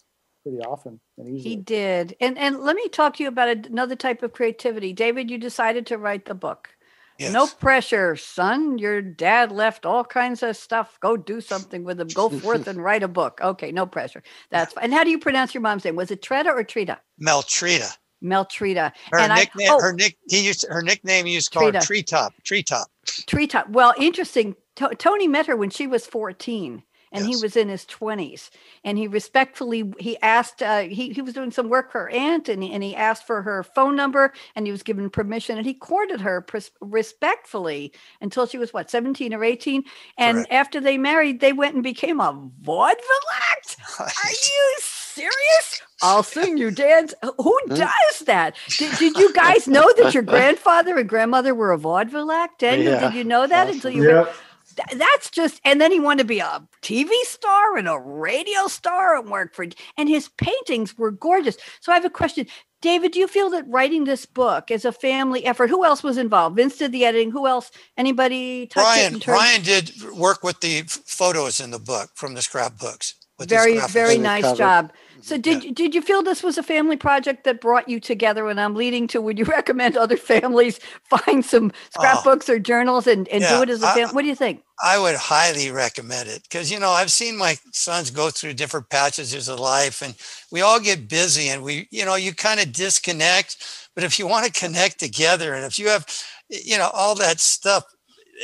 pretty 0.42 0.60
often 0.60 1.00
and 1.18 1.28
easily. 1.28 1.50
He 1.50 1.56
did. 1.56 2.16
And 2.20 2.38
and 2.38 2.60
let 2.60 2.76
me 2.76 2.88
talk 2.88 3.16
to 3.16 3.22
you 3.22 3.28
about 3.28 3.66
another 3.66 3.96
type 3.96 4.22
of 4.22 4.32
creativity. 4.32 4.92
David, 4.92 5.30
you 5.30 5.38
decided 5.38 5.86
to 5.86 5.98
write 5.98 6.24
the 6.24 6.34
book. 6.34 6.70
Yes. 7.18 7.34
No 7.34 7.46
pressure, 7.46 8.16
son. 8.16 8.78
Your 8.78 9.02
dad 9.02 9.52
left 9.52 9.84
all 9.84 10.04
kinds 10.04 10.42
of 10.42 10.56
stuff. 10.56 10.98
Go 11.00 11.18
do 11.18 11.42
something 11.42 11.84
with 11.84 11.98
them. 11.98 12.08
Go 12.08 12.30
forth 12.44 12.66
and 12.66 12.82
write 12.82 13.02
a 13.02 13.08
book. 13.08 13.40
Okay, 13.42 13.72
no 13.72 13.84
pressure. 13.84 14.22
That's 14.50 14.72
fine. 14.72 14.84
And 14.84 14.94
how 14.94 15.04
do 15.04 15.10
you 15.10 15.18
pronounce 15.18 15.52
your 15.52 15.60
mom's 15.60 15.84
name? 15.84 15.96
Was 15.96 16.10
it 16.10 16.22
Tretta 16.22 16.46
or 16.46 16.64
Trita? 16.64 16.96
Meltrita. 17.22 17.94
Meltrita. 18.22 18.92
Her 19.10 19.18
and 19.20 19.34
nickname, 19.34 19.70
I, 19.70 19.74
oh, 19.74 19.80
her 19.80 19.92
nick, 19.92 20.16
he 20.28 20.46
used 20.46 20.66
her 20.68 20.82
nickname. 20.82 21.26
He 21.26 21.34
used 21.34 21.52
to 21.52 21.58
call 21.58 21.72
her 21.72 21.80
treetop. 21.80 22.34
Treetop. 22.44 22.88
Treetop. 23.26 23.68
Well, 23.70 23.94
interesting. 23.98 24.56
To- 24.76 24.94
Tony 24.96 25.28
met 25.28 25.46
her 25.46 25.56
when 25.56 25.70
she 25.70 25.86
was 25.86 26.06
14 26.06 26.82
and 27.12 27.26
Yes. 27.26 27.36
he 27.38 27.42
was 27.42 27.56
in 27.56 27.68
his 27.68 27.84
20s 27.86 28.50
and 28.84 28.96
he 28.96 29.08
respectfully 29.08 29.92
he 29.98 30.16
asked 30.22 30.62
uh, 30.62 30.82
he, 30.82 31.10
he 31.12 31.20
was 31.20 31.34
doing 31.34 31.50
some 31.50 31.68
work 31.68 31.90
for 31.90 32.02
her 32.02 32.10
aunt 32.10 32.48
and, 32.48 32.62
he- 32.62 32.72
and 32.72 32.84
he 32.84 32.94
asked 32.94 33.26
for 33.26 33.42
her 33.42 33.64
phone 33.64 33.96
number 33.96 34.32
and 34.54 34.64
he 34.64 34.70
was 34.70 34.84
given 34.84 35.10
permission 35.10 35.58
and 35.58 35.66
he 35.66 35.74
courted 35.74 36.20
her 36.20 36.40
pres- 36.40 36.70
respectfully 36.80 37.92
until 38.20 38.46
she 38.46 38.58
was 38.58 38.72
what 38.72 38.88
17 38.90 39.34
or 39.34 39.42
18 39.42 39.82
and 40.18 40.36
Correct. 40.36 40.52
after 40.52 40.80
they 40.80 40.96
married 40.98 41.40
they 41.40 41.52
went 41.52 41.74
and 41.74 41.82
became 41.82 42.20
a 42.20 42.48
vaudeville 42.60 43.04
act 43.52 43.76
are 44.00 44.06
you 44.06 44.76
serious 45.20 45.82
i'll 46.02 46.22
sing 46.22 46.56
you 46.56 46.70
dance 46.70 47.14
who 47.38 47.58
does 47.68 48.18
that 48.26 48.54
did, 48.78 48.96
did 48.98 49.16
you 49.16 49.32
guys 49.34 49.68
know 49.68 49.88
that 49.98 50.14
your 50.14 50.22
grandfather 50.34 50.96
and 50.98 51.08
grandmother 51.08 51.54
were 51.54 51.72
a 51.72 51.78
vaudeville 51.78 52.30
act 52.32 52.60
Daniel, 52.60 52.92
Yeah. 52.92 53.00
did 53.00 53.14
you 53.14 53.24
know 53.24 53.46
that 53.46 53.66
Awesome. 53.66 53.74
until 53.76 53.90
you 53.90 54.06
read 54.06 54.14
Yep. 54.26 54.34
Th- 54.76 54.98
that's 55.00 55.30
just 55.30 55.60
and 55.64 55.80
then 55.80 55.90
he 55.90 55.98
wanted 55.98 56.22
to 56.22 56.28
be 56.28 56.38
a 56.38 56.62
tv 56.80 57.10
star 57.24 57.76
and 57.76 57.88
a 57.88 57.98
radio 57.98 58.66
star 58.68 59.16
and 59.18 59.28
work 59.28 59.52
for 59.52 59.66
and 59.96 60.08
his 60.08 60.28
paintings 60.28 60.96
were 60.96 61.10
gorgeous 61.10 61.56
so 61.80 61.90
i 61.90 61.96
have 61.96 62.04
a 62.04 62.10
question 62.10 62.46
david 62.80 63.10
do 63.10 63.18
you 63.18 63.26
feel 63.26 63.50
that 63.50 63.64
writing 63.66 64.04
this 64.04 64.24
book 64.26 64.70
is 64.70 64.84
a 64.84 64.92
family 64.92 65.44
effort 65.44 65.70
who 65.70 65.84
else 65.84 66.04
was 66.04 66.16
involved 66.16 66.54
vince 66.56 66.76
did 66.78 66.92
the 66.92 67.04
editing 67.04 67.32
who 67.32 67.48
else 67.48 67.72
anybody 67.96 68.68
touch 68.68 68.84
it 68.98 69.10
Ryan. 69.10 69.18
Brian 69.24 69.62
did 69.62 69.90
work 70.16 70.44
with 70.44 70.60
the 70.60 70.82
photos 70.86 71.58
in 71.58 71.72
the 71.72 71.80
book 71.80 72.10
from 72.14 72.34
the 72.34 72.40
scrapbooks. 72.40 73.14
with 73.40 73.48
very 73.48 73.74
graphics. 73.74 73.90
very 73.90 74.18
nice 74.18 74.44
cover. 74.44 74.56
job 74.56 74.92
so 75.22 75.38
did 75.38 75.64
you 75.64 75.72
did 75.72 75.94
you 75.94 76.02
feel 76.02 76.22
this 76.22 76.42
was 76.42 76.58
a 76.58 76.62
family 76.62 76.96
project 76.96 77.44
that 77.44 77.60
brought 77.60 77.88
you 77.88 78.00
together 78.00 78.48
and 78.48 78.60
i'm 78.60 78.74
leading 78.74 79.06
to 79.06 79.20
would 79.20 79.38
you 79.38 79.44
recommend 79.58 79.96
other 79.96 80.16
families 80.16 80.80
find 81.08 81.44
some 81.44 81.72
scrapbooks 81.90 82.48
oh. 82.48 82.54
or 82.54 82.58
journals 82.58 83.06
and, 83.06 83.28
and 83.28 83.42
do 83.42 83.48
Oh. 83.50 83.62
It 83.62 83.70
as 83.70 83.82
a 83.82 83.88
family 83.88 84.14
what 84.14 84.22
do 84.22 84.28
you 84.28 84.34
think 84.34 84.62
I 84.82 84.98
would 84.98 85.16
highly 85.16 85.70
recommend 85.70 86.28
it 86.28 86.42
because 86.44 86.70
you 86.72 86.80
know 86.80 86.90
I've 86.90 87.10
seen 87.10 87.36
my 87.36 87.58
sons 87.72 88.10
go 88.10 88.30
through 88.30 88.54
different 88.54 88.88
patches 88.88 89.48
of 89.48 89.60
life, 89.60 90.00
and 90.00 90.14
we 90.50 90.62
all 90.62 90.80
get 90.80 91.08
busy, 91.08 91.48
and 91.48 91.62
we 91.62 91.86
you 91.90 92.04
know 92.04 92.14
you 92.14 92.34
kind 92.34 92.60
of 92.60 92.72
disconnect. 92.72 93.56
But 93.94 94.04
if 94.04 94.18
you 94.18 94.26
want 94.26 94.46
to 94.46 94.60
connect 94.60 94.98
together, 94.98 95.52
and 95.52 95.66
if 95.66 95.78
you 95.78 95.88
have 95.88 96.06
you 96.48 96.78
know 96.78 96.90
all 96.94 97.14
that 97.16 97.40
stuff 97.40 97.84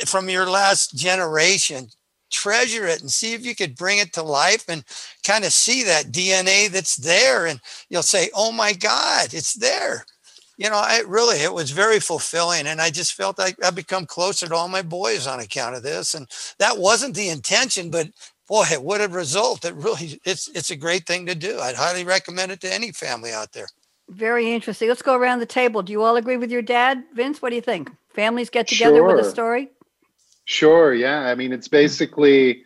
from 0.05 0.29
your 0.29 0.47
last 0.47 0.95
generation, 0.95 1.87
treasure 2.29 2.85
it 2.85 3.01
and 3.01 3.11
see 3.11 3.33
if 3.33 3.45
you 3.45 3.55
could 3.55 3.75
bring 3.75 3.99
it 3.99 4.13
to 4.13 4.23
life 4.23 4.65
and 4.67 4.83
kind 5.25 5.45
of 5.45 5.53
see 5.53 5.83
that 5.83 6.11
DNA 6.11 6.69
that's 6.69 6.95
there, 6.95 7.45
and 7.45 7.59
you'll 7.89 8.03
say, 8.03 8.29
"Oh 8.35 8.51
my 8.51 8.73
God, 8.73 9.33
it's 9.33 9.53
there." 9.53 10.05
you 10.57 10.69
know, 10.69 10.75
I 10.75 11.03
really, 11.07 11.37
it 11.37 11.53
was 11.53 11.71
very 11.71 11.99
fulfilling. 11.99 12.65
And 12.65 12.81
I 12.81 12.89
just 12.89 13.13
felt 13.13 13.37
like 13.37 13.63
I've 13.63 13.75
become 13.75 14.05
closer 14.05 14.47
to 14.47 14.55
all 14.55 14.67
my 14.67 14.81
boys 14.81 15.27
on 15.27 15.39
account 15.39 15.75
of 15.75 15.83
this. 15.83 16.15
And 16.15 16.27
that 16.57 16.79
wasn't 16.79 17.15
the 17.15 17.29
intention, 17.29 17.91
but 17.91 18.09
boy, 18.47 18.65
what 18.81 19.01
a 19.01 19.07
result. 19.07 19.65
It 19.65 19.75
really, 19.75 20.19
it's, 20.25 20.47
it's 20.49 20.71
a 20.71 20.75
great 20.75 21.05
thing 21.05 21.27
to 21.27 21.35
do. 21.35 21.59
I'd 21.59 21.75
highly 21.75 22.03
recommend 22.03 22.51
it 22.51 22.61
to 22.61 22.73
any 22.73 22.91
family 22.91 23.31
out 23.31 23.51
there. 23.53 23.67
Very 24.09 24.53
interesting. 24.53 24.87
Let's 24.87 25.01
go 25.01 25.15
around 25.15 25.39
the 25.39 25.45
table. 25.45 25.83
Do 25.83 25.91
you 25.91 26.01
all 26.01 26.15
agree 26.15 26.37
with 26.37 26.49
your 26.49 26.61
dad, 26.61 27.03
Vince? 27.13 27.41
What 27.41 27.49
do 27.49 27.55
you 27.55 27.61
think? 27.61 27.91
Families 28.13 28.49
get 28.49 28.67
together 28.67 29.03
with 29.03 29.19
a 29.19 29.23
Sure. 29.23 29.31
story? 29.31 29.69
Sure. 30.47 30.93
Yeah. 30.93 31.19
I 31.27 31.35
mean, 31.35 31.51
it's 31.51 31.67
basically 31.67 32.63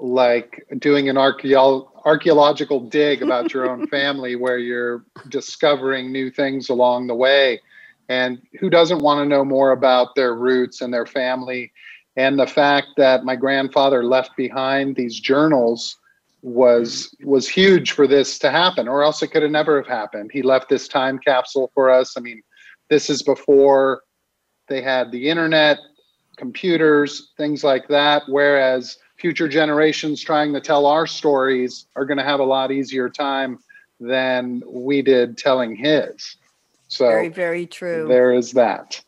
like 0.00 0.66
doing 0.78 1.08
an 1.08 1.14
archaeo- 1.14 1.88
archaeological 2.04 2.80
dig 2.80 3.22
about 3.22 3.54
your 3.54 3.70
own 3.70 3.86
family 3.90 4.34
where 4.34 4.58
you're 4.58 5.04
discovering 5.28 6.10
new 6.10 6.28
things 6.28 6.68
along 6.68 7.06
the 7.06 7.14
way. 7.14 7.60
And 8.08 8.42
who 8.58 8.68
doesn't 8.68 8.98
want 8.98 9.20
to 9.20 9.28
know 9.28 9.44
more 9.44 9.70
about 9.70 10.16
their 10.16 10.34
roots 10.34 10.80
and 10.80 10.92
their 10.92 11.06
family? 11.06 11.72
And 12.16 12.36
the 12.36 12.48
fact 12.48 12.88
that 12.96 13.24
my 13.24 13.36
grandfather 13.36 14.02
left 14.02 14.36
behind 14.36 14.96
these 14.96 15.20
journals 15.20 15.96
was 16.42 17.14
was 17.24 17.48
huge 17.48 17.92
for 17.92 18.06
this 18.08 18.38
to 18.38 18.50
happen 18.50 18.86
or 18.86 19.02
else 19.02 19.22
it 19.22 19.28
could 19.28 19.42
have 19.42 19.50
never 19.50 19.76
have 19.76 19.88
happened 19.88 20.30
he 20.32 20.40
left 20.40 20.68
this 20.68 20.86
time 20.86 21.18
capsule 21.18 21.68
for 21.74 21.90
us 21.90 22.16
i 22.16 22.20
mean 22.20 22.40
this 22.90 23.10
is 23.10 23.24
before 23.24 24.02
they 24.68 24.80
had 24.80 25.10
the 25.10 25.28
internet 25.28 25.78
computers, 26.38 27.32
things 27.36 27.62
like 27.62 27.88
that. 27.88 28.22
Whereas 28.28 28.98
future 29.16 29.48
generations 29.48 30.22
trying 30.22 30.52
to 30.54 30.60
tell 30.60 30.86
our 30.86 31.06
stories 31.06 31.86
are 31.96 32.04
going 32.04 32.18
to 32.18 32.24
have 32.24 32.40
a 32.40 32.44
lot 32.44 32.70
easier 32.70 33.10
time 33.10 33.58
than 34.00 34.62
we 34.66 35.02
did 35.02 35.36
telling 35.36 35.74
his. 35.74 36.36
So 36.88 37.06
Very, 37.08 37.28
very 37.28 37.66
true. 37.66 38.06
there 38.08 38.32
is 38.32 38.52
that. 38.52 39.02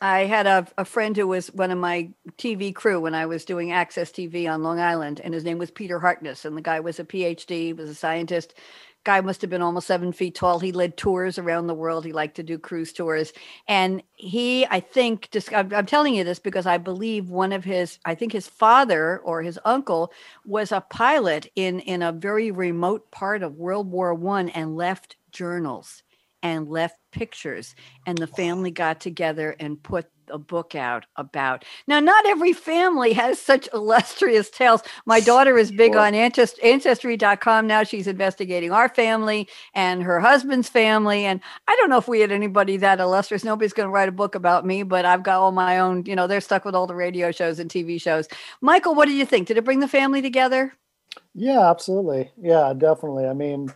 I 0.00 0.24
had 0.24 0.48
a, 0.48 0.66
a 0.78 0.84
friend 0.84 1.16
who 1.16 1.28
was 1.28 1.46
one 1.54 1.70
of 1.70 1.78
my 1.78 2.10
TV 2.36 2.74
crew 2.74 3.00
when 3.00 3.14
I 3.14 3.26
was 3.26 3.44
doing 3.44 3.70
Access 3.70 4.10
TV 4.10 4.52
on 4.52 4.64
Long 4.64 4.80
Island, 4.80 5.20
and 5.22 5.32
his 5.32 5.44
name 5.44 5.58
was 5.58 5.70
Peter 5.70 6.00
Harkness. 6.00 6.44
And 6.44 6.56
the 6.56 6.60
guy 6.60 6.80
was 6.80 6.98
a 6.98 7.04
PhD, 7.04 7.76
was 7.76 7.88
a 7.88 7.94
scientist. 7.94 8.54
Guy 9.04 9.20
must 9.20 9.40
have 9.40 9.50
been 9.50 9.62
almost 9.62 9.86
seven 9.86 10.12
feet 10.12 10.34
tall. 10.34 10.60
He 10.60 10.70
led 10.70 10.96
tours 10.96 11.38
around 11.38 11.66
the 11.66 11.74
world. 11.74 12.04
He 12.04 12.12
liked 12.12 12.36
to 12.36 12.42
do 12.42 12.58
cruise 12.58 12.92
tours. 12.92 13.32
And 13.66 14.02
he, 14.14 14.64
I 14.66 14.80
think, 14.80 15.30
just, 15.32 15.52
I'm, 15.52 15.72
I'm 15.74 15.86
telling 15.86 16.14
you 16.14 16.22
this 16.22 16.38
because 16.38 16.66
I 16.66 16.78
believe 16.78 17.28
one 17.28 17.52
of 17.52 17.64
his, 17.64 17.98
I 18.04 18.14
think 18.14 18.32
his 18.32 18.48
father 18.48 19.18
or 19.18 19.42
his 19.42 19.58
uncle 19.64 20.12
was 20.44 20.70
a 20.70 20.80
pilot 20.80 21.50
in, 21.56 21.80
in 21.80 22.02
a 22.02 22.12
very 22.12 22.50
remote 22.50 23.10
part 23.10 23.42
of 23.42 23.56
World 23.56 23.90
War 23.90 24.14
One 24.14 24.48
and 24.50 24.76
left 24.76 25.16
journals 25.32 26.02
and 26.42 26.68
left 26.68 26.98
pictures 27.12 27.74
and 28.06 28.18
the 28.18 28.26
family 28.26 28.70
got 28.70 29.00
together 29.00 29.54
and 29.60 29.82
put 29.82 30.06
a 30.30 30.38
book 30.38 30.74
out 30.74 31.06
about. 31.16 31.64
Now 31.86 32.00
not 32.00 32.26
every 32.26 32.52
family 32.52 33.12
has 33.14 33.38
such 33.38 33.68
illustrious 33.74 34.50
tales. 34.50 34.82
My 35.06 35.20
daughter 35.20 35.58
is 35.58 35.72
big 35.72 35.94
Sure. 35.94 36.02
on 36.02 36.12
ancest- 36.14 36.62
ancestry.com 36.62 37.66
now. 37.66 37.82
She's 37.84 38.06
investigating 38.06 38.72
our 38.72 38.88
family 38.88 39.48
and 39.74 40.02
her 40.02 40.20
husband's 40.20 40.68
family 40.68 41.24
and 41.24 41.40
i 41.68 41.76
don't 41.76 41.90
know 41.90 41.98
if 41.98 42.08
we 42.08 42.20
had 42.20 42.32
anybody 42.32 42.76
that 42.78 43.00
illustrious. 43.00 43.44
Nobody's 43.44 43.72
going 43.72 43.86
to 43.88 43.92
write 43.92 44.08
a 44.08 44.12
book 44.12 44.34
about 44.34 44.66
me 44.66 44.82
but 44.82 45.04
i've 45.04 45.22
got 45.22 45.40
all 45.40 45.52
my 45.52 45.78
own 45.78 46.04
you 46.06 46.16
know 46.16 46.26
they're 46.26 46.40
stuck 46.40 46.64
with 46.64 46.74
all 46.74 46.86
the 46.86 46.94
radio 46.94 47.30
shows 47.32 47.58
and 47.58 47.70
tv 47.70 48.00
shows. 48.00 48.28
Michael 48.60 48.94
what 48.94 49.06
do 49.06 49.12
you 49.14 49.26
think? 49.26 49.48
Did 49.48 49.56
it 49.58 49.64
bring 49.64 49.80
the 49.80 49.88
family 49.88 50.22
together? 50.22 50.72
Yeah, 51.34 51.70
absolutely. 51.70 52.30
Yeah, 52.40 52.72
definitely. 52.76 53.26
I 53.26 53.32
mean, 53.34 53.72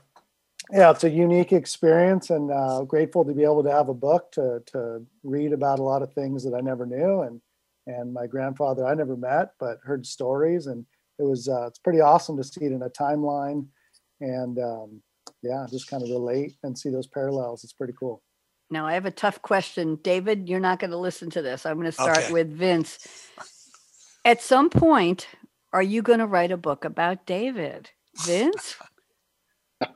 yeah, 0.73 0.91
it's 0.91 1.05
a 1.05 1.11
unique 1.11 1.53
experience, 1.53 2.31
and 2.31 2.51
uh, 2.51 2.83
grateful 2.83 3.25
to 3.25 3.33
be 3.33 3.45
able 3.45 3.63
to 3.63 3.71
have 3.71 3.89
a 3.89 3.95
book 3.95 4.33
to 4.33 4.63
to 4.67 5.05
read 5.23 5.53
about 5.53 5.79
a 5.79 5.83
lot 5.83 6.03
of 6.03 6.13
things 6.13 6.45
that 6.45 6.55
I 6.55 6.61
never 6.61 6.87
knew, 6.87 7.23
and 7.23 7.41
and 7.87 8.13
my 8.13 8.27
grandfather 8.27 8.87
I 8.87 8.95
never 8.95 9.17
met, 9.17 9.51
but 9.61 9.79
heard 9.85 10.07
stories, 10.07 10.67
and 10.67 10.85
it 11.19 11.23
was 11.23 11.49
uh, 11.49 11.67
it's 11.67 11.79
pretty 11.79 12.01
awesome 12.01 12.37
to 12.37 12.45
see 12.45 12.65
it 12.65 12.73
in 12.73 12.83
a 12.83 12.91
timeline, 12.91 13.67
and 14.21 14.59
um, 14.59 15.03
yeah, 15.43 15.67
just 15.71 15.89
kind 15.89 16.03
of 16.03 16.11
relate 16.11 16.57
and 16.63 16.77
see 16.77 16.91
those 16.91 17.07
parallels. 17.07 17.63
It's 17.63 17.73
pretty 17.73 17.95
cool. 17.99 18.23
Now 18.71 18.87
I 18.87 18.95
have 18.95 19.07
a 19.07 19.13
tough 19.13 19.41
question. 19.43 19.97
David, 20.03 20.49
you're 20.49 20.59
not 20.59 20.81
going 20.81 20.91
to 20.91 20.97
listen 20.97 21.31
to 21.31 21.43
this. 21.43 21.65
I'm 21.65 21.75
going 21.77 21.87
to 21.87 21.93
start 21.93 22.25
Okay. 22.25 22.33
with 22.33 22.51
Vince. 22.51 22.99
At 24.25 24.43
some 24.43 24.71
point, 24.71 25.29
are 25.73 25.83
you 25.83 26.03
going 26.03 26.19
to 26.19 26.27
write 26.27 26.51
a 26.51 26.57
book 26.57 26.85
about 26.85 27.27
David? 27.27 27.91
Vince? 28.17 28.75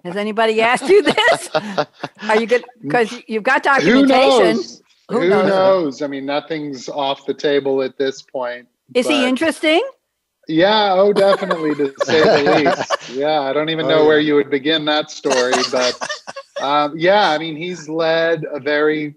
Has 0.05 0.16
anybody 0.16 0.61
asked 0.61 0.89
you 0.89 1.03
this? 1.03 1.51
Are 1.55 2.37
you 2.41 2.47
good? 2.47 2.64
Because 2.83 3.14
you've 3.28 3.43
got 3.43 3.62
documentation. 3.62 4.01
Who 4.01 4.55
knows? 4.55 4.83
Who 5.11 5.20
Who, 5.20 5.28
knows? 5.28 5.49
knows? 5.49 6.03
I 6.03 6.07
mean, 6.07 6.24
nothing's 6.26 6.89
off 6.89 7.26
the 7.26 7.35
table 7.35 7.83
at 7.83 7.97
this 7.99 8.22
point. 8.22 8.68
Is 8.95 9.07
he 9.09 9.24
interesting? 9.26 9.83
Yeah, 10.49 10.93
oh, 10.95 11.12
definitely 11.12 11.74
to 11.76 11.95
say 12.05 12.20
the 12.22 12.64
least. 12.89 13.11
Yeah, 13.16 13.41
I 13.43 13.53
don't 13.53 13.68
even 13.68 13.87
Oh, 13.87 13.89
know 13.89 14.01
yeah. 14.03 14.07
where 14.09 14.18
you 14.20 14.35
would 14.35 14.51
begin 14.51 14.85
that 14.87 15.11
story, 15.11 15.53
but 15.70 16.09
um, 16.61 16.95
yeah, 16.99 17.31
I 17.31 17.39
mean, 17.39 17.57
he's 17.57 17.89
led 17.89 18.45
a 18.53 18.59
very 18.59 19.14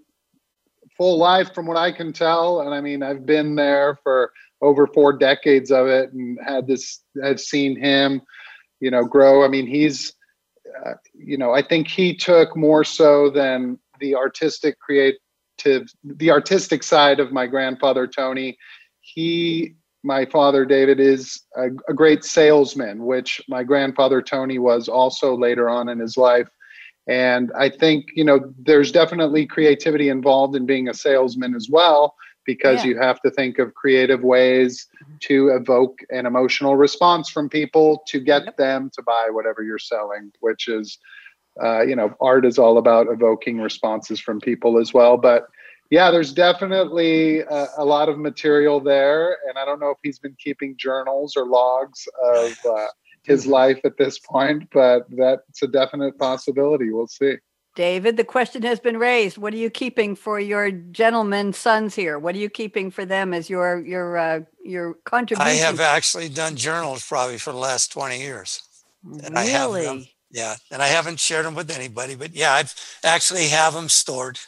full 0.96 1.18
life 1.18 1.52
from 1.54 1.66
what 1.66 1.76
I 1.76 1.90
can 1.90 2.12
tell, 2.12 2.60
and 2.60 2.72
I 2.74 2.80
mean, 2.80 3.02
I've 3.02 3.26
been 3.26 3.54
there 3.56 3.98
for 4.04 4.32
over 4.62 4.86
four 4.86 5.12
decades 5.12 5.70
of 5.72 5.86
it, 5.88 6.12
and 6.12 6.38
had 6.46 6.66
this, 6.68 7.00
had 7.22 7.40
seen 7.40 7.76
him, 7.80 8.22
you 8.80 8.90
know, 8.90 9.04
grow. 9.04 9.44
I 9.44 9.48
mean, 9.48 9.66
he's, 9.66 10.12
you 11.14 11.36
know, 11.36 11.52
I 11.52 11.62
think 11.62 11.88
he 11.88 12.14
took 12.14 12.56
more 12.56 12.84
so 12.84 13.30
than 13.30 13.78
the 14.00 14.14
artistic 14.14 14.78
creative, 14.80 15.18
the 16.04 16.30
artistic 16.30 16.82
side 16.82 17.20
of 17.20 17.32
my 17.32 17.46
grandfather 17.46 18.06
Tony. 18.06 18.56
He 19.00 19.74
my 20.02 20.26
father 20.26 20.66
David 20.66 21.00
is 21.00 21.42
a, 21.56 21.68
a, 21.88 21.94
great 21.94 22.24
salesman, 22.24 23.06
which 23.06 23.40
my 23.48 23.64
grandfather 23.64 24.20
Tony 24.20 24.58
was 24.58 24.86
also 24.86 25.34
later 25.34 25.70
on 25.70 25.88
in 25.88 25.98
his 25.98 26.18
life. 26.18 26.48
And 27.08 27.50
I 27.58 27.70
think 27.70 28.06
you 28.14 28.24
know 28.24 28.52
there's 28.58 28.92
definitely 28.92 29.46
creativity 29.46 30.08
involved 30.08 30.56
in 30.56 30.66
being 30.66 30.88
a 30.88 30.94
salesman 30.94 31.54
as 31.54 31.68
well, 31.70 32.14
because 32.44 32.84
yeah. 32.84 32.90
you 32.90 32.98
have 32.98 33.20
to 33.22 33.30
think 33.30 33.58
of 33.58 33.74
creative 33.74 34.22
ways 34.22 34.86
to 35.20 35.48
evoke 35.48 36.00
an 36.10 36.26
emotional 36.26 36.76
response 36.76 37.28
from 37.30 37.48
people 37.48 38.02
to 38.06 38.20
get 38.20 38.44
yep. 38.44 38.56
them 38.56 38.90
to 38.94 39.02
buy 39.02 39.28
whatever 39.30 39.62
you're 39.62 39.78
selling, 39.78 40.32
which 40.40 40.68
is 40.68 40.98
uh, 41.62 41.82
you 41.82 41.94
know, 41.94 42.14
art 42.20 42.44
is 42.44 42.58
all 42.58 42.78
about 42.78 43.06
evoking 43.08 43.60
responses 43.60 44.18
from 44.20 44.40
people 44.40 44.78
as 44.78 44.92
well. 44.92 45.16
But 45.16 45.46
yeah, 45.90 46.10
there's 46.10 46.32
definitely 46.32 47.40
a, 47.40 47.66
a, 47.78 47.84
lot 47.84 48.08
of 48.08 48.18
material 48.18 48.80
there, 48.80 49.36
and 49.48 49.58
I 49.58 49.64
don't 49.64 49.78
know 49.78 49.90
if 49.90 49.98
he's 50.02 50.18
been 50.18 50.36
keeping 50.42 50.76
journals 50.76 51.36
or 51.36 51.46
logs 51.46 52.08
of 52.24 52.58
uh, 52.68 52.86
his 53.22 53.46
life 53.60 53.80
at 53.84 53.96
this 53.96 54.18
point, 54.18 54.68
but 54.72 55.06
that's 55.10 55.62
a 55.62 55.68
definite 55.68 56.18
possibility. 56.18 56.90
We'll 56.90 57.06
see. 57.06 57.36
David, 57.74 58.16
the 58.16 58.24
question 58.24 58.62
has 58.62 58.78
been 58.78 58.98
raised. 58.98 59.36
What 59.36 59.52
are 59.52 59.58
you 59.58 59.70
keeping 59.70 60.14
for 60.14 60.38
your 60.38 60.70
gentlemen 60.70 61.52
sons 61.52 61.94
here? 61.94 62.18
What 62.18 62.34
are 62.36 62.38
you 62.38 62.48
keeping 62.48 62.90
for 62.90 63.04
them 63.04 63.34
as 63.34 63.50
your 63.50 63.84
your 63.84 64.16
uh, 64.16 64.40
your 64.64 64.94
contribution? 65.04 65.48
I 65.48 65.54
have 65.54 65.80
actually 65.80 66.28
done 66.28 66.54
journals 66.54 67.04
probably 67.06 67.38
for 67.38 67.52
the 67.52 67.58
last 67.58 67.92
twenty 67.92 68.20
years. 68.20 68.62
And 69.04 69.34
really? 69.34 69.36
I 69.36 69.44
have 69.46 69.72
them, 69.72 70.06
yeah, 70.30 70.54
and 70.70 70.80
I 70.80 70.86
haven't 70.86 71.20
shared 71.20 71.44
them 71.44 71.54
with 71.54 71.70
anybody, 71.70 72.14
but 72.14 72.34
yeah, 72.34 72.52
I've 72.52 72.74
actually 73.02 73.48
have 73.48 73.74
them 73.74 73.88
stored. 73.88 74.38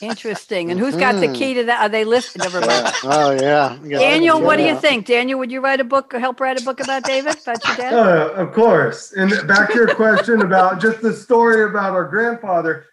Interesting. 0.00 0.70
And 0.70 0.78
who's 0.78 0.96
got 0.96 1.20
the 1.20 1.32
key 1.32 1.54
to 1.54 1.64
that? 1.64 1.80
Are 1.80 1.88
they 1.88 2.04
listed? 2.04 2.42
Never 2.42 2.60
mind. 2.60 2.94
Oh 3.02 3.30
yeah. 3.32 3.78
Daniel, 3.82 4.40
what 4.40 4.56
do 4.56 4.62
you 4.62 4.76
think? 4.76 5.06
Daniel, 5.06 5.38
would 5.38 5.50
you 5.50 5.60
write 5.60 5.80
a 5.80 5.84
book 5.84 6.14
or 6.14 6.18
help 6.18 6.38
write 6.40 6.60
a 6.60 6.64
book 6.64 6.80
about 6.80 7.04
David? 7.04 7.36
About 7.40 7.66
your 7.66 7.76
dad? 7.76 7.92
Uh, 8.00 8.32
of 8.34 8.52
course. 8.52 9.12
And 9.12 9.30
back 9.46 9.70
to 9.70 9.74
your 9.76 9.94
question 9.94 10.42
about 10.42 10.80
just 10.80 11.00
the 11.00 11.12
story 11.12 11.64
about 11.64 11.92
our 11.92 12.04
grandfather. 12.04 12.84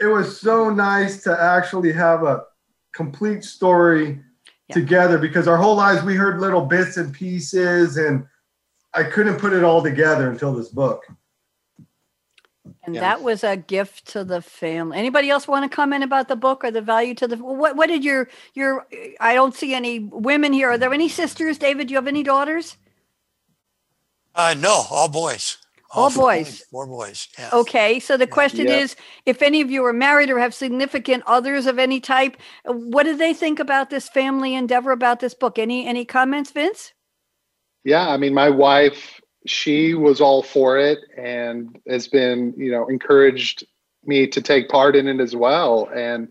It 0.00 0.06
was 0.06 0.40
so 0.40 0.70
nice 0.70 1.22
to 1.24 1.40
actually 1.40 1.92
have 1.92 2.22
a 2.22 2.44
complete 2.92 3.44
story 3.44 4.20
yeah. 4.68 4.74
together 4.74 5.18
because 5.18 5.46
our 5.46 5.56
whole 5.56 5.76
lives 5.76 6.02
we 6.02 6.16
heard 6.16 6.40
little 6.40 6.66
bits 6.66 6.96
and 6.96 7.12
pieces 7.12 7.96
and 7.96 8.26
I 8.92 9.04
couldn't 9.04 9.38
put 9.38 9.52
it 9.52 9.62
all 9.62 9.82
together 9.82 10.30
until 10.30 10.52
this 10.52 10.68
book. 10.68 11.04
And 12.82 12.94
yeah. 12.94 13.02
that 13.02 13.22
was 13.22 13.44
a 13.44 13.56
gift 13.56 14.06
to 14.08 14.24
the 14.24 14.40
family. 14.40 14.96
Anybody 14.96 15.28
else 15.28 15.46
want 15.46 15.70
to 15.70 15.74
comment 15.74 16.02
about 16.02 16.28
the 16.28 16.36
book 16.36 16.64
or 16.64 16.70
the 16.70 16.80
value 16.80 17.14
to 17.16 17.28
the 17.28 17.36
what 17.36 17.76
what 17.76 17.88
did 17.88 18.02
your 18.02 18.28
your 18.54 18.86
I 19.20 19.34
don't 19.34 19.54
see 19.54 19.74
any 19.74 19.98
women 19.98 20.52
here. 20.52 20.70
Are 20.70 20.78
there 20.78 20.92
any 20.92 21.08
sisters, 21.08 21.58
David? 21.58 21.88
Do 21.88 21.92
you 21.92 21.98
have 21.98 22.06
any 22.06 22.22
daughters? 22.22 22.78
Uh 24.34 24.54
no, 24.56 24.84
all 24.90 25.08
boys. 25.08 25.58
All, 25.90 26.04
all 26.04 26.10
boys. 26.10 26.46
boys. 26.46 26.64
Four 26.70 26.86
boys. 26.86 27.28
Yeah. 27.38 27.50
Okay. 27.52 28.00
So 28.00 28.16
the 28.16 28.26
question 28.26 28.66
yeah. 28.66 28.78
is 28.78 28.96
if 29.26 29.42
any 29.42 29.60
of 29.60 29.70
you 29.70 29.84
are 29.84 29.92
married 29.92 30.30
or 30.30 30.38
have 30.38 30.54
significant 30.54 31.22
others 31.26 31.66
of 31.66 31.78
any 31.78 32.00
type, 32.00 32.38
what 32.64 33.02
do 33.02 33.14
they 33.14 33.34
think 33.34 33.58
about 33.58 33.90
this 33.90 34.08
family 34.08 34.54
endeavor 34.54 34.92
about 34.92 35.20
this 35.20 35.34
book? 35.34 35.58
Any 35.58 35.86
any 35.86 36.06
comments, 36.06 36.50
Vince? 36.50 36.94
Yeah, 37.84 38.08
I 38.08 38.16
mean 38.16 38.32
my 38.32 38.48
wife 38.48 39.19
she 39.46 39.94
was 39.94 40.20
all 40.20 40.42
for 40.42 40.78
it 40.78 40.98
and 41.16 41.78
has 41.88 42.08
been, 42.08 42.54
you 42.56 42.70
know, 42.70 42.86
encouraged 42.88 43.64
me 44.04 44.26
to 44.26 44.42
take 44.42 44.68
part 44.68 44.96
in 44.96 45.08
it 45.08 45.20
as 45.20 45.34
well. 45.34 45.88
And, 45.94 46.28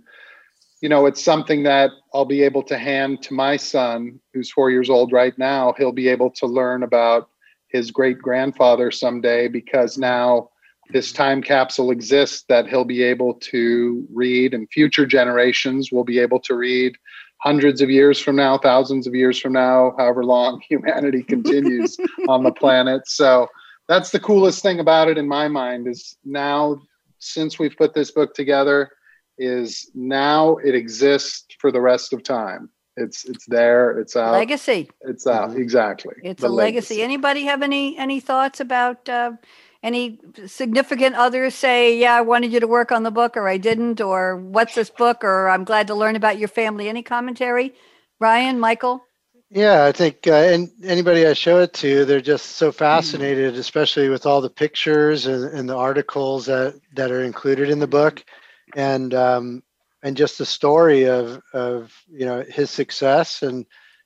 you 0.82 0.90
know, 0.90 1.06
it's 1.06 1.24
something 1.24 1.64
that 1.64 1.92
I'll 2.14 2.26
be 2.26 2.44
able 2.44 2.64
to 2.64 2.78
hand 2.78 3.22
to 3.24 3.34
my 3.34 3.58
son, 3.58 4.20
who's 4.34 4.52
four 4.52 4.72
years 4.72 4.90
old 4.90 5.12
right 5.12 5.38
now. 5.38 5.74
He'll 5.78 5.92
be 5.92 6.08
able 6.08 6.30
to 6.32 6.46
learn 6.46 6.84
about 6.84 7.30
his 7.68 7.92
great 7.92 8.20
grandfather 8.20 8.92
someday 8.92 9.48
because 9.48 9.98
now 9.98 10.50
this 10.92 11.12
time 11.12 11.42
capsule 11.42 11.92
exists 11.92 12.46
that 12.50 12.68
he'll 12.68 12.86
be 12.86 13.04
able 13.04 13.36
to 13.36 14.08
read, 14.12 14.54
and 14.54 14.68
future 14.72 15.06
generations 15.06 15.92
will 15.92 16.04
be 16.04 16.18
able 16.20 16.40
to 16.40 16.56
read 16.56 16.98
hundreds 17.40 17.82
of 17.82 17.90
years 17.90 18.20
from 18.20 18.36
now, 18.36 18.58
thousands 18.58 19.08
of 19.08 19.16
years 19.16 19.40
from 19.40 19.54
now, 19.54 19.94
however 19.98 20.24
long 20.24 20.62
humanity 20.70 21.24
continues 21.24 21.98
on 22.28 22.44
the 22.44 22.52
planet. 22.52 23.02
So 23.08 23.48
that's 23.88 24.12
the 24.12 24.20
coolest 24.20 24.62
thing 24.62 24.80
about 24.80 25.08
it 25.08 25.18
in 25.18 25.28
my 25.28 25.48
mind 25.48 25.88
is 25.88 26.18
now 26.24 26.82
since 27.20 27.60
we've 27.60 27.76
put 27.76 27.94
this 27.94 28.12
book 28.12 28.34
together 28.34 28.92
is 29.38 29.90
now 29.96 30.58
it 30.58 30.76
exists 30.76 31.46
for 31.60 31.72
the 31.72 31.82
rest 31.82 32.14
of 32.14 32.24
time. 32.24 32.70
It's 32.98 33.24
it's 33.24 33.46
there. 33.46 33.98
It's 33.98 34.18
out. 34.18 34.34
Legacy. 34.34 34.90
It's 35.02 35.26
out. 35.26 35.56
Exactly. 35.56 36.16
It's 36.22 36.44
a 36.44 36.50
legacy. 36.50 36.96
legacy. 36.96 37.02
Anybody 37.02 37.46
have 37.46 37.62
any 37.62 37.98
any 37.98 38.20
thoughts 38.20 38.60
about 38.60 39.08
uh, 39.08 39.32
any 39.82 40.20
significant 40.46 41.16
others 41.16 41.56
say, 41.56 41.98
yeah, 41.98 42.16
I 42.16 42.22
wanted 42.22 42.52
you 42.52 42.60
to 42.60 42.68
work 42.68 42.92
on 42.92 43.04
the 43.04 43.12
book 43.12 43.38
or 43.38 43.48
I 43.48 43.58
didn't, 43.58 44.02
or 44.02 44.38
what's 44.38 44.76
this 44.76 44.90
book, 44.90 45.24
or 45.24 45.50
I'm 45.50 45.64
glad 45.64 45.88
to 45.88 45.96
learn 45.96 46.16
about 46.16 46.38
your 46.38 46.50
family? 46.50 46.90
Any 46.90 47.02
commentary? 47.02 47.74
Ryan, 48.20 48.60
Michael? 48.60 49.02
Yeah, 49.52 49.86
I 49.86 49.92
think 49.92 50.28
uh, 50.28 50.34
and 50.34 50.70
anybody 50.84 51.26
I 51.26 51.34
show 51.34 51.60
it 51.60 51.74
to, 51.76 52.06
they're 52.06 52.22
just 52.22 52.58
so 52.58 52.72
fascinated, 52.72 53.56
especially 53.56 54.08
with 54.10 54.28
all 54.28 54.42
the 54.42 54.50
pictures 54.50 55.26
and, 55.26 55.44
and 55.46 55.68
the 55.68 55.76
articles 55.76 56.46
that, 56.46 56.80
that 56.94 57.10
are 57.10 57.24
included 57.24 57.70
in 57.70 57.80
the 57.80 57.88
book, 57.88 58.24
and 58.76 59.12
um, 59.16 59.64
and 60.04 60.16
just 60.16 60.38
the 60.38 60.46
story 60.46 61.06
of 61.08 61.42
of 61.52 61.92
you 62.12 62.28
know 62.28 62.44
his 62.48 62.70
success 62.70 63.42
and 63.42 63.66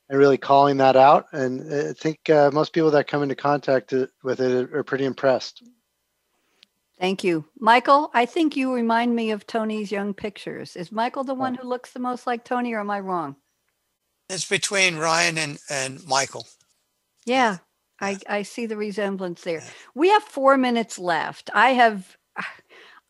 and 0.09 0.19
really 0.19 0.37
calling 0.37 0.77
that 0.77 0.95
out. 0.95 1.25
And 1.31 1.73
I 1.73 1.93
think 1.93 2.29
uh, 2.29 2.51
most 2.53 2.73
people 2.73 2.91
that 2.91 3.07
come 3.07 3.23
into 3.23 3.35
contact 3.35 3.93
with 4.23 4.39
it 4.39 4.73
are 4.73 4.83
pretty 4.83 5.05
impressed. 5.05 5.63
Thank 6.99 7.23
you. 7.23 7.45
Michael, 7.59 8.11
I 8.13 8.25
think 8.25 8.55
you 8.55 8.73
remind 8.73 9.15
me 9.15 9.31
of 9.31 9.45
Tony's 9.45 9.91
young 9.91 10.13
pictures. 10.13 10.75
Is 10.75 10.91
Michael 10.91 11.23
the 11.23 11.33
one 11.33 11.55
who 11.55 11.67
looks 11.67 11.91
the 11.91 11.99
most 11.99 12.27
like 12.27 12.45
Tony, 12.45 12.73
or 12.73 12.79
am 12.79 12.91
I 12.91 12.99
wrong? 12.99 13.35
It's 14.29 14.47
between 14.47 14.97
Ryan 14.97 15.37
and, 15.37 15.59
and 15.69 16.05
Michael. 16.07 16.47
Yeah, 17.25 17.57
I, 17.99 18.19
I 18.29 18.43
see 18.43 18.67
the 18.67 18.77
resemblance 18.77 19.41
there. 19.41 19.63
We 19.95 20.09
have 20.09 20.23
four 20.23 20.57
minutes 20.57 20.97
left. 20.97 21.49
I 21.53 21.71
have 21.71 22.17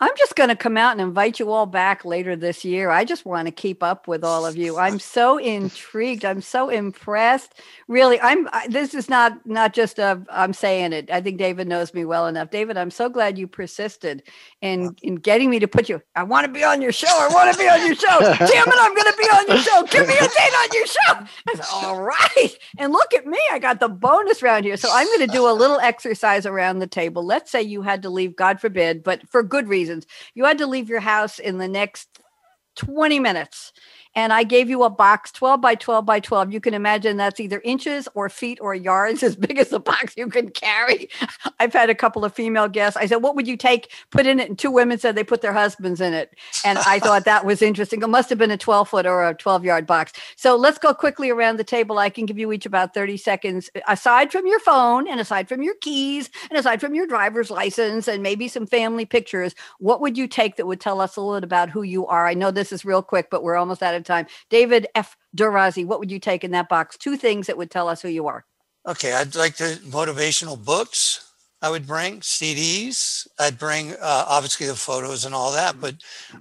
I'm 0.04 0.12
just 0.18 0.36
going 0.36 0.50
to 0.50 0.56
come 0.58 0.76
out 0.76 0.92
and 0.92 1.00
invite 1.00 1.40
you 1.40 1.50
all 1.50 1.66
back 1.66 2.04
later 2.04 2.36
this 2.36 2.66
year. 2.66 2.90
I 2.90 3.06
just 3.06 3.26
want 3.26 3.46
to 3.46 3.54
keep 3.54 3.82
up 3.82 4.06
with 4.06 4.22
all 4.22 4.46
of 4.46 4.58
you. 4.58 4.78
I'm 4.78 5.00
so 5.00 5.38
intrigued. 5.38 6.26
I'm 6.26 6.42
so 6.42 6.68
impressed. 6.68 7.54
Really, 7.88 8.20
I'm. 8.20 8.50
I, 8.52 8.68
this 8.68 8.94
is 8.94 9.08
not 9.08 9.46
not 9.46 9.74
just 9.74 10.00
a. 10.00 10.22
I'm 10.30 10.52
saying 10.52 10.92
it. 10.92 11.10
I 11.10 11.22
think 11.22 11.38
David 11.38 11.70
knows 11.70 11.94
me 11.94 12.04
well 12.04 12.28
enough. 12.28 12.50
David, 12.50 12.76
I'm 12.76 12.92
so 12.92 13.08
glad 13.08 13.38
you 13.38 13.48
persisted 13.48 14.24
in 14.62 14.94
in 15.04 15.16
getting 15.16 15.50
me 15.50 15.60
to 15.60 15.70
put 15.70 15.88
you. 15.88 16.02
I 16.18 16.24
want 16.24 16.46
to 16.48 16.52
be 16.52 16.66
on 16.66 16.82
your 16.82 16.92
show. 16.92 17.08
I 17.08 17.30
want 17.34 17.54
to 17.54 17.58
be 17.58 17.70
on 17.70 17.86
your 17.86 17.96
show. 17.96 18.20
Damn 18.20 18.68
it, 18.68 18.76
I'm 18.78 18.94
going 18.94 19.10
to 19.10 19.18
be 19.18 19.24
on 19.24 19.48
your 19.48 19.58
show. 19.60 19.84
Give 19.84 20.06
me 20.06 20.16
a 20.18 20.28
date 20.28 20.54
on 20.58 20.68
your 20.74 20.86
show. 20.86 21.14
I 21.48 21.54
said, 21.56 21.66
all 21.72 22.02
right. 22.02 22.58
And 22.78 22.92
look 22.92 23.14
at 23.14 23.26
me. 23.26 23.40
I 23.54 23.60
got 23.60 23.80
the 23.80 23.88
bonus 23.88 24.42
round 24.44 24.66
here. 24.66 24.76
So 24.76 24.90
I'm 24.92 25.08
going 25.08 25.28
to 25.28 25.28
do 25.28 25.50
a 25.50 25.54
little 25.54 25.80
exercise 25.80 26.46
around 26.46 26.80
the 26.80 26.88
table. 26.88 27.26
Let's 27.26 27.52
say 27.52 27.62
you 27.62 27.84
had 27.84 28.02
to 28.02 28.10
leave, 28.10 28.36
God 28.36 28.60
forbid, 28.60 29.02
but 29.02 29.22
for 29.30 29.44
good 29.44 29.70
reason 29.70 29.93
You 30.34 30.46
had 30.46 30.58
to 30.60 30.68
leave 30.68 30.90
your 30.90 31.00
house 31.00 31.40
in 31.40 31.58
the 31.58 31.68
next 31.68 32.20
20 32.76 33.20
minutes 33.20 33.74
and 34.16 34.32
I 34.32 34.44
gave 34.44 34.70
you 34.70 34.84
a 34.84 34.90
box 34.90 35.32
12 35.32 35.60
by 35.62 35.76
12 35.76 36.06
by 36.06 36.20
12. 36.20 36.54
You 36.54 36.60
can 36.60 36.74
imagine 36.74 37.18
that's 37.18 37.40
either 37.40 37.62
inches 37.64 38.08
or 38.14 38.30
feet 38.30 38.60
or 38.62 38.76
yards, 38.76 39.24
as 39.24 39.36
big 39.36 39.58
as 39.58 39.70
the 39.70 39.80
box 39.80 40.16
you 40.18 40.28
can 40.28 40.50
carry. 40.50 41.10
I've 41.60 41.74
had 41.74 41.90
a 41.90 41.96
couple 41.96 42.24
of 42.24 42.34
female 42.34 42.68
guests. 42.68 42.98
I 42.98 43.06
said, 43.06 43.18
What 43.18 43.36
would 43.36 43.48
you 43.48 43.58
take? 43.58 43.92
Put 44.12 44.26
in 44.26 44.40
it. 44.40 44.50
And 44.50 44.58
two 44.58 44.72
women 44.72 45.00
said 45.00 45.16
they 45.16 45.24
put 45.24 45.42
their 45.42 45.54
husbands 45.54 46.02
in 46.02 46.14
it. 46.14 46.36
And 46.66 46.78
I 46.80 47.00
thought 47.04 47.26
that 47.26 47.46
was 47.46 47.62
interesting. 47.62 48.02
It 48.02 48.08
must 48.08 48.30
have 48.30 48.38
been 48.38 48.52
a 48.52 48.58
12 48.58 48.90
foot 48.90 49.06
or 49.06 49.28
a 49.28 49.34
12 49.34 49.66
yard 49.66 49.88
box. 49.88 50.14
So 50.36 50.56
let's 50.56 50.78
go 50.78 50.94
quickly 50.94 51.30
around 51.30 51.58
the 51.58 51.64
table. 51.64 51.98
I 51.98 52.10
can 52.10 52.26
give 52.26 52.38
you 52.38 52.52
each 52.52 52.66
about 52.66 52.94
30 52.94 53.18
seconds. 53.18 53.70
Aside 53.88 54.32
from 54.32 54.46
your 54.46 54.60
phone 54.60 55.08
and 55.08 55.20
aside 55.20 55.48
from 55.48 55.62
your 55.62 55.76
keys 55.82 56.30
and 56.50 56.60
aside 56.60 56.82
from 56.82 56.96
your 56.96 57.08
driver's 57.08 57.50
license 57.50 58.08
and 58.08 58.22
maybe 58.22 58.48
some 58.48 58.68
family 58.68 59.06
pictures, 59.06 59.56
what 59.80 60.02
would 60.02 60.18
you 60.18 60.28
take 60.28 60.56
that 60.58 60.68
would 60.68 60.80
tell 60.80 61.02
us 61.02 61.16
a 61.16 61.22
little 61.22 61.40
bit 61.40 61.44
about 61.44 61.70
who 61.70 61.82
you 61.84 62.06
are? 62.08 62.28
I 62.28 62.34
know 62.34 62.52
this 62.52 62.72
is 62.72 62.86
real 62.86 63.02
quick, 63.02 63.30
but 63.30 63.44
we're 63.44 63.56
almost 63.56 63.82
out 63.82 63.96
of 63.96 64.03
time. 64.04 64.28
David 64.50 64.88
F. 64.96 65.18
Durazi, 65.36 65.86
what 65.86 66.00
would 66.00 66.12
you 66.12 66.20
take 66.20 66.44
in 66.44 66.52
that 66.52 66.70
box? 66.70 66.98
Two 66.98 67.18
things 67.18 67.48
that 67.48 67.58
would 67.58 67.72
tell 67.72 67.88
us 67.88 68.02
who 68.02 68.10
you 68.10 68.28
are. 68.28 68.46
Okay, 68.86 69.14
I'd 69.14 69.36
like 69.36 69.56
the 69.56 69.80
motivational 69.86 70.64
books. 70.64 71.30
I 71.62 71.70
would 71.70 71.88
bring 71.88 72.20
CDs. 72.20 73.26
I'd 73.40 73.58
bring 73.58 73.94
uh, 73.94 74.26
obviously 74.28 74.68
the 74.68 74.76
photos 74.76 75.24
and 75.24 75.34
all 75.34 75.54
that, 75.54 75.80
but 75.80 75.96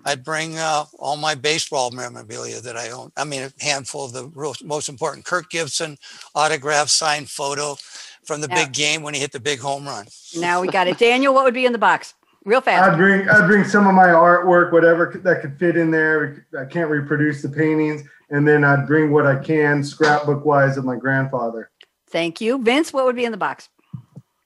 I'd 0.05 0.25
bring 0.25 0.59
uh, 0.59 0.87
all 0.99 1.17
my 1.17 1.37
baseball 1.37 1.93
memorabilia 1.93 2.61
that 2.61 2.77
I 2.77 2.91
own. 2.91 3.13
I 3.17 3.23
mean, 3.23 3.43
a 3.43 3.53
handful 3.65 4.05
of 4.05 4.13
the 4.13 4.27
real, 4.35 4.55
most 4.65 4.89
important 4.89 5.25
Kirk 5.25 5.49
Gibson 5.49 5.97
autograph 6.35 6.89
signed 6.89 7.31
photo 7.31 7.77
from 8.25 8.41
the 8.41 8.49
big 8.49 8.73
game 8.73 9.03
when 9.03 9.15
he 9.15 9.21
hit 9.21 9.31
the 9.31 9.39
big 9.39 9.61
home 9.61 9.87
run. 9.87 10.07
Now 10.37 10.61
we 10.61 10.67
got 10.67 10.89
it. 10.89 10.99
Daniel, 10.99 11.33
what 11.33 11.45
would 11.45 11.55
be 11.55 11.67
in 11.67 11.73
the 11.73 11.79
box? 11.79 12.15
Real 12.45 12.61
fast. 12.61 12.93
I'd 12.93 12.97
bring 12.97 13.29
I'd 13.29 13.47
bring 13.47 13.65
some 13.65 13.87
of 13.87 13.95
my 13.95 14.09
artwork, 14.09 14.73
whatever 14.73 15.13
that 15.23 15.41
could 15.41 15.59
fit 15.59 15.77
in 15.77 15.91
there. 15.91 16.47
I 16.59 16.65
can't 16.65 16.91
reproduce 16.91 17.43
the 17.43 17.49
paintings, 17.49 18.03
and 18.31 18.47
then 18.47 18.65
I'd 18.65 18.87
bring 18.87 19.13
what 19.13 19.27
I 19.27 19.43
can 19.43 19.85
scrapbook 19.85 20.45
wise 20.45 20.77
of 20.77 20.85
my 20.85 20.97
grandfather. 20.97 21.71
Thank 22.09 22.41
you. 22.41 22.63
Vince, 22.63 22.93
what 22.93 23.07
would 23.07 23.17
be 23.17 23.25
in 23.25 23.33
the 23.33 23.39
box? 23.39 23.69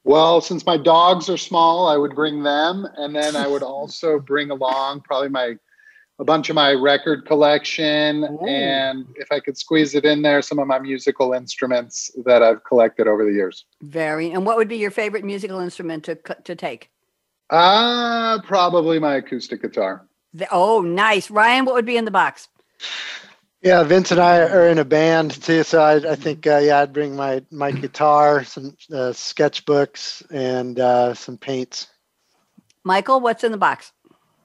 Well, 0.04 0.40
since 0.40 0.64
my 0.64 0.76
dogs 0.76 1.28
are 1.28 1.36
small, 1.36 1.88
I 1.88 1.96
would 1.96 2.14
bring 2.14 2.44
them, 2.44 2.86
and 2.96 3.14
then 3.14 3.34
I 3.34 3.48
would 3.48 3.64
also 3.64 4.20
bring 4.26 4.50
along 4.50 5.00
probably 5.00 5.28
my 5.28 5.56
a 6.18 6.24
bunch 6.24 6.48
of 6.48 6.54
my 6.54 6.72
record 6.72 7.26
collection, 7.26 8.24
Ooh. 8.24 8.46
and 8.46 9.06
if 9.16 9.30
I 9.30 9.38
could 9.38 9.58
squeeze 9.58 9.94
it 9.94 10.06
in 10.06 10.22
there, 10.22 10.40
some 10.40 10.58
of 10.58 10.66
my 10.66 10.78
musical 10.78 11.34
instruments 11.34 12.10
that 12.24 12.42
I've 12.42 12.64
collected 12.64 13.06
over 13.06 13.22
the 13.22 13.32
years. 13.32 13.66
Very. 13.82 14.30
And 14.30 14.46
what 14.46 14.56
would 14.56 14.68
be 14.68 14.78
your 14.78 14.90
favorite 14.90 15.24
musical 15.24 15.58
instrument 15.58 16.04
to 16.04 16.14
to 16.14 16.54
take? 16.54 16.90
Ah, 17.50 18.40
probably 18.44 18.98
my 18.98 19.16
acoustic 19.16 19.62
guitar. 19.62 20.06
The, 20.34 20.48
oh, 20.50 20.80
nice. 20.80 21.30
Ryan, 21.30 21.64
what 21.64 21.74
would 21.74 21.86
be 21.86 21.96
in 21.96 22.04
the 22.04 22.10
box? 22.10 22.48
Yeah, 23.62 23.82
Vince 23.84 24.10
and 24.10 24.20
I 24.20 24.40
are 24.40 24.68
in 24.68 24.78
a 24.78 24.84
band 24.84 25.42
too, 25.42 25.62
so 25.62 25.80
I, 25.80 26.12
I 26.12 26.14
think 26.14 26.46
uh, 26.46 26.58
yeah, 26.58 26.80
I'd 26.80 26.92
bring 26.92 27.16
my 27.16 27.42
my 27.50 27.72
guitar, 27.72 28.44
some 28.44 28.76
uh, 28.92 29.10
sketchbooks, 29.10 30.22
and 30.30 30.78
uh, 30.78 31.14
some 31.14 31.38
paints. 31.38 31.88
Michael, 32.84 33.20
what's 33.20 33.42
in 33.42 33.52
the 33.52 33.58
box? 33.58 33.92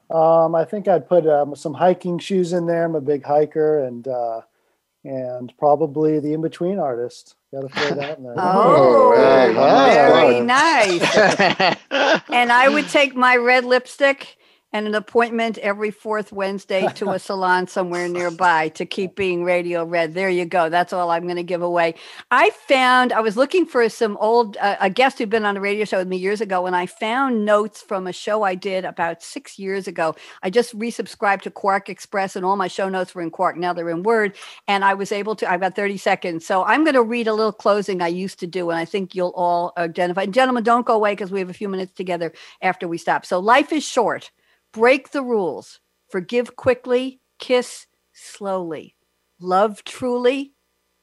Um, 0.09 0.55
I 0.55 0.65
think 0.65 0.87
I'd 0.87 1.07
put 1.07 1.27
um, 1.27 1.55
some 1.55 1.73
hiking 1.73 2.19
shoes 2.19 2.53
in 2.53 2.65
there. 2.65 2.85
I'm 2.85 2.95
a 2.95 3.01
big 3.01 3.23
hiker, 3.23 3.83
and 3.85 4.07
uh, 4.07 4.41
and 5.03 5.51
probably 5.57 6.19
the 6.19 6.33
in 6.33 6.41
between 6.41 6.79
artist. 6.79 7.35
Got 7.53 7.61
to 7.61 7.69
throw 7.69 7.95
that 7.95 8.17
in 8.17 8.23
there. 8.23 8.33
Oh, 8.37 9.13
oh 9.15 9.45
hey, 9.47 9.53
very 9.53 10.39
nice 10.41 10.61
nice. 10.61 11.15
and 12.29 12.51
I 12.51 12.69
would 12.69 12.89
take 12.89 13.15
my 13.15 13.35
red 13.35 13.65
lipstick 13.65 14.37
and 14.73 14.87
an 14.87 14.95
appointment 14.95 15.57
every 15.57 15.91
fourth 15.91 16.31
Wednesday 16.31 16.87
to 16.95 17.11
a 17.11 17.19
salon 17.31 17.67
somewhere 17.67 18.07
nearby 18.07 18.69
to 18.69 18.85
keep 18.85 19.15
being 19.15 19.43
radio 19.43 19.83
red. 19.83 20.13
There 20.13 20.29
you 20.29 20.45
go. 20.45 20.69
That's 20.69 20.93
all 20.93 21.11
I'm 21.11 21.23
going 21.23 21.35
to 21.35 21.43
give 21.43 21.61
away. 21.61 21.95
I 22.29 22.51
found 22.51 23.11
I 23.13 23.19
was 23.21 23.35
looking 23.35 23.65
for 23.65 23.87
some 23.89 24.17
old 24.17 24.57
uh, 24.57 24.77
a 24.79 24.89
guest 24.89 25.17
who'd 25.17 25.29
been 25.29 25.45
on 25.45 25.57
a 25.57 25.61
radio 25.61 25.85
show 25.85 25.97
with 25.97 26.07
me 26.07 26.17
years 26.17 26.41
ago, 26.41 26.65
and 26.65 26.75
I 26.75 26.85
found 26.85 27.45
notes 27.45 27.81
from 27.81 28.07
a 28.07 28.13
show 28.13 28.43
I 28.43 28.55
did 28.55 28.85
about 28.85 29.21
six 29.21 29.59
years 29.59 29.87
ago. 29.87 30.15
I 30.43 30.49
just 30.49 30.77
resubscribed 30.77 31.41
to 31.41 31.51
QuarkXPress, 31.51 32.35
and 32.35 32.45
all 32.45 32.55
my 32.55 32.67
show 32.67 32.89
notes 32.89 33.13
were 33.13 33.21
in 33.21 33.31
Quark. 33.31 33.57
Now 33.57 33.73
they're 33.73 33.89
in 33.89 34.03
Word, 34.03 34.35
and 34.67 34.85
I 34.85 34.93
was 34.93 35.11
able 35.11 35.35
to. 35.37 35.51
I've 35.51 35.61
got 35.61 35.75
30 35.75 35.97
seconds, 35.97 36.45
so 36.45 36.63
I'm 36.63 36.83
going 36.83 36.95
to 36.95 37.03
read 37.03 37.27
a 37.27 37.33
little 37.33 37.51
closing 37.51 38.01
I 38.01 38.07
used 38.07 38.39
to 38.39 38.47
do, 38.47 38.69
and 38.69 38.79
I 38.79 38.85
think 38.85 39.15
you'll 39.15 39.33
all 39.35 39.73
identify. 39.77 40.25
Gentlemen, 40.25 40.63
don't 40.63 40.85
go 40.85 40.95
away 40.95 41.13
because 41.13 41.31
we 41.31 41.39
have 41.39 41.49
a 41.49 41.53
few 41.53 41.67
minutes 41.69 41.93
together 41.93 42.31
after 42.61 42.87
we 42.87 42.97
stop. 42.97 43.25
So 43.25 43.39
life 43.39 43.73
is 43.73 43.83
short. 43.83 44.31
Break 44.73 45.11
the 45.11 45.23
rules. 45.23 45.79
Forgive 46.09 46.55
quickly. 46.55 47.19
Kiss 47.39 47.87
slowly. 48.13 48.95
Love 49.39 49.83
truly. 49.83 50.53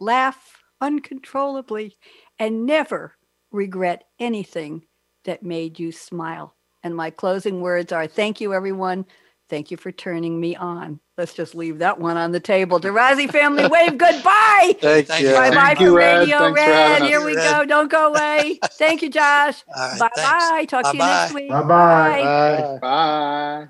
Laugh 0.00 0.62
uncontrollably. 0.80 1.96
And 2.38 2.64
never 2.66 3.14
regret 3.50 4.04
anything 4.18 4.84
that 5.24 5.42
made 5.42 5.78
you 5.78 5.92
smile. 5.92 6.54
And 6.82 6.94
my 6.94 7.10
closing 7.10 7.60
words 7.60 7.92
are 7.92 8.06
thank 8.06 8.40
you, 8.40 8.54
everyone. 8.54 9.04
Thank 9.50 9.70
you 9.70 9.76
for 9.76 9.92
turning 9.92 10.40
me 10.40 10.54
on. 10.56 11.00
Let's 11.18 11.34
just 11.34 11.56
leave 11.56 11.78
that 11.80 11.98
one 11.98 12.16
on 12.16 12.30
the 12.30 12.38
table. 12.38 12.78
DeRazzi 12.78 13.28
family, 13.28 13.66
wave 13.66 13.98
goodbye. 13.98 14.76
Thank, 14.80 15.08
Thank 15.08 15.20
you. 15.20 15.30
you. 15.30 15.34
Bye 15.34 15.50
bye 15.50 15.56
Thank 15.56 15.78
for 15.78 15.84
you, 15.84 15.96
Radio 15.98 16.38
Thanks 16.38 16.60
Red. 16.60 16.92
having 16.92 17.08
Here 17.08 17.24
we 17.24 17.36
Ed. 17.36 17.50
go. 17.58 17.64
Don't 17.64 17.90
go 17.90 18.12
away. 18.12 18.60
Thank 18.74 19.02
you, 19.02 19.10
Josh. 19.10 19.64
All 19.76 19.88
right, 19.90 19.98
bye 19.98 20.10
thanks. 20.14 20.50
bye. 20.50 20.64
Talk 20.66 20.84
to 20.92 20.96
you 20.96 20.98
next 21.02 21.32
Bye-bye. 21.32 21.40
week. 21.40 21.50
Bye 21.50 21.62
bye. 21.62 22.78
Bye. 22.80 23.66
Bye. 23.66 23.68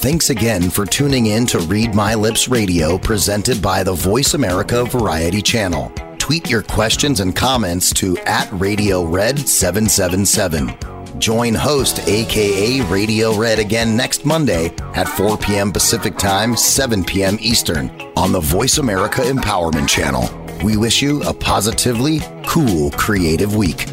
Thanks 0.00 0.28
again 0.30 0.68
for 0.70 0.84
tuning 0.84 1.26
in 1.26 1.46
to 1.46 1.58
Read 1.60 1.94
My 1.94 2.14
Lips 2.14 2.48
Radio 2.48 2.98
presented 2.98 3.62
by 3.62 3.82
the 3.82 3.94
Voice 3.94 4.34
America 4.34 4.84
Variety 4.84 5.40
Channel. 5.40 5.90
Tweet 6.18 6.48
your 6.50 6.62
questions 6.62 7.20
and 7.20 7.34
comments 7.34 7.92
to 7.94 8.16
at 8.20 8.48
Radio 8.52 9.04
Red 9.04 9.38
777. 9.38 10.93
Join 11.18 11.54
host 11.54 12.00
aka 12.08 12.80
Radio 12.82 13.36
Red 13.36 13.58
again 13.58 13.96
next 13.96 14.24
Monday 14.24 14.74
at 14.94 15.08
4 15.08 15.38
p.m. 15.38 15.72
Pacific 15.72 16.18
Time, 16.18 16.56
7 16.56 17.04
p.m. 17.04 17.38
Eastern 17.40 17.90
on 18.16 18.32
the 18.32 18.40
Voice 18.40 18.78
America 18.78 19.20
Empowerment 19.20 19.88
Channel. 19.88 20.28
We 20.64 20.76
wish 20.76 21.02
you 21.02 21.22
a 21.22 21.32
positively 21.32 22.20
cool 22.46 22.90
creative 22.92 23.54
week. 23.54 23.86